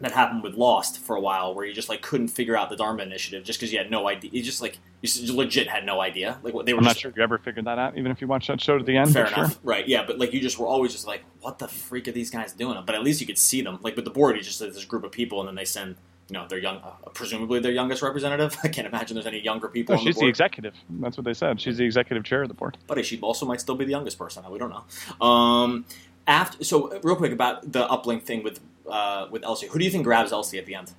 that 0.00 0.12
happened 0.12 0.42
with 0.44 0.54
Lost 0.54 0.98
for 1.00 1.16
a 1.16 1.20
while, 1.20 1.54
where 1.54 1.64
you 1.66 1.72
just 1.72 1.88
like 1.88 2.02
couldn't 2.02 2.28
figure 2.28 2.56
out 2.56 2.70
the 2.70 2.76
Dharma 2.76 3.02
Initiative 3.02 3.44
just 3.44 3.58
because 3.58 3.72
you 3.72 3.78
had 3.78 3.90
no 3.90 4.08
idea. 4.08 4.30
You 4.32 4.42
just 4.42 4.62
like 4.62 4.78
you 5.02 5.08
just 5.08 5.28
legit 5.30 5.68
had 5.68 5.84
no 5.84 6.00
idea. 6.00 6.38
Like 6.42 6.54
what 6.54 6.66
they 6.66 6.72
were. 6.72 6.78
I'm 6.78 6.84
not 6.84 6.96
sure 6.96 7.10
if 7.10 7.16
you 7.16 7.22
ever 7.22 7.38
figured 7.38 7.64
that 7.66 7.78
out, 7.78 7.98
even 7.98 8.12
if 8.12 8.20
you 8.20 8.26
watched 8.28 8.48
that 8.48 8.60
show 8.60 8.78
to 8.78 8.84
the 8.84 8.96
end. 8.96 9.12
Fair 9.12 9.26
enough, 9.26 9.52
Sure. 9.52 9.60
right? 9.64 9.86
Yeah, 9.88 10.04
but 10.06 10.18
like 10.18 10.32
you 10.32 10.40
just 10.40 10.58
were 10.58 10.66
always 10.66 10.92
just 10.92 11.06
like, 11.06 11.22
what 11.40 11.58
the 11.58 11.66
freak 11.68 12.06
are 12.08 12.12
these 12.12 12.30
guys 12.30 12.52
doing? 12.52 12.80
But 12.86 12.94
at 12.94 13.02
least 13.02 13.20
you 13.20 13.26
could 13.26 13.38
see 13.38 13.60
them. 13.62 13.78
Like 13.82 13.96
with 13.96 14.04
the 14.04 14.10
board, 14.12 14.36
you 14.36 14.42
just 14.42 14.58
said 14.58 14.72
this 14.72 14.84
group 14.84 15.04
of 15.04 15.10
people, 15.12 15.40
and 15.40 15.48
then 15.48 15.54
they 15.56 15.64
send 15.64 15.96
you 16.30 16.34
know 16.34 16.46
their 16.46 16.58
young, 16.58 16.76
uh, 16.76 16.90
presumably 17.14 17.58
their 17.58 17.72
youngest 17.72 18.02
representative. 18.02 18.56
I 18.64 18.68
can't 18.68 18.86
imagine 18.86 19.14
there's 19.16 19.26
any 19.26 19.40
younger 19.40 19.66
people. 19.68 19.94
No, 19.96 19.98
on 20.00 20.06
she's 20.06 20.14
the 20.16 20.22
the 20.22 20.26
executive. 20.28 20.74
That's 20.90 21.16
what 21.16 21.24
they 21.24 21.34
said. 21.34 21.60
She's 21.60 21.76
the 21.78 21.84
executive 21.84 22.22
chair 22.22 22.42
of 22.42 22.48
the 22.48 22.54
board. 22.54 22.76
but 22.86 23.04
she 23.04 23.18
also 23.20 23.46
might 23.46 23.60
still 23.60 23.74
be 23.74 23.84
the 23.84 23.90
youngest 23.92 24.16
person. 24.18 24.44
We 24.50 24.58
don't 24.60 24.70
know. 24.70 25.26
Um, 25.26 25.86
after, 26.26 26.62
so 26.62 27.00
real 27.02 27.16
quick 27.16 27.32
about 27.32 27.72
the 27.72 27.86
uplink 27.88 28.24
thing 28.24 28.42
with 28.42 28.60
uh, 28.90 29.28
with 29.30 29.44
Elsie. 29.44 29.66
Who 29.68 29.78
do 29.78 29.84
you 29.84 29.90
think 29.90 30.04
grabs 30.04 30.32
Elsie 30.32 30.58
at 30.58 30.66
the 30.66 30.74
end? 30.74 30.92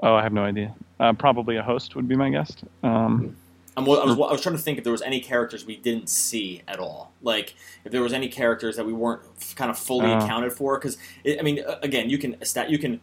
Oh, 0.00 0.14
I 0.14 0.22
have 0.22 0.32
no 0.32 0.42
idea. 0.44 0.74
Uh, 1.00 1.12
probably 1.12 1.56
a 1.56 1.62
host 1.62 1.94
would 1.96 2.08
be 2.08 2.16
my 2.16 2.30
guess. 2.30 2.54
Um, 2.82 3.36
I'm, 3.76 3.84
I, 3.84 3.88
was, 3.88 4.10
I 4.18 4.32
was 4.32 4.40
trying 4.40 4.56
to 4.56 4.62
think 4.62 4.78
if 4.78 4.84
there 4.84 4.92
was 4.92 5.02
any 5.02 5.20
characters 5.20 5.66
we 5.66 5.76
didn't 5.76 6.08
see 6.08 6.62
at 6.66 6.78
all. 6.78 7.12
Like 7.22 7.54
if 7.84 7.92
there 7.92 8.02
was 8.02 8.12
any 8.14 8.28
characters 8.28 8.76
that 8.76 8.86
we 8.86 8.92
weren't 8.94 9.22
f- 9.38 9.54
kind 9.54 9.70
of 9.70 9.78
fully 9.78 10.06
Oh. 10.10 10.18
accounted 10.18 10.52
for. 10.52 10.78
Because 10.78 10.96
I 11.26 11.42
mean, 11.42 11.62
uh, 11.66 11.78
again, 11.82 12.08
you 12.08 12.16
can 12.18 12.42
stat 12.44 12.70
you 12.70 12.78
can 12.78 13.00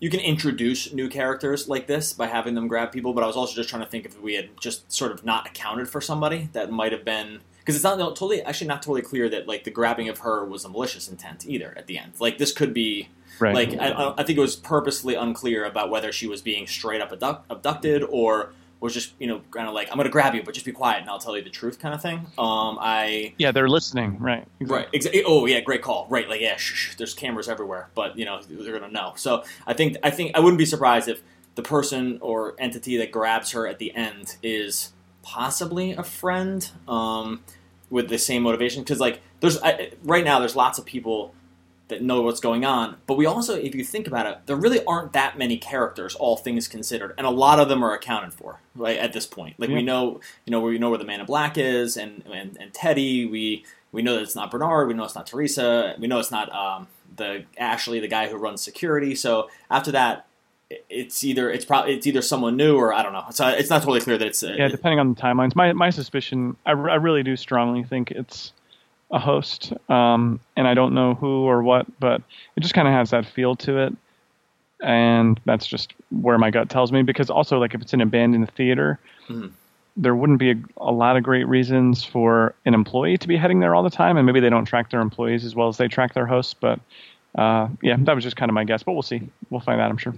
you 0.00 0.08
can 0.10 0.20
introduce 0.20 0.92
new 0.92 1.08
characters 1.08 1.68
like 1.68 1.88
this 1.88 2.12
by 2.12 2.28
having 2.28 2.54
them 2.54 2.68
grab 2.68 2.92
people. 2.92 3.12
But 3.12 3.24
I 3.24 3.26
was 3.26 3.36
also 3.36 3.54
just 3.56 3.68
trying 3.68 3.82
to 3.82 3.88
think 3.88 4.04
if 4.06 4.20
we 4.20 4.34
had 4.34 4.50
just 4.60 4.90
sort 4.92 5.10
of 5.10 5.24
not 5.24 5.48
accounted 5.48 5.88
for 5.88 6.00
somebody 6.00 6.48
that 6.52 6.70
might 6.70 6.92
have 6.92 7.04
been. 7.04 7.40
Because 7.68 7.76
it's 7.76 7.84
not 7.84 7.98
no, 7.98 8.08
totally, 8.08 8.40
actually 8.40 8.68
not 8.68 8.80
totally 8.80 9.02
clear 9.02 9.28
that 9.28 9.46
like 9.46 9.64
the 9.64 9.70
grabbing 9.70 10.08
of 10.08 10.20
her 10.20 10.42
was 10.42 10.64
a 10.64 10.70
malicious 10.70 11.06
intent 11.06 11.44
either. 11.46 11.74
At 11.76 11.86
the 11.86 11.98
end, 11.98 12.14
like 12.18 12.38
this 12.38 12.50
could 12.50 12.72
be 12.72 13.10
right. 13.40 13.54
like 13.54 13.78
I, 13.78 13.90
I 13.90 14.14
I 14.16 14.22
think 14.22 14.38
it 14.38 14.40
was 14.40 14.56
purposely 14.56 15.14
unclear 15.14 15.66
about 15.66 15.90
whether 15.90 16.10
she 16.10 16.26
was 16.26 16.40
being 16.40 16.66
straight 16.66 17.02
up 17.02 17.12
abduct, 17.12 17.44
abducted 17.50 18.04
or 18.04 18.54
was 18.80 18.94
just 18.94 19.12
you 19.18 19.26
know 19.26 19.42
kind 19.50 19.68
of 19.68 19.74
like 19.74 19.90
I'm 19.90 19.96
going 19.96 20.06
to 20.06 20.10
grab 20.10 20.34
you, 20.34 20.42
but 20.42 20.54
just 20.54 20.64
be 20.64 20.72
quiet 20.72 21.02
and 21.02 21.10
I'll 21.10 21.18
tell 21.18 21.36
you 21.36 21.44
the 21.44 21.50
truth 21.50 21.78
kind 21.78 21.94
of 21.94 22.00
thing. 22.00 22.20
Um, 22.38 22.78
I 22.80 23.34
yeah, 23.36 23.52
they're 23.52 23.68
listening. 23.68 24.18
Right. 24.18 24.48
right 24.60 24.90
exa- 24.92 25.22
oh 25.26 25.44
yeah, 25.44 25.60
great 25.60 25.82
call. 25.82 26.06
Right, 26.08 26.26
like 26.26 26.40
yeah, 26.40 26.56
shh, 26.56 26.72
shh, 26.72 26.94
there's 26.94 27.12
cameras 27.12 27.50
everywhere, 27.50 27.90
but 27.94 28.16
you 28.16 28.24
know 28.24 28.40
they're 28.48 28.78
going 28.78 28.90
to 28.90 28.90
know. 28.90 29.12
So 29.16 29.44
I 29.66 29.74
think 29.74 29.98
I 30.02 30.08
think 30.08 30.34
I 30.34 30.40
wouldn't 30.40 30.56
be 30.56 30.64
surprised 30.64 31.06
if 31.06 31.20
the 31.54 31.62
person 31.62 32.16
or 32.22 32.54
entity 32.58 32.96
that 32.96 33.12
grabs 33.12 33.50
her 33.50 33.66
at 33.66 33.78
the 33.78 33.94
end 33.94 34.36
is 34.42 34.94
possibly 35.28 35.92
a 35.92 36.02
friend 36.02 36.70
um, 36.88 37.42
with 37.90 38.08
the 38.08 38.18
same 38.18 38.42
motivation. 38.42 38.82
Because 38.82 39.00
like 39.00 39.20
there's 39.40 39.60
I, 39.62 39.92
right 40.02 40.24
now 40.24 40.38
there's 40.38 40.56
lots 40.56 40.78
of 40.78 40.84
people 40.84 41.34
that 41.88 42.02
know 42.02 42.22
what's 42.22 42.40
going 42.40 42.64
on. 42.64 42.96
But 43.06 43.16
we 43.16 43.26
also, 43.26 43.54
if 43.54 43.74
you 43.74 43.82
think 43.82 44.06
about 44.06 44.26
it, 44.26 44.38
there 44.46 44.56
really 44.56 44.84
aren't 44.84 45.12
that 45.14 45.38
many 45.38 45.56
characters, 45.56 46.14
all 46.14 46.36
things 46.36 46.68
considered, 46.68 47.14
and 47.18 47.26
a 47.26 47.30
lot 47.30 47.58
of 47.58 47.68
them 47.68 47.82
are 47.82 47.94
accounted 47.94 48.34
for 48.34 48.60
right 48.76 48.98
at 48.98 49.12
this 49.12 49.26
point. 49.26 49.58
Like 49.58 49.70
yeah. 49.70 49.76
we 49.76 49.82
know, 49.82 50.20
you 50.44 50.50
know, 50.50 50.60
we 50.60 50.78
know 50.78 50.90
where 50.90 50.98
the 50.98 51.04
Man 51.04 51.20
in 51.20 51.26
Black 51.26 51.58
is, 51.58 51.96
and, 51.96 52.24
and 52.32 52.56
and 52.60 52.72
Teddy. 52.72 53.26
We 53.26 53.64
we 53.90 54.02
know 54.02 54.14
that 54.14 54.22
it's 54.22 54.36
not 54.36 54.50
Bernard. 54.50 54.88
We 54.88 54.94
know 54.94 55.04
it's 55.04 55.14
not 55.14 55.26
Teresa. 55.26 55.96
We 55.98 56.06
know 56.06 56.18
it's 56.18 56.30
not 56.30 56.52
um, 56.54 56.88
the 57.16 57.44
Ashley, 57.56 58.00
the 58.00 58.08
guy 58.08 58.28
who 58.28 58.36
runs 58.36 58.62
security. 58.62 59.14
So 59.14 59.48
after 59.70 59.90
that, 59.92 60.26
it's 60.70 61.24
either 61.24 61.50
it's 61.50 61.64
probably 61.64 61.94
it's 61.94 62.06
either 62.06 62.22
someone 62.22 62.56
new 62.56 62.76
or 62.76 62.92
I 62.92 63.02
don't 63.02 63.12
know. 63.12 63.24
So 63.30 63.48
it's 63.48 63.70
not 63.70 63.82
totally 63.82 64.00
clear 64.00 64.18
that 64.18 64.26
it's 64.26 64.42
uh, 64.42 64.54
yeah. 64.56 64.68
Depending 64.68 64.98
on 64.98 65.14
the 65.14 65.20
timelines, 65.20 65.56
my 65.56 65.72
my 65.72 65.90
suspicion, 65.90 66.56
I, 66.66 66.72
I 66.72 66.96
really 66.96 67.22
do 67.22 67.36
strongly 67.36 67.84
think 67.84 68.10
it's 68.10 68.52
a 69.10 69.18
host, 69.18 69.72
um, 69.88 70.40
and 70.56 70.68
I 70.68 70.74
don't 70.74 70.94
know 70.94 71.14
who 71.14 71.44
or 71.44 71.62
what, 71.62 71.86
but 71.98 72.22
it 72.56 72.60
just 72.60 72.74
kind 72.74 72.86
of 72.86 72.92
has 72.92 73.10
that 73.10 73.24
feel 73.24 73.56
to 73.56 73.78
it, 73.78 73.96
and 74.82 75.40
that's 75.46 75.66
just 75.66 75.94
where 76.10 76.36
my 76.36 76.50
gut 76.50 76.68
tells 76.68 76.92
me. 76.92 77.02
Because 77.02 77.30
also, 77.30 77.58
like 77.58 77.74
if 77.74 77.80
it's 77.80 77.94
an 77.94 78.02
abandoned 78.02 78.52
theater, 78.52 78.98
mm-hmm. 79.28 79.48
there 79.96 80.14
wouldn't 80.14 80.38
be 80.38 80.50
a, 80.50 80.56
a, 80.76 80.92
lot 80.92 81.16
of 81.16 81.22
great 81.22 81.48
reasons 81.48 82.04
for 82.04 82.54
an 82.66 82.74
employee 82.74 83.16
to 83.16 83.28
be 83.28 83.38
heading 83.38 83.60
there 83.60 83.74
all 83.74 83.82
the 83.82 83.90
time, 83.90 84.18
and 84.18 84.26
maybe 84.26 84.40
they 84.40 84.50
don't 84.50 84.66
track 84.66 84.90
their 84.90 85.00
employees 85.00 85.46
as 85.46 85.54
well 85.54 85.68
as 85.68 85.78
they 85.78 85.88
track 85.88 86.12
their 86.12 86.26
hosts. 86.26 86.52
But 86.52 86.78
uh, 87.36 87.68
yeah, 87.82 87.96
that 88.00 88.14
was 88.14 88.22
just 88.22 88.36
kind 88.36 88.50
of 88.50 88.54
my 88.54 88.64
guess, 88.64 88.82
but 88.82 88.92
we'll 88.92 89.00
see. 89.00 89.22
We'll 89.48 89.60
find 89.62 89.80
out, 89.80 89.90
I'm 89.90 89.96
sure. 89.96 90.14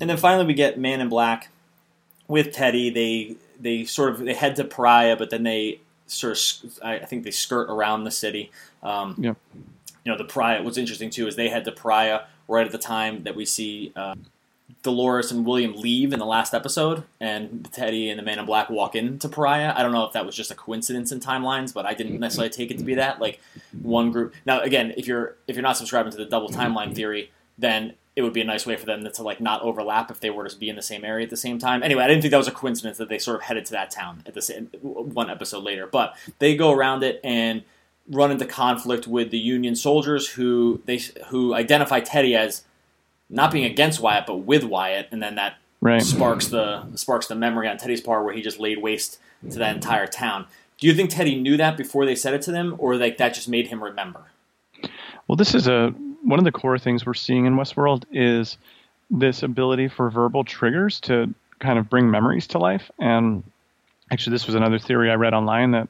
And 0.00 0.08
then 0.08 0.16
finally, 0.16 0.46
we 0.46 0.54
get 0.54 0.78
Man 0.78 1.00
in 1.00 1.08
Black 1.08 1.48
with 2.28 2.52
Teddy. 2.52 2.90
They 2.90 3.36
they 3.60 3.84
sort 3.84 4.12
of 4.12 4.20
they 4.20 4.34
head 4.34 4.56
to 4.56 4.64
Pariah, 4.64 5.16
but 5.16 5.30
then 5.30 5.42
they 5.42 5.80
sort 6.06 6.38
of 6.64 6.78
I 6.82 6.98
think 7.00 7.24
they 7.24 7.30
skirt 7.30 7.68
around 7.70 8.04
the 8.04 8.10
city. 8.10 8.50
Um, 8.82 9.14
yep. 9.18 9.36
You 10.04 10.12
know, 10.12 10.18
the 10.18 10.24
Pariah. 10.24 10.62
What's 10.62 10.78
interesting 10.78 11.10
too 11.10 11.26
is 11.26 11.36
they 11.36 11.48
head 11.48 11.64
to 11.64 11.72
Pariah 11.72 12.22
right 12.46 12.64
at 12.64 12.72
the 12.72 12.78
time 12.78 13.24
that 13.24 13.34
we 13.36 13.44
see 13.44 13.92
uh, 13.94 14.14
Dolores 14.82 15.32
and 15.32 15.44
William 15.44 15.74
leave 15.74 16.12
in 16.12 16.18
the 16.18 16.26
last 16.26 16.54
episode, 16.54 17.02
and 17.20 17.68
Teddy 17.72 18.08
and 18.08 18.18
the 18.18 18.22
Man 18.22 18.38
in 18.38 18.46
Black 18.46 18.70
walk 18.70 18.94
into 18.94 19.28
Pariah. 19.28 19.74
I 19.76 19.82
don't 19.82 19.92
know 19.92 20.04
if 20.04 20.12
that 20.12 20.24
was 20.24 20.36
just 20.36 20.50
a 20.50 20.54
coincidence 20.54 21.10
in 21.10 21.20
timelines, 21.20 21.74
but 21.74 21.84
I 21.84 21.94
didn't 21.94 22.20
necessarily 22.20 22.50
take 22.50 22.70
it 22.70 22.78
to 22.78 22.84
be 22.84 22.94
that. 22.94 23.20
Like 23.20 23.40
one 23.82 24.12
group. 24.12 24.34
Now, 24.46 24.60
again, 24.60 24.94
if 24.96 25.06
you're 25.06 25.36
if 25.46 25.56
you're 25.56 25.62
not 25.62 25.76
subscribing 25.76 26.12
to 26.12 26.18
the 26.18 26.26
double 26.26 26.48
timeline 26.48 26.94
theory, 26.94 27.32
then 27.58 27.94
it 28.18 28.22
would 28.22 28.32
be 28.32 28.40
a 28.40 28.44
nice 28.44 28.66
way 28.66 28.74
for 28.74 28.84
them 28.84 29.08
to, 29.08 29.22
like 29.22 29.40
not 29.40 29.62
overlap 29.62 30.10
if 30.10 30.18
they 30.18 30.28
were 30.28 30.48
to 30.48 30.58
be 30.58 30.68
in 30.68 30.74
the 30.74 30.82
same 30.82 31.04
area 31.04 31.22
at 31.22 31.30
the 31.30 31.36
same 31.36 31.56
time. 31.56 31.84
Anyway, 31.84 32.02
I 32.02 32.08
didn't 32.08 32.22
think 32.22 32.32
that 32.32 32.38
was 32.38 32.48
a 32.48 32.52
coincidence 32.52 32.98
that 32.98 33.08
they 33.08 33.16
sort 33.16 33.36
of 33.36 33.42
headed 33.42 33.64
to 33.66 33.72
that 33.72 33.92
town 33.92 34.24
at 34.26 34.34
the 34.34 34.42
same 34.42 34.66
one 34.82 35.30
episode 35.30 35.62
later. 35.62 35.86
But 35.86 36.16
they 36.40 36.56
go 36.56 36.72
around 36.72 37.04
it 37.04 37.20
and 37.22 37.62
run 38.10 38.32
into 38.32 38.44
conflict 38.44 39.06
with 39.06 39.30
the 39.30 39.38
Union 39.38 39.76
soldiers 39.76 40.30
who 40.30 40.82
they 40.84 41.00
who 41.28 41.54
identify 41.54 42.00
Teddy 42.00 42.34
as 42.34 42.64
not 43.30 43.52
being 43.52 43.64
against 43.64 44.00
Wyatt 44.00 44.26
but 44.26 44.38
with 44.38 44.64
Wyatt, 44.64 45.06
and 45.12 45.22
then 45.22 45.36
that 45.36 45.58
right. 45.80 46.02
sparks 46.02 46.48
the 46.48 46.92
sparks 46.96 47.28
the 47.28 47.36
memory 47.36 47.68
on 47.68 47.76
Teddy's 47.76 48.00
part 48.00 48.24
where 48.24 48.34
he 48.34 48.42
just 48.42 48.58
laid 48.58 48.82
waste 48.82 49.20
to 49.48 49.58
that 49.60 49.76
entire 49.76 50.08
town. 50.08 50.46
Do 50.78 50.88
you 50.88 50.94
think 50.94 51.10
Teddy 51.10 51.40
knew 51.40 51.56
that 51.56 51.76
before 51.76 52.04
they 52.04 52.16
said 52.16 52.34
it 52.34 52.42
to 52.42 52.50
them, 52.50 52.74
or 52.78 52.96
like 52.96 53.16
that 53.18 53.34
just 53.34 53.48
made 53.48 53.68
him 53.68 53.84
remember? 53.84 54.22
Well, 55.28 55.36
this 55.36 55.54
is 55.54 55.68
a 55.68 55.94
one 56.28 56.38
of 56.38 56.44
the 56.44 56.52
core 56.52 56.78
things 56.78 57.06
we're 57.06 57.14
seeing 57.14 57.46
in 57.46 57.54
Westworld 57.54 58.04
is 58.12 58.58
this 59.10 59.42
ability 59.42 59.88
for 59.88 60.10
verbal 60.10 60.44
triggers 60.44 61.00
to 61.00 61.34
kind 61.58 61.78
of 61.78 61.88
bring 61.88 62.10
memories 62.10 62.46
to 62.48 62.58
life. 62.58 62.90
And 62.98 63.42
actually, 64.12 64.32
this 64.32 64.44
was 64.44 64.54
another 64.54 64.78
theory 64.78 65.10
I 65.10 65.14
read 65.14 65.32
online 65.32 65.70
that 65.70 65.88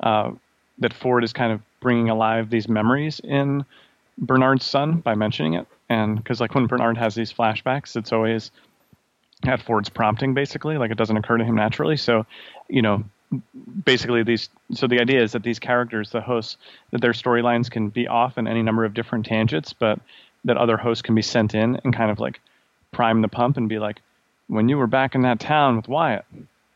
uh, 0.00 0.32
that 0.80 0.92
Ford 0.92 1.24
is 1.24 1.32
kind 1.32 1.52
of 1.52 1.62
bringing 1.80 2.10
alive 2.10 2.50
these 2.50 2.68
memories 2.68 3.18
in 3.24 3.64
Bernard's 4.18 4.66
son 4.66 5.00
by 5.00 5.14
mentioning 5.14 5.54
it. 5.54 5.66
And 5.88 6.18
because 6.18 6.38
like 6.38 6.54
when 6.54 6.66
Bernard 6.66 6.98
has 6.98 7.14
these 7.14 7.32
flashbacks, 7.32 7.96
it's 7.96 8.12
always 8.12 8.50
at 9.44 9.62
Ford's 9.62 9.88
prompting, 9.88 10.34
basically. 10.34 10.76
Like 10.76 10.90
it 10.90 10.98
doesn't 10.98 11.16
occur 11.16 11.38
to 11.38 11.44
him 11.44 11.54
naturally. 11.54 11.96
So, 11.96 12.26
you 12.68 12.82
know, 12.82 13.04
basically 13.84 14.22
these 14.22 14.48
so 14.72 14.86
the 14.86 15.00
idea 15.00 15.22
is 15.22 15.32
that 15.32 15.42
these 15.42 15.58
characters 15.58 16.10
the 16.10 16.20
hosts 16.20 16.56
that 16.92 17.00
their 17.00 17.12
storylines 17.12 17.70
can 17.70 17.90
be 17.90 18.08
off 18.08 18.38
in 18.38 18.46
any 18.46 18.62
number 18.62 18.84
of 18.84 18.94
different 18.94 19.26
tangents 19.26 19.72
but 19.72 20.00
that 20.44 20.56
other 20.56 20.76
hosts 20.76 21.02
can 21.02 21.14
be 21.14 21.22
sent 21.22 21.54
in 21.54 21.76
and 21.84 21.94
kind 21.94 22.10
of 22.10 22.18
like 22.18 22.40
prime 22.92 23.20
the 23.20 23.28
pump 23.28 23.56
and 23.56 23.68
be 23.68 23.78
like 23.78 24.00
when 24.46 24.68
you 24.68 24.78
were 24.78 24.86
back 24.86 25.14
in 25.14 25.22
that 25.22 25.40
town 25.40 25.76
with 25.76 25.88
wyatt. 25.88 26.24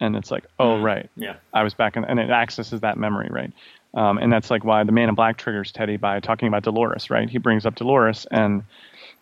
And 0.00 0.16
it's 0.16 0.30
like 0.30 0.44
oh 0.58 0.74
mm-hmm. 0.74 0.84
right. 0.84 1.10
Yeah. 1.16 1.36
I 1.52 1.62
was 1.62 1.74
back 1.74 1.96
in 1.96 2.04
and 2.04 2.18
it 2.18 2.30
accesses 2.30 2.80
that 2.80 2.98
memory 2.98 3.28
right? 3.30 3.52
Um, 3.94 4.18
and 4.18 4.32
that's 4.32 4.50
like 4.50 4.64
why 4.64 4.84
the 4.84 4.92
man 4.92 5.08
in 5.08 5.14
black 5.14 5.36
triggers 5.36 5.72
teddy 5.72 5.96
by 5.96 6.20
talking 6.20 6.48
about 6.48 6.64
dolores 6.64 7.08
right? 7.08 7.28
He 7.28 7.38
brings 7.38 7.64
up 7.64 7.76
dolores 7.76 8.26
and 8.30 8.64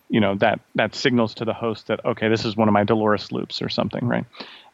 you 0.08 0.20
know 0.20 0.34
that 0.36 0.60
that 0.74 0.94
signals 0.94 1.34
to 1.34 1.44
the 1.44 1.54
host 1.54 1.86
that 1.86 2.04
okay 2.04 2.28
this 2.28 2.44
is 2.44 2.56
one 2.56 2.66
of 2.66 2.72
my 2.72 2.82
dolores 2.82 3.30
loops 3.30 3.62
or 3.62 3.68
something 3.68 4.06
right? 4.06 4.24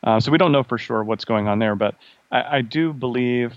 Uh, 0.03 0.21
so 0.21 0.31
we 0.31 0.39
don't 0.39 0.53
know 0.53 0.63
for 0.63 0.79
sure 0.79 1.03
what's 1.03 1.25
going 1.25 1.49
on 1.49 1.59
there, 1.59 1.75
but 1.75 1.97
I, 2.31 2.59
I, 2.59 2.61
do 2.61 2.93
believe, 2.93 3.55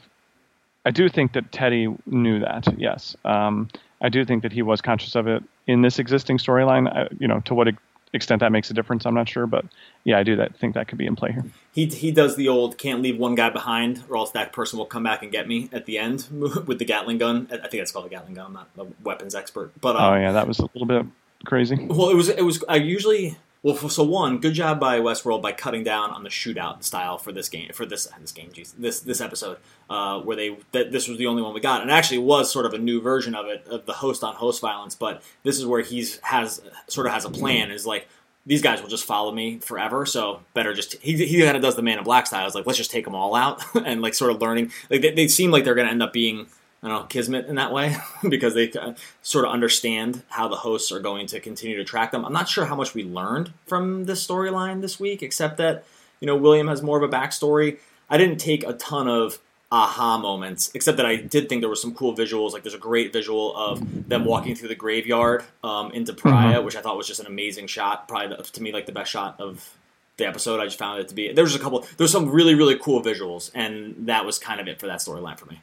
I 0.85 0.91
do 0.91 1.09
think 1.09 1.33
that 1.33 1.51
Teddy 1.51 1.87
knew 2.05 2.39
that. 2.39 2.67
Yes, 2.77 3.15
um, 3.25 3.69
I 4.01 4.09
do 4.09 4.25
think 4.25 4.43
that 4.43 4.51
he 4.51 4.61
was 4.61 4.81
conscious 4.81 5.15
of 5.15 5.27
it 5.27 5.43
in 5.67 5.81
this 5.81 5.99
existing 5.99 6.37
storyline. 6.37 7.09
You 7.19 7.27
know, 7.27 7.41
to 7.41 7.53
what 7.53 7.67
extent 8.13 8.39
that 8.39 8.51
makes 8.51 8.69
a 8.71 8.73
difference, 8.73 9.05
I'm 9.05 9.13
not 9.13 9.29
sure, 9.29 9.45
but 9.45 9.65
yeah, 10.03 10.17
I 10.17 10.23
do 10.23 10.35
that, 10.37 10.55
think 10.57 10.73
that 10.75 10.87
could 10.87 10.97
be 10.97 11.05
in 11.05 11.15
play 11.15 11.31
here. 11.31 11.45
He 11.71 11.85
he 11.85 12.11
does 12.11 12.35
the 12.35 12.47
old 12.47 12.77
can't 12.77 13.01
leave 13.01 13.17
one 13.17 13.35
guy 13.35 13.49
behind, 13.49 14.03
or 14.09 14.17
else 14.17 14.31
that 14.31 14.53
person 14.53 14.79
will 14.79 14.85
come 14.85 15.03
back 15.03 15.21
and 15.21 15.31
get 15.31 15.47
me 15.47 15.69
at 15.71 15.85
the 15.85 15.97
end 15.97 16.27
with 16.31 16.79
the 16.79 16.85
Gatling 16.85 17.17
gun. 17.17 17.47
I 17.51 17.67
think 17.67 17.81
that's 17.81 17.91
called 17.91 18.05
a 18.05 18.09
Gatling 18.09 18.35
gun. 18.35 18.47
I'm 18.47 18.53
not 18.53 18.69
a 18.77 18.87
weapons 19.03 19.35
expert, 19.35 19.73
but 19.79 19.95
um, 19.95 20.13
oh 20.13 20.15
yeah, 20.15 20.31
that 20.31 20.47
was 20.47 20.59
a 20.59 20.69
little 20.73 20.85
bit 20.85 21.05
crazy. 21.45 21.75
Well, 21.75 22.09
it 22.09 22.15
was 22.15 22.29
it 22.29 22.43
was 22.43 22.63
I 22.67 22.77
usually 22.77 23.37
well, 23.61 23.75
so 23.75 24.03
one, 24.03 24.37
good 24.37 24.53
job 24.53 24.79
by 24.79 24.99
Westworld 24.99 25.41
by 25.41 25.51
cutting 25.51 25.83
down 25.83 26.11
on 26.11 26.23
the 26.23 26.29
shootout 26.29 26.81
style 26.83 27.17
for 27.17 27.33
this 27.33 27.49
game, 27.49 27.71
for 27.73 27.85
this 27.85 28.07
this 28.21 28.31
game, 28.31 28.51
geez, 28.53 28.73
this 28.77 29.01
this 29.01 29.19
episode, 29.19 29.57
uh, 29.89 30.19
where 30.21 30.37
they 30.37 30.57
that 30.71 30.93
this 30.93 31.09
was 31.09 31.17
the 31.17 31.27
only 31.27 31.41
one 31.41 31.53
we 31.53 31.59
got, 31.59 31.81
and 31.81 31.91
actually 31.91 32.19
was 32.19 32.49
sort 32.49 32.65
of 32.65 32.73
a 32.73 32.77
new 32.77 33.01
version 33.01 33.35
of 33.35 33.47
it 33.47 33.67
of 33.67 33.85
the 33.85 33.93
host 33.93 34.23
on 34.23 34.35
host 34.35 34.61
violence. 34.61 34.95
But 34.95 35.21
this 35.43 35.57
is 35.57 35.65
where 35.65 35.81
he's 35.81 36.19
has 36.19 36.61
sort 36.87 37.05
of 37.05 37.11
has 37.13 37.25
a 37.25 37.29
plan 37.29 37.69
is 37.69 37.85
like 37.85 38.07
these 38.45 38.61
guys 38.61 38.81
will 38.81 38.89
just 38.89 39.03
follow 39.03 39.31
me 39.33 39.59
forever, 39.59 40.05
so 40.05 40.39
better 40.53 40.73
just 40.73 40.93
he 41.01 41.17
he 41.25 41.41
kind 41.41 41.57
of 41.57 41.61
does 41.61 41.75
the 41.75 41.81
Man 41.81 41.97
in 41.97 42.03
Black 42.05 42.27
style. 42.27 42.45
It's 42.45 42.55
like 42.55 42.65
let's 42.65 42.77
just 42.77 42.91
take 42.91 43.03
them 43.03 43.13
all 43.15 43.35
out 43.35 43.61
and 43.85 44.01
like 44.01 44.13
sort 44.13 44.31
of 44.31 44.41
learning 44.41 44.71
like 44.89 45.01
they, 45.01 45.11
they 45.11 45.27
seem 45.27 45.51
like 45.51 45.65
they're 45.65 45.75
going 45.75 45.87
to 45.87 45.91
end 45.91 46.03
up 46.03 46.13
being 46.13 46.47
I 46.81 46.87
don't 46.87 47.01
know, 47.01 47.03
kismet 47.07 47.47
in 47.47 47.55
that 47.55 47.73
way 47.73 47.97
because 48.29 48.53
they 48.53 48.71
uh, 48.71 48.93
sort 49.21 49.45
of 49.45 49.51
understand 49.51 50.23
how 50.29 50.47
the 50.47 50.55
hosts 50.55 50.91
are 50.91 50.99
going 50.99 51.27
to 51.27 51.39
continue 51.39 51.77
to 51.77 51.83
track 51.83 52.11
them. 52.11 52.23
I'm 52.23 52.33
not 52.33 52.47
sure 52.47 52.65
how 52.65 52.75
much 52.75 52.93
we 52.93 53.03
learned 53.03 53.51
from 53.67 54.05
this 54.05 54.25
storyline 54.25 54.81
this 54.81 54.99
week, 54.99 55.21
except 55.21 55.57
that, 55.57 55.83
you 56.21 56.25
know, 56.25 56.37
William 56.37 56.67
has 56.67 56.81
more 56.81 57.01
of 57.01 57.03
a 57.03 57.13
backstory. 57.13 57.79
I 58.09 58.17
didn't 58.17 58.37
take 58.37 58.65
a 58.65 58.73
ton 58.73 59.07
of 59.09 59.39
aha 59.71 60.17
moments, 60.17 60.71
except 60.73 60.97
that 60.97 61.05
I 61.05 61.17
did 61.17 61.47
think 61.47 61.61
there 61.61 61.69
were 61.69 61.75
some 61.75 61.93
cool 61.93 62.15
visuals. 62.15 62.53
Like 62.53 62.63
there's 62.63 62.73
a 62.73 62.79
great 62.79 63.13
visual 63.13 63.55
of 63.55 64.09
them 64.09 64.25
walking 64.25 64.55
through 64.55 64.69
the 64.69 64.75
graveyard 64.75 65.43
um, 65.63 65.91
into 65.91 66.13
Pariah, 66.13 66.55
mm-hmm. 66.55 66.65
which 66.65 66.75
I 66.75 66.81
thought 66.81 66.97
was 66.97 67.07
just 67.07 67.19
an 67.19 67.27
amazing 67.27 67.67
shot. 67.67 68.07
Probably 68.07 68.35
the, 68.35 68.43
to 68.43 68.63
me 68.63 68.71
like 68.71 68.85
the 68.85 68.91
best 68.91 69.11
shot 69.11 69.39
of 69.39 69.69
the 70.17 70.25
episode. 70.25 70.59
I 70.59 70.65
just 70.65 70.79
found 70.79 70.99
it 71.01 71.09
to 71.09 71.15
be. 71.15 71.31
There's 71.31 71.55
a 71.55 71.59
couple. 71.59 71.85
There's 71.97 72.11
some 72.11 72.29
really 72.29 72.55
really 72.55 72.77
cool 72.79 73.01
visuals, 73.03 73.51
and 73.53 74.07
that 74.07 74.25
was 74.25 74.39
kind 74.39 74.59
of 74.59 74.67
it 74.67 74.79
for 74.79 74.87
that 74.87 74.99
storyline 74.99 75.37
for 75.37 75.45
me. 75.45 75.61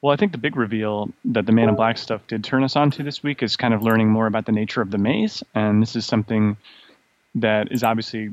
Well, 0.00 0.12
I 0.12 0.16
think 0.16 0.32
the 0.32 0.38
big 0.38 0.56
reveal 0.56 1.10
that 1.24 1.46
the 1.46 1.52
Man 1.52 1.68
in 1.68 1.76
Black 1.76 1.98
stuff 1.98 2.26
did 2.26 2.44
turn 2.44 2.62
us 2.62 2.76
on 2.76 2.90
to 2.92 3.02
this 3.02 3.22
week 3.22 3.42
is 3.42 3.56
kind 3.56 3.74
of 3.74 3.82
learning 3.82 4.08
more 4.08 4.26
about 4.26 4.46
the 4.46 4.52
nature 4.52 4.82
of 4.82 4.90
the 4.90 4.98
maze. 4.98 5.42
And 5.54 5.82
this 5.82 5.96
is 5.96 6.06
something 6.06 6.56
that 7.34 7.72
is 7.72 7.82
obviously 7.82 8.32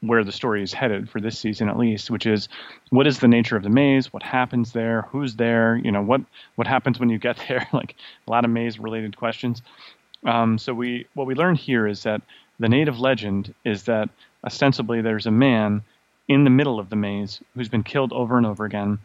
where 0.00 0.24
the 0.24 0.32
story 0.32 0.62
is 0.62 0.72
headed 0.72 1.08
for 1.08 1.20
this 1.20 1.38
season 1.38 1.68
at 1.68 1.78
least, 1.78 2.10
which 2.10 2.26
is 2.26 2.48
what 2.90 3.06
is 3.06 3.18
the 3.18 3.28
nature 3.28 3.56
of 3.56 3.62
the 3.62 3.70
maze, 3.70 4.12
what 4.12 4.22
happens 4.22 4.72
there, 4.72 5.02
who's 5.02 5.36
there, 5.36 5.76
you 5.76 5.92
know, 5.92 6.02
what 6.02 6.20
what 6.56 6.66
happens 6.66 6.98
when 6.98 7.08
you 7.08 7.18
get 7.18 7.42
there, 7.48 7.66
like 7.72 7.94
a 8.26 8.30
lot 8.30 8.44
of 8.44 8.50
maze 8.50 8.78
related 8.78 9.16
questions. 9.16 9.62
Um, 10.24 10.58
so 10.58 10.74
we 10.74 11.06
what 11.14 11.26
we 11.26 11.34
learned 11.34 11.58
here 11.58 11.86
is 11.86 12.02
that 12.02 12.22
the 12.58 12.68
native 12.68 12.98
legend 13.00 13.54
is 13.64 13.84
that 13.84 14.08
ostensibly 14.44 15.00
there's 15.00 15.26
a 15.26 15.30
man 15.30 15.82
in 16.28 16.44
the 16.44 16.50
middle 16.50 16.78
of 16.78 16.90
the 16.90 16.96
maze 16.96 17.40
who's 17.54 17.68
been 17.68 17.82
killed 17.82 18.12
over 18.12 18.36
and 18.36 18.46
over 18.46 18.64
again, 18.64 18.98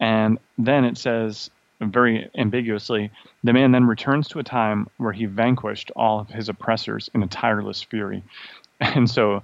and 0.00 0.38
then 0.58 0.84
it 0.84 0.98
says 0.98 1.50
very 1.80 2.30
ambiguously, 2.36 3.10
the 3.44 3.52
man 3.52 3.72
then 3.72 3.84
returns 3.84 4.28
to 4.28 4.38
a 4.38 4.42
time 4.42 4.88
where 4.96 5.12
he 5.12 5.26
vanquished 5.26 5.90
all 5.94 6.20
of 6.20 6.28
his 6.28 6.48
oppressors 6.48 7.10
in 7.14 7.22
a 7.22 7.26
tireless 7.26 7.82
fury. 7.82 8.22
And 8.78 9.08
so 9.08 9.42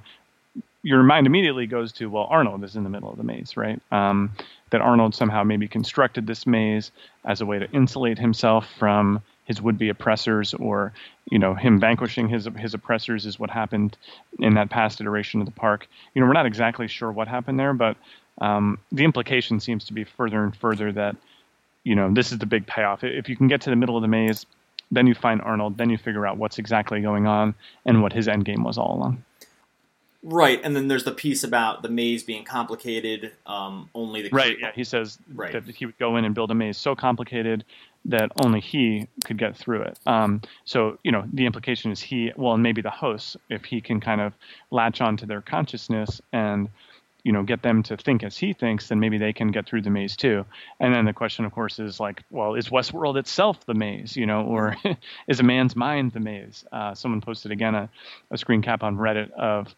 your 0.83 1.03
mind 1.03 1.27
immediately 1.27 1.67
goes 1.67 1.91
to, 1.93 2.11
well, 2.11 2.27
Arnold 2.29 2.65
is 2.65 2.77
in 2.77 2.85
the 2.85 2.91
middle 2.91 3.11
of 3.11 3.17
the 3.17 3.25
maze, 3.25 3.57
right? 3.57 3.81
Um, 3.91 4.31
that 4.71 4.83
Arnold 4.83 5.15
somehow 5.15 5.43
maybe 5.43 5.69
constructed 5.69 6.27
this 6.27 6.47
maze 6.47 6.91
as 7.25 7.41
a 7.41 7.47
way 7.47 7.59
to 7.59 7.71
insulate 7.71 8.19
himself 8.19 8.67
from 8.79 9.23
his 9.45 9.61
would-be 9.61 9.89
oppressors 9.89 10.55
or 10.55 10.93
you 11.31 11.39
know 11.39 11.55
him 11.55 11.81
vanquishing 11.81 12.29
his 12.29 12.49
his 12.59 12.75
oppressors 12.75 13.27
is 13.27 13.39
what 13.39 13.51
happened 13.51 13.97
in 14.39 14.55
that 14.55 14.71
past 14.71 15.01
iteration 15.01 15.41
of 15.41 15.47
the 15.47 15.53
park. 15.53 15.89
You 16.15 16.21
know, 16.21 16.27
we're 16.27 16.33
not 16.33 16.47
exactly 16.47 16.89
sure 16.89 17.11
what 17.11 17.29
happened 17.29 17.59
there, 17.59 17.75
but 17.75 17.97
um, 18.41 18.79
the 18.91 19.05
implication 19.05 19.61
seems 19.61 19.85
to 19.85 19.93
be 19.93 20.05
further 20.05 20.43
and 20.43 20.57
further 20.57 20.93
that 20.93 21.17
you 21.85 21.95
know 21.95 22.13
this 22.13 22.33
is 22.33 22.39
the 22.39 22.47
big 22.47 22.67
payoff. 22.67 23.05
If 23.05 23.29
you 23.29 23.37
can 23.37 23.49
get 23.49 23.61
to 23.63 23.71
the 23.71 23.77
middle 23.77 23.97
of 23.97 24.03
the 24.03 24.09
maze, 24.09 24.47
then 24.91 25.07
you 25.07 25.15
find 25.15 25.41
Arnold, 25.43 25.79
then 25.79 25.91
you 25.91 25.99
figure 25.99 26.27
out 26.27 26.37
what's 26.37 26.59
exactly 26.59 27.01
going 27.01 27.27
on 27.27 27.55
and 27.85 28.03
what 28.03 28.13
his 28.13 28.29
end 28.29 28.45
game 28.45 28.63
was 28.63 28.79
all 28.79 28.97
along. 28.97 29.25
Right, 30.25 30.61
and 30.63 30.77
then 30.77 30.87
there's 30.87 31.03
the 31.03 31.13
piece 31.13 31.43
about 31.43 31.83
the 31.83 31.89
maze 31.89 32.23
being 32.23 32.45
complicated. 32.45 33.33
Um, 33.45 33.91
only 33.93 34.23
the 34.23 34.29
right, 34.31 34.57
yeah. 34.61 34.71
He 34.73 34.85
says 34.85 35.19
right. 35.35 35.53
that 35.53 35.75
he 35.75 35.85
would 35.85 35.99
go 35.99 36.17
in 36.17 36.25
and 36.25 36.33
build 36.33 36.53
a 36.53 36.55
maze 36.55 36.79
so 36.79 36.95
complicated 36.95 37.65
that 38.05 38.31
only 38.45 38.61
he 38.61 39.09
could 39.25 39.37
get 39.37 39.57
through 39.57 39.83
it. 39.83 39.99
Um, 40.07 40.41
so 40.65 40.99
you 41.03 41.11
know, 41.11 41.25
the 41.33 41.45
implication 41.45 41.91
is 41.91 42.01
he, 42.01 42.33
well, 42.37 42.55
and 42.55 42.63
maybe 42.63 42.83
the 42.83 42.91
hosts, 42.91 43.37
if 43.51 43.65
he 43.65 43.81
can 43.81 43.99
kind 43.99 44.21
of 44.21 44.33
latch 44.71 45.01
onto 45.01 45.27
their 45.27 45.41
consciousness 45.41 46.21
and 46.33 46.69
you 47.25 47.33
know 47.33 47.43
get 47.43 47.63
them 47.63 47.83
to 47.85 47.97
think 47.97 48.23
as 48.23 48.37
he 48.37 48.53
thinks, 48.53 48.89
then 48.89 49.01
maybe 49.01 49.19
they 49.19 49.33
can 49.33 49.49
get 49.49 49.67
through 49.67 49.83
the 49.83 49.91
maze 49.91 50.17
too. 50.17 50.45
And 50.81 50.95
then 50.95 51.05
the 51.05 51.13
question, 51.13 51.45
of 51.45 51.53
course, 51.53 51.79
is 51.79 52.01
like, 52.01 52.23
well, 52.31 52.55
is 52.55 52.69
Westworld 52.69 53.17
itself 53.17 53.65
the 53.67 53.75
maze? 53.75 54.17
You 54.17 54.27
know, 54.27 54.43
or 54.43 54.77
is 55.29 55.41
a 55.41 55.45
man's 55.45 55.77
mind 55.77 56.13
the 56.13 56.21
maze? 56.21 56.65
Uh, 56.73 56.95
someone 56.95 57.21
posted 57.21 57.53
again 57.53 57.75
a, 57.75 57.89
a 58.31 58.39
screen 58.39 58.63
cap 58.63 58.83
on 58.83 58.97
Reddit 58.97 59.31
of 59.33 59.75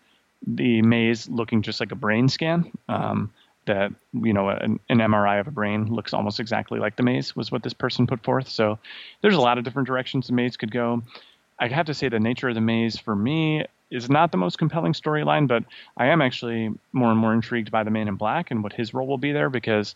the 0.47 0.83
maze 0.83 1.29
looking 1.29 1.63
just 1.63 1.81
like 1.81 1.93
a 1.93 1.97
brain 1.97 2.29
scan. 2.29 2.71
Um, 2.89 3.33
that 3.67 3.93
you 4.13 4.33
know 4.33 4.49
an, 4.49 4.79
an, 4.89 4.99
MRI 4.99 5.41
of 5.41 5.49
a 5.49 5.51
brain 5.51 5.87
looks 5.87 6.13
almost 6.13 6.39
exactly 6.39 6.79
like 6.79 6.97
the 6.97 7.03
maze 7.03 7.35
was 7.35 7.51
what 7.51 7.63
this 7.63 7.73
person 7.73 8.07
put 8.07 8.23
forth. 8.23 8.49
So 8.49 8.79
there's 9.23 9.37
a 9.37 9.41
lot 9.41 9.59
of 9.59 9.65
different 9.65 9.87
directions 9.87 10.27
the 10.27 10.35
maze 10.35 10.57
could 10.57 10.71
go. 10.71 11.03
I 11.59 11.69
have 11.69 11.87
to 11.87 11.95
say 11.95 12.09
the 12.09 12.21
nature 12.21 12.49
of 12.49 12.55
the 12.55 12.61
maze 12.61 12.99
for 12.99 13.15
me 13.15 13.65
is 13.91 14.11
not 14.11 14.33
the 14.33 14.39
most 14.39 14.59
compelling 14.59 14.93
storyline, 14.93 15.47
but 15.47 15.65
I 15.97 16.07
am 16.07 16.21
actually 16.23 16.73
more 16.93 17.11
and 17.11 17.19
more 17.19 17.33
intrigued 17.33 17.71
by 17.71 17.85
the 17.85 17.91
Man 17.91 18.09
in 18.09 18.17
Black 18.17 18.51
and 18.51 18.63
what 18.63 18.73
his 18.73 18.95
role 18.95 19.07
will 19.07 19.19
be 19.19 19.33
there 19.33 19.51
because, 19.51 19.95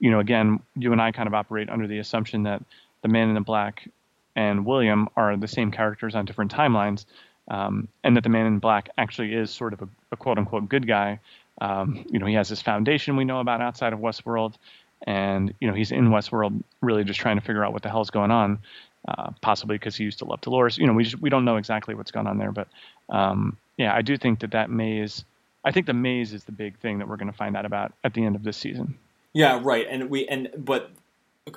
you 0.00 0.10
know, 0.10 0.20
again, 0.20 0.60
you 0.74 0.92
and 0.92 1.00
I 1.00 1.12
kind 1.12 1.26
of 1.26 1.34
operate 1.34 1.68
under 1.68 1.86
the 1.86 1.98
assumption 1.98 2.44
that 2.44 2.62
the 3.02 3.08
Man 3.08 3.28
in 3.28 3.34
the 3.34 3.40
Black 3.40 3.88
and 4.34 4.64
William 4.64 5.08
are 5.16 5.36
the 5.36 5.48
same 5.48 5.70
characters 5.70 6.14
on 6.14 6.24
different 6.24 6.52
timelines 6.52 7.04
um, 7.48 7.88
and 8.04 8.16
that 8.16 8.22
the 8.22 8.28
Man 8.28 8.46
in 8.46 8.58
Black 8.58 8.90
actually 8.98 9.34
is 9.34 9.50
sort 9.50 9.72
of 9.72 9.82
a, 9.82 9.88
a 10.12 10.16
quote 10.16 10.38
unquote 10.38 10.68
good 10.68 10.86
guy. 10.86 11.20
Um, 11.60 12.04
you 12.10 12.18
know, 12.18 12.26
he 12.26 12.34
has 12.34 12.48
this 12.48 12.62
foundation 12.62 13.16
we 13.16 13.24
know 13.24 13.40
about 13.40 13.60
outside 13.60 13.92
of 13.92 13.98
Westworld, 13.98 14.54
and 15.02 15.52
you 15.60 15.68
know 15.68 15.74
he's 15.74 15.90
in 15.90 16.10
Westworld 16.10 16.62
really 16.80 17.04
just 17.04 17.18
trying 17.18 17.36
to 17.36 17.44
figure 17.44 17.64
out 17.64 17.72
what 17.72 17.82
the 17.82 17.88
hell's 17.88 18.10
going 18.10 18.30
on. 18.30 18.58
Uh, 19.06 19.30
possibly 19.40 19.76
because 19.76 19.96
he 19.96 20.04
used 20.04 20.18
to 20.18 20.24
love 20.24 20.40
Dolores. 20.40 20.76
You 20.76 20.86
know, 20.86 20.92
we 20.92 21.04
just 21.04 21.20
we 21.22 21.30
don't 21.30 21.44
know 21.44 21.56
exactly 21.56 21.94
what's 21.94 22.10
going 22.10 22.26
on 22.26 22.36
there, 22.36 22.52
but 22.52 22.68
um, 23.08 23.56
yeah, 23.76 23.94
I 23.94 24.02
do 24.02 24.18
think 24.18 24.40
that 24.40 24.50
that 24.50 24.70
maze. 24.70 25.24
I 25.64 25.70
think 25.70 25.86
the 25.86 25.94
maze 25.94 26.34
is 26.34 26.44
the 26.44 26.52
big 26.52 26.76
thing 26.78 26.98
that 26.98 27.08
we're 27.08 27.16
going 27.16 27.30
to 27.30 27.36
find 27.36 27.56
out 27.56 27.64
about 27.64 27.92
at 28.04 28.12
the 28.12 28.24
end 28.24 28.36
of 28.36 28.42
this 28.42 28.56
season. 28.56 28.98
Yeah, 29.32 29.60
right. 29.62 29.86
And 29.88 30.10
we 30.10 30.26
and 30.26 30.50
but 30.56 30.90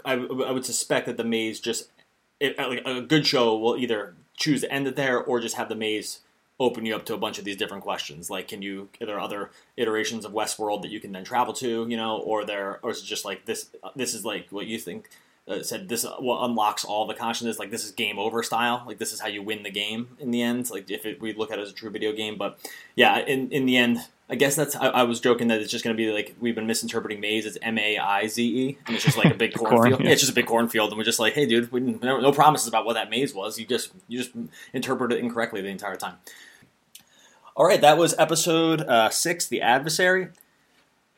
I, 0.05 0.13
I 0.13 0.51
would 0.51 0.65
suspect 0.65 1.07
that 1.07 1.17
the 1.17 1.23
maze 1.23 1.59
just 1.59 1.89
it, 2.39 2.57
like 2.57 2.83
a 2.85 3.01
good 3.01 3.25
show 3.25 3.57
will 3.57 3.75
either 3.75 4.13
choose 4.37 4.61
to 4.61 4.71
end 4.71 4.87
it 4.87 4.95
there 4.95 5.21
or 5.21 5.39
just 5.39 5.55
have 5.55 5.67
the 5.67 5.75
maze 5.75 6.19
open 6.59 6.85
you 6.85 6.95
up 6.95 7.05
to 7.05 7.13
a 7.13 7.17
bunch 7.17 7.39
of 7.39 7.43
these 7.43 7.57
different 7.57 7.83
questions. 7.83 8.29
Like, 8.29 8.47
can 8.47 8.61
you? 8.61 8.89
Are 9.01 9.07
there 9.07 9.19
other 9.19 9.51
iterations 9.77 10.25
of 10.25 10.31
Westworld 10.31 10.83
that 10.83 10.91
you 10.91 10.99
can 10.99 11.11
then 11.11 11.23
travel 11.23 11.53
to? 11.55 11.87
You 11.89 11.97
know, 11.97 12.17
or 12.17 12.45
there, 12.45 12.79
or 12.83 12.91
is 12.91 12.99
it 12.99 13.05
just 13.05 13.25
like 13.25 13.45
this? 13.45 13.69
This 13.95 14.13
is 14.13 14.23
like 14.23 14.47
what 14.51 14.67
you 14.67 14.77
think. 14.77 15.09
Uh, 15.47 15.63
said 15.63 15.89
this 15.89 16.05
uh, 16.05 16.15
what 16.19 16.45
unlocks 16.45 16.85
all 16.85 17.07
the 17.07 17.15
consciousness. 17.15 17.57
Like 17.57 17.71
this 17.71 17.83
is 17.83 17.91
game 17.91 18.19
over 18.19 18.43
style. 18.43 18.83
Like 18.85 18.99
this 18.99 19.11
is 19.11 19.19
how 19.19 19.27
you 19.27 19.41
win 19.41 19.63
the 19.63 19.71
game 19.71 20.09
in 20.19 20.29
the 20.29 20.41
end. 20.41 20.69
Like 20.69 20.89
if 20.91 21.03
it, 21.05 21.19
we 21.19 21.33
look 21.33 21.51
at 21.51 21.57
it 21.57 21.63
as 21.63 21.71
a 21.71 21.73
true 21.73 21.89
video 21.89 22.13
game, 22.13 22.37
but 22.37 22.59
yeah, 22.95 23.17
in 23.17 23.49
in 23.49 23.65
the 23.65 23.75
end, 23.75 23.97
I 24.29 24.35
guess 24.35 24.55
that's. 24.55 24.75
I, 24.75 24.87
I 24.87 25.03
was 25.03 25.19
joking 25.19 25.49
that 25.49 25.59
it's 25.59 25.71
just 25.71 25.83
going 25.83 25.95
to 25.95 25.97
be 25.97 26.11
like 26.11 26.35
we've 26.39 26.55
been 26.55 26.67
misinterpreting 26.67 27.19
maze 27.19 27.45
as 27.45 27.57
M 27.61 27.77
A 27.77 27.97
I 27.97 28.27
Z 28.27 28.41
E, 28.41 28.77
and 28.85 28.95
it's 28.95 29.03
just 29.03 29.17
like 29.17 29.33
a 29.33 29.35
big 29.35 29.53
cornfield. 29.55 29.81
Corn, 29.81 29.91
yeah. 29.91 30.07
yeah. 30.07 30.11
it's 30.13 30.21
just 30.21 30.31
a 30.31 30.35
big 30.35 30.45
cornfield, 30.45 30.91
and 30.91 30.97
we're 30.97 31.03
just 31.03 31.19
like, 31.19 31.33
hey, 31.33 31.45
dude, 31.45 31.71
we, 31.71 31.81
no, 31.81 32.21
no 32.21 32.31
promises 32.31 32.67
about 32.67 32.85
what 32.85 32.93
that 32.93 33.09
maze 33.09 33.33
was. 33.33 33.59
You 33.59 33.65
just 33.65 33.91
you 34.07 34.19
just 34.19 34.31
interpret 34.73 35.11
it 35.11 35.19
incorrectly 35.19 35.61
the 35.61 35.67
entire 35.67 35.97
time. 35.97 36.15
All 37.57 37.65
right, 37.65 37.81
that 37.81 37.97
was 37.97 38.15
episode 38.17 38.81
uh, 38.83 39.09
six, 39.09 39.47
the 39.47 39.61
adversary. 39.61 40.29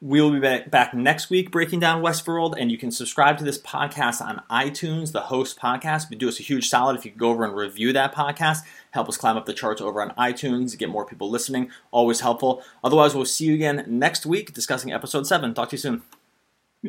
We 0.03 0.21
will 0.21 0.31
be 0.31 0.39
back 0.41 0.93
next 0.93 1.29
week 1.29 1.49
breaking 1.49 1.79
down 1.79 2.03
Westworld, 2.03 2.55
and 2.57 2.69
you 2.69 2.77
can 2.77 2.91
subscribe 2.91 3.37
to 3.37 3.45
this 3.45 3.57
podcast 3.57 4.19
on 4.19 4.43
iTunes, 4.51 5.13
the 5.13 5.21
host 5.21 5.57
podcast. 5.57 6.09
But 6.09 6.17
do 6.17 6.27
us 6.27 6.41
a 6.41 6.43
huge 6.43 6.67
solid 6.67 6.97
if 6.97 7.05
you 7.05 7.11
could 7.11 7.21
go 7.21 7.29
over 7.29 7.45
and 7.45 7.55
review 7.55 7.93
that 7.93 8.13
podcast. 8.13 8.63
Help 8.91 9.07
us 9.07 9.15
climb 9.15 9.37
up 9.37 9.45
the 9.45 9.53
charts 9.53 9.79
over 9.79 10.01
on 10.01 10.09
iTunes, 10.17 10.77
get 10.77 10.89
more 10.89 11.05
people 11.05 11.29
listening. 11.29 11.71
Always 11.91 12.19
helpful. 12.19 12.61
Otherwise, 12.83 13.15
we'll 13.15 13.23
see 13.23 13.45
you 13.45 13.53
again 13.53 13.85
next 13.87 14.25
week 14.25 14.53
discussing 14.53 14.91
episode 14.91 15.25
seven. 15.25 15.53
Talk 15.53 15.69
to 15.69 15.75
you 15.75 15.79
soon. 15.79 16.01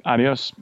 Adios. 0.04 0.52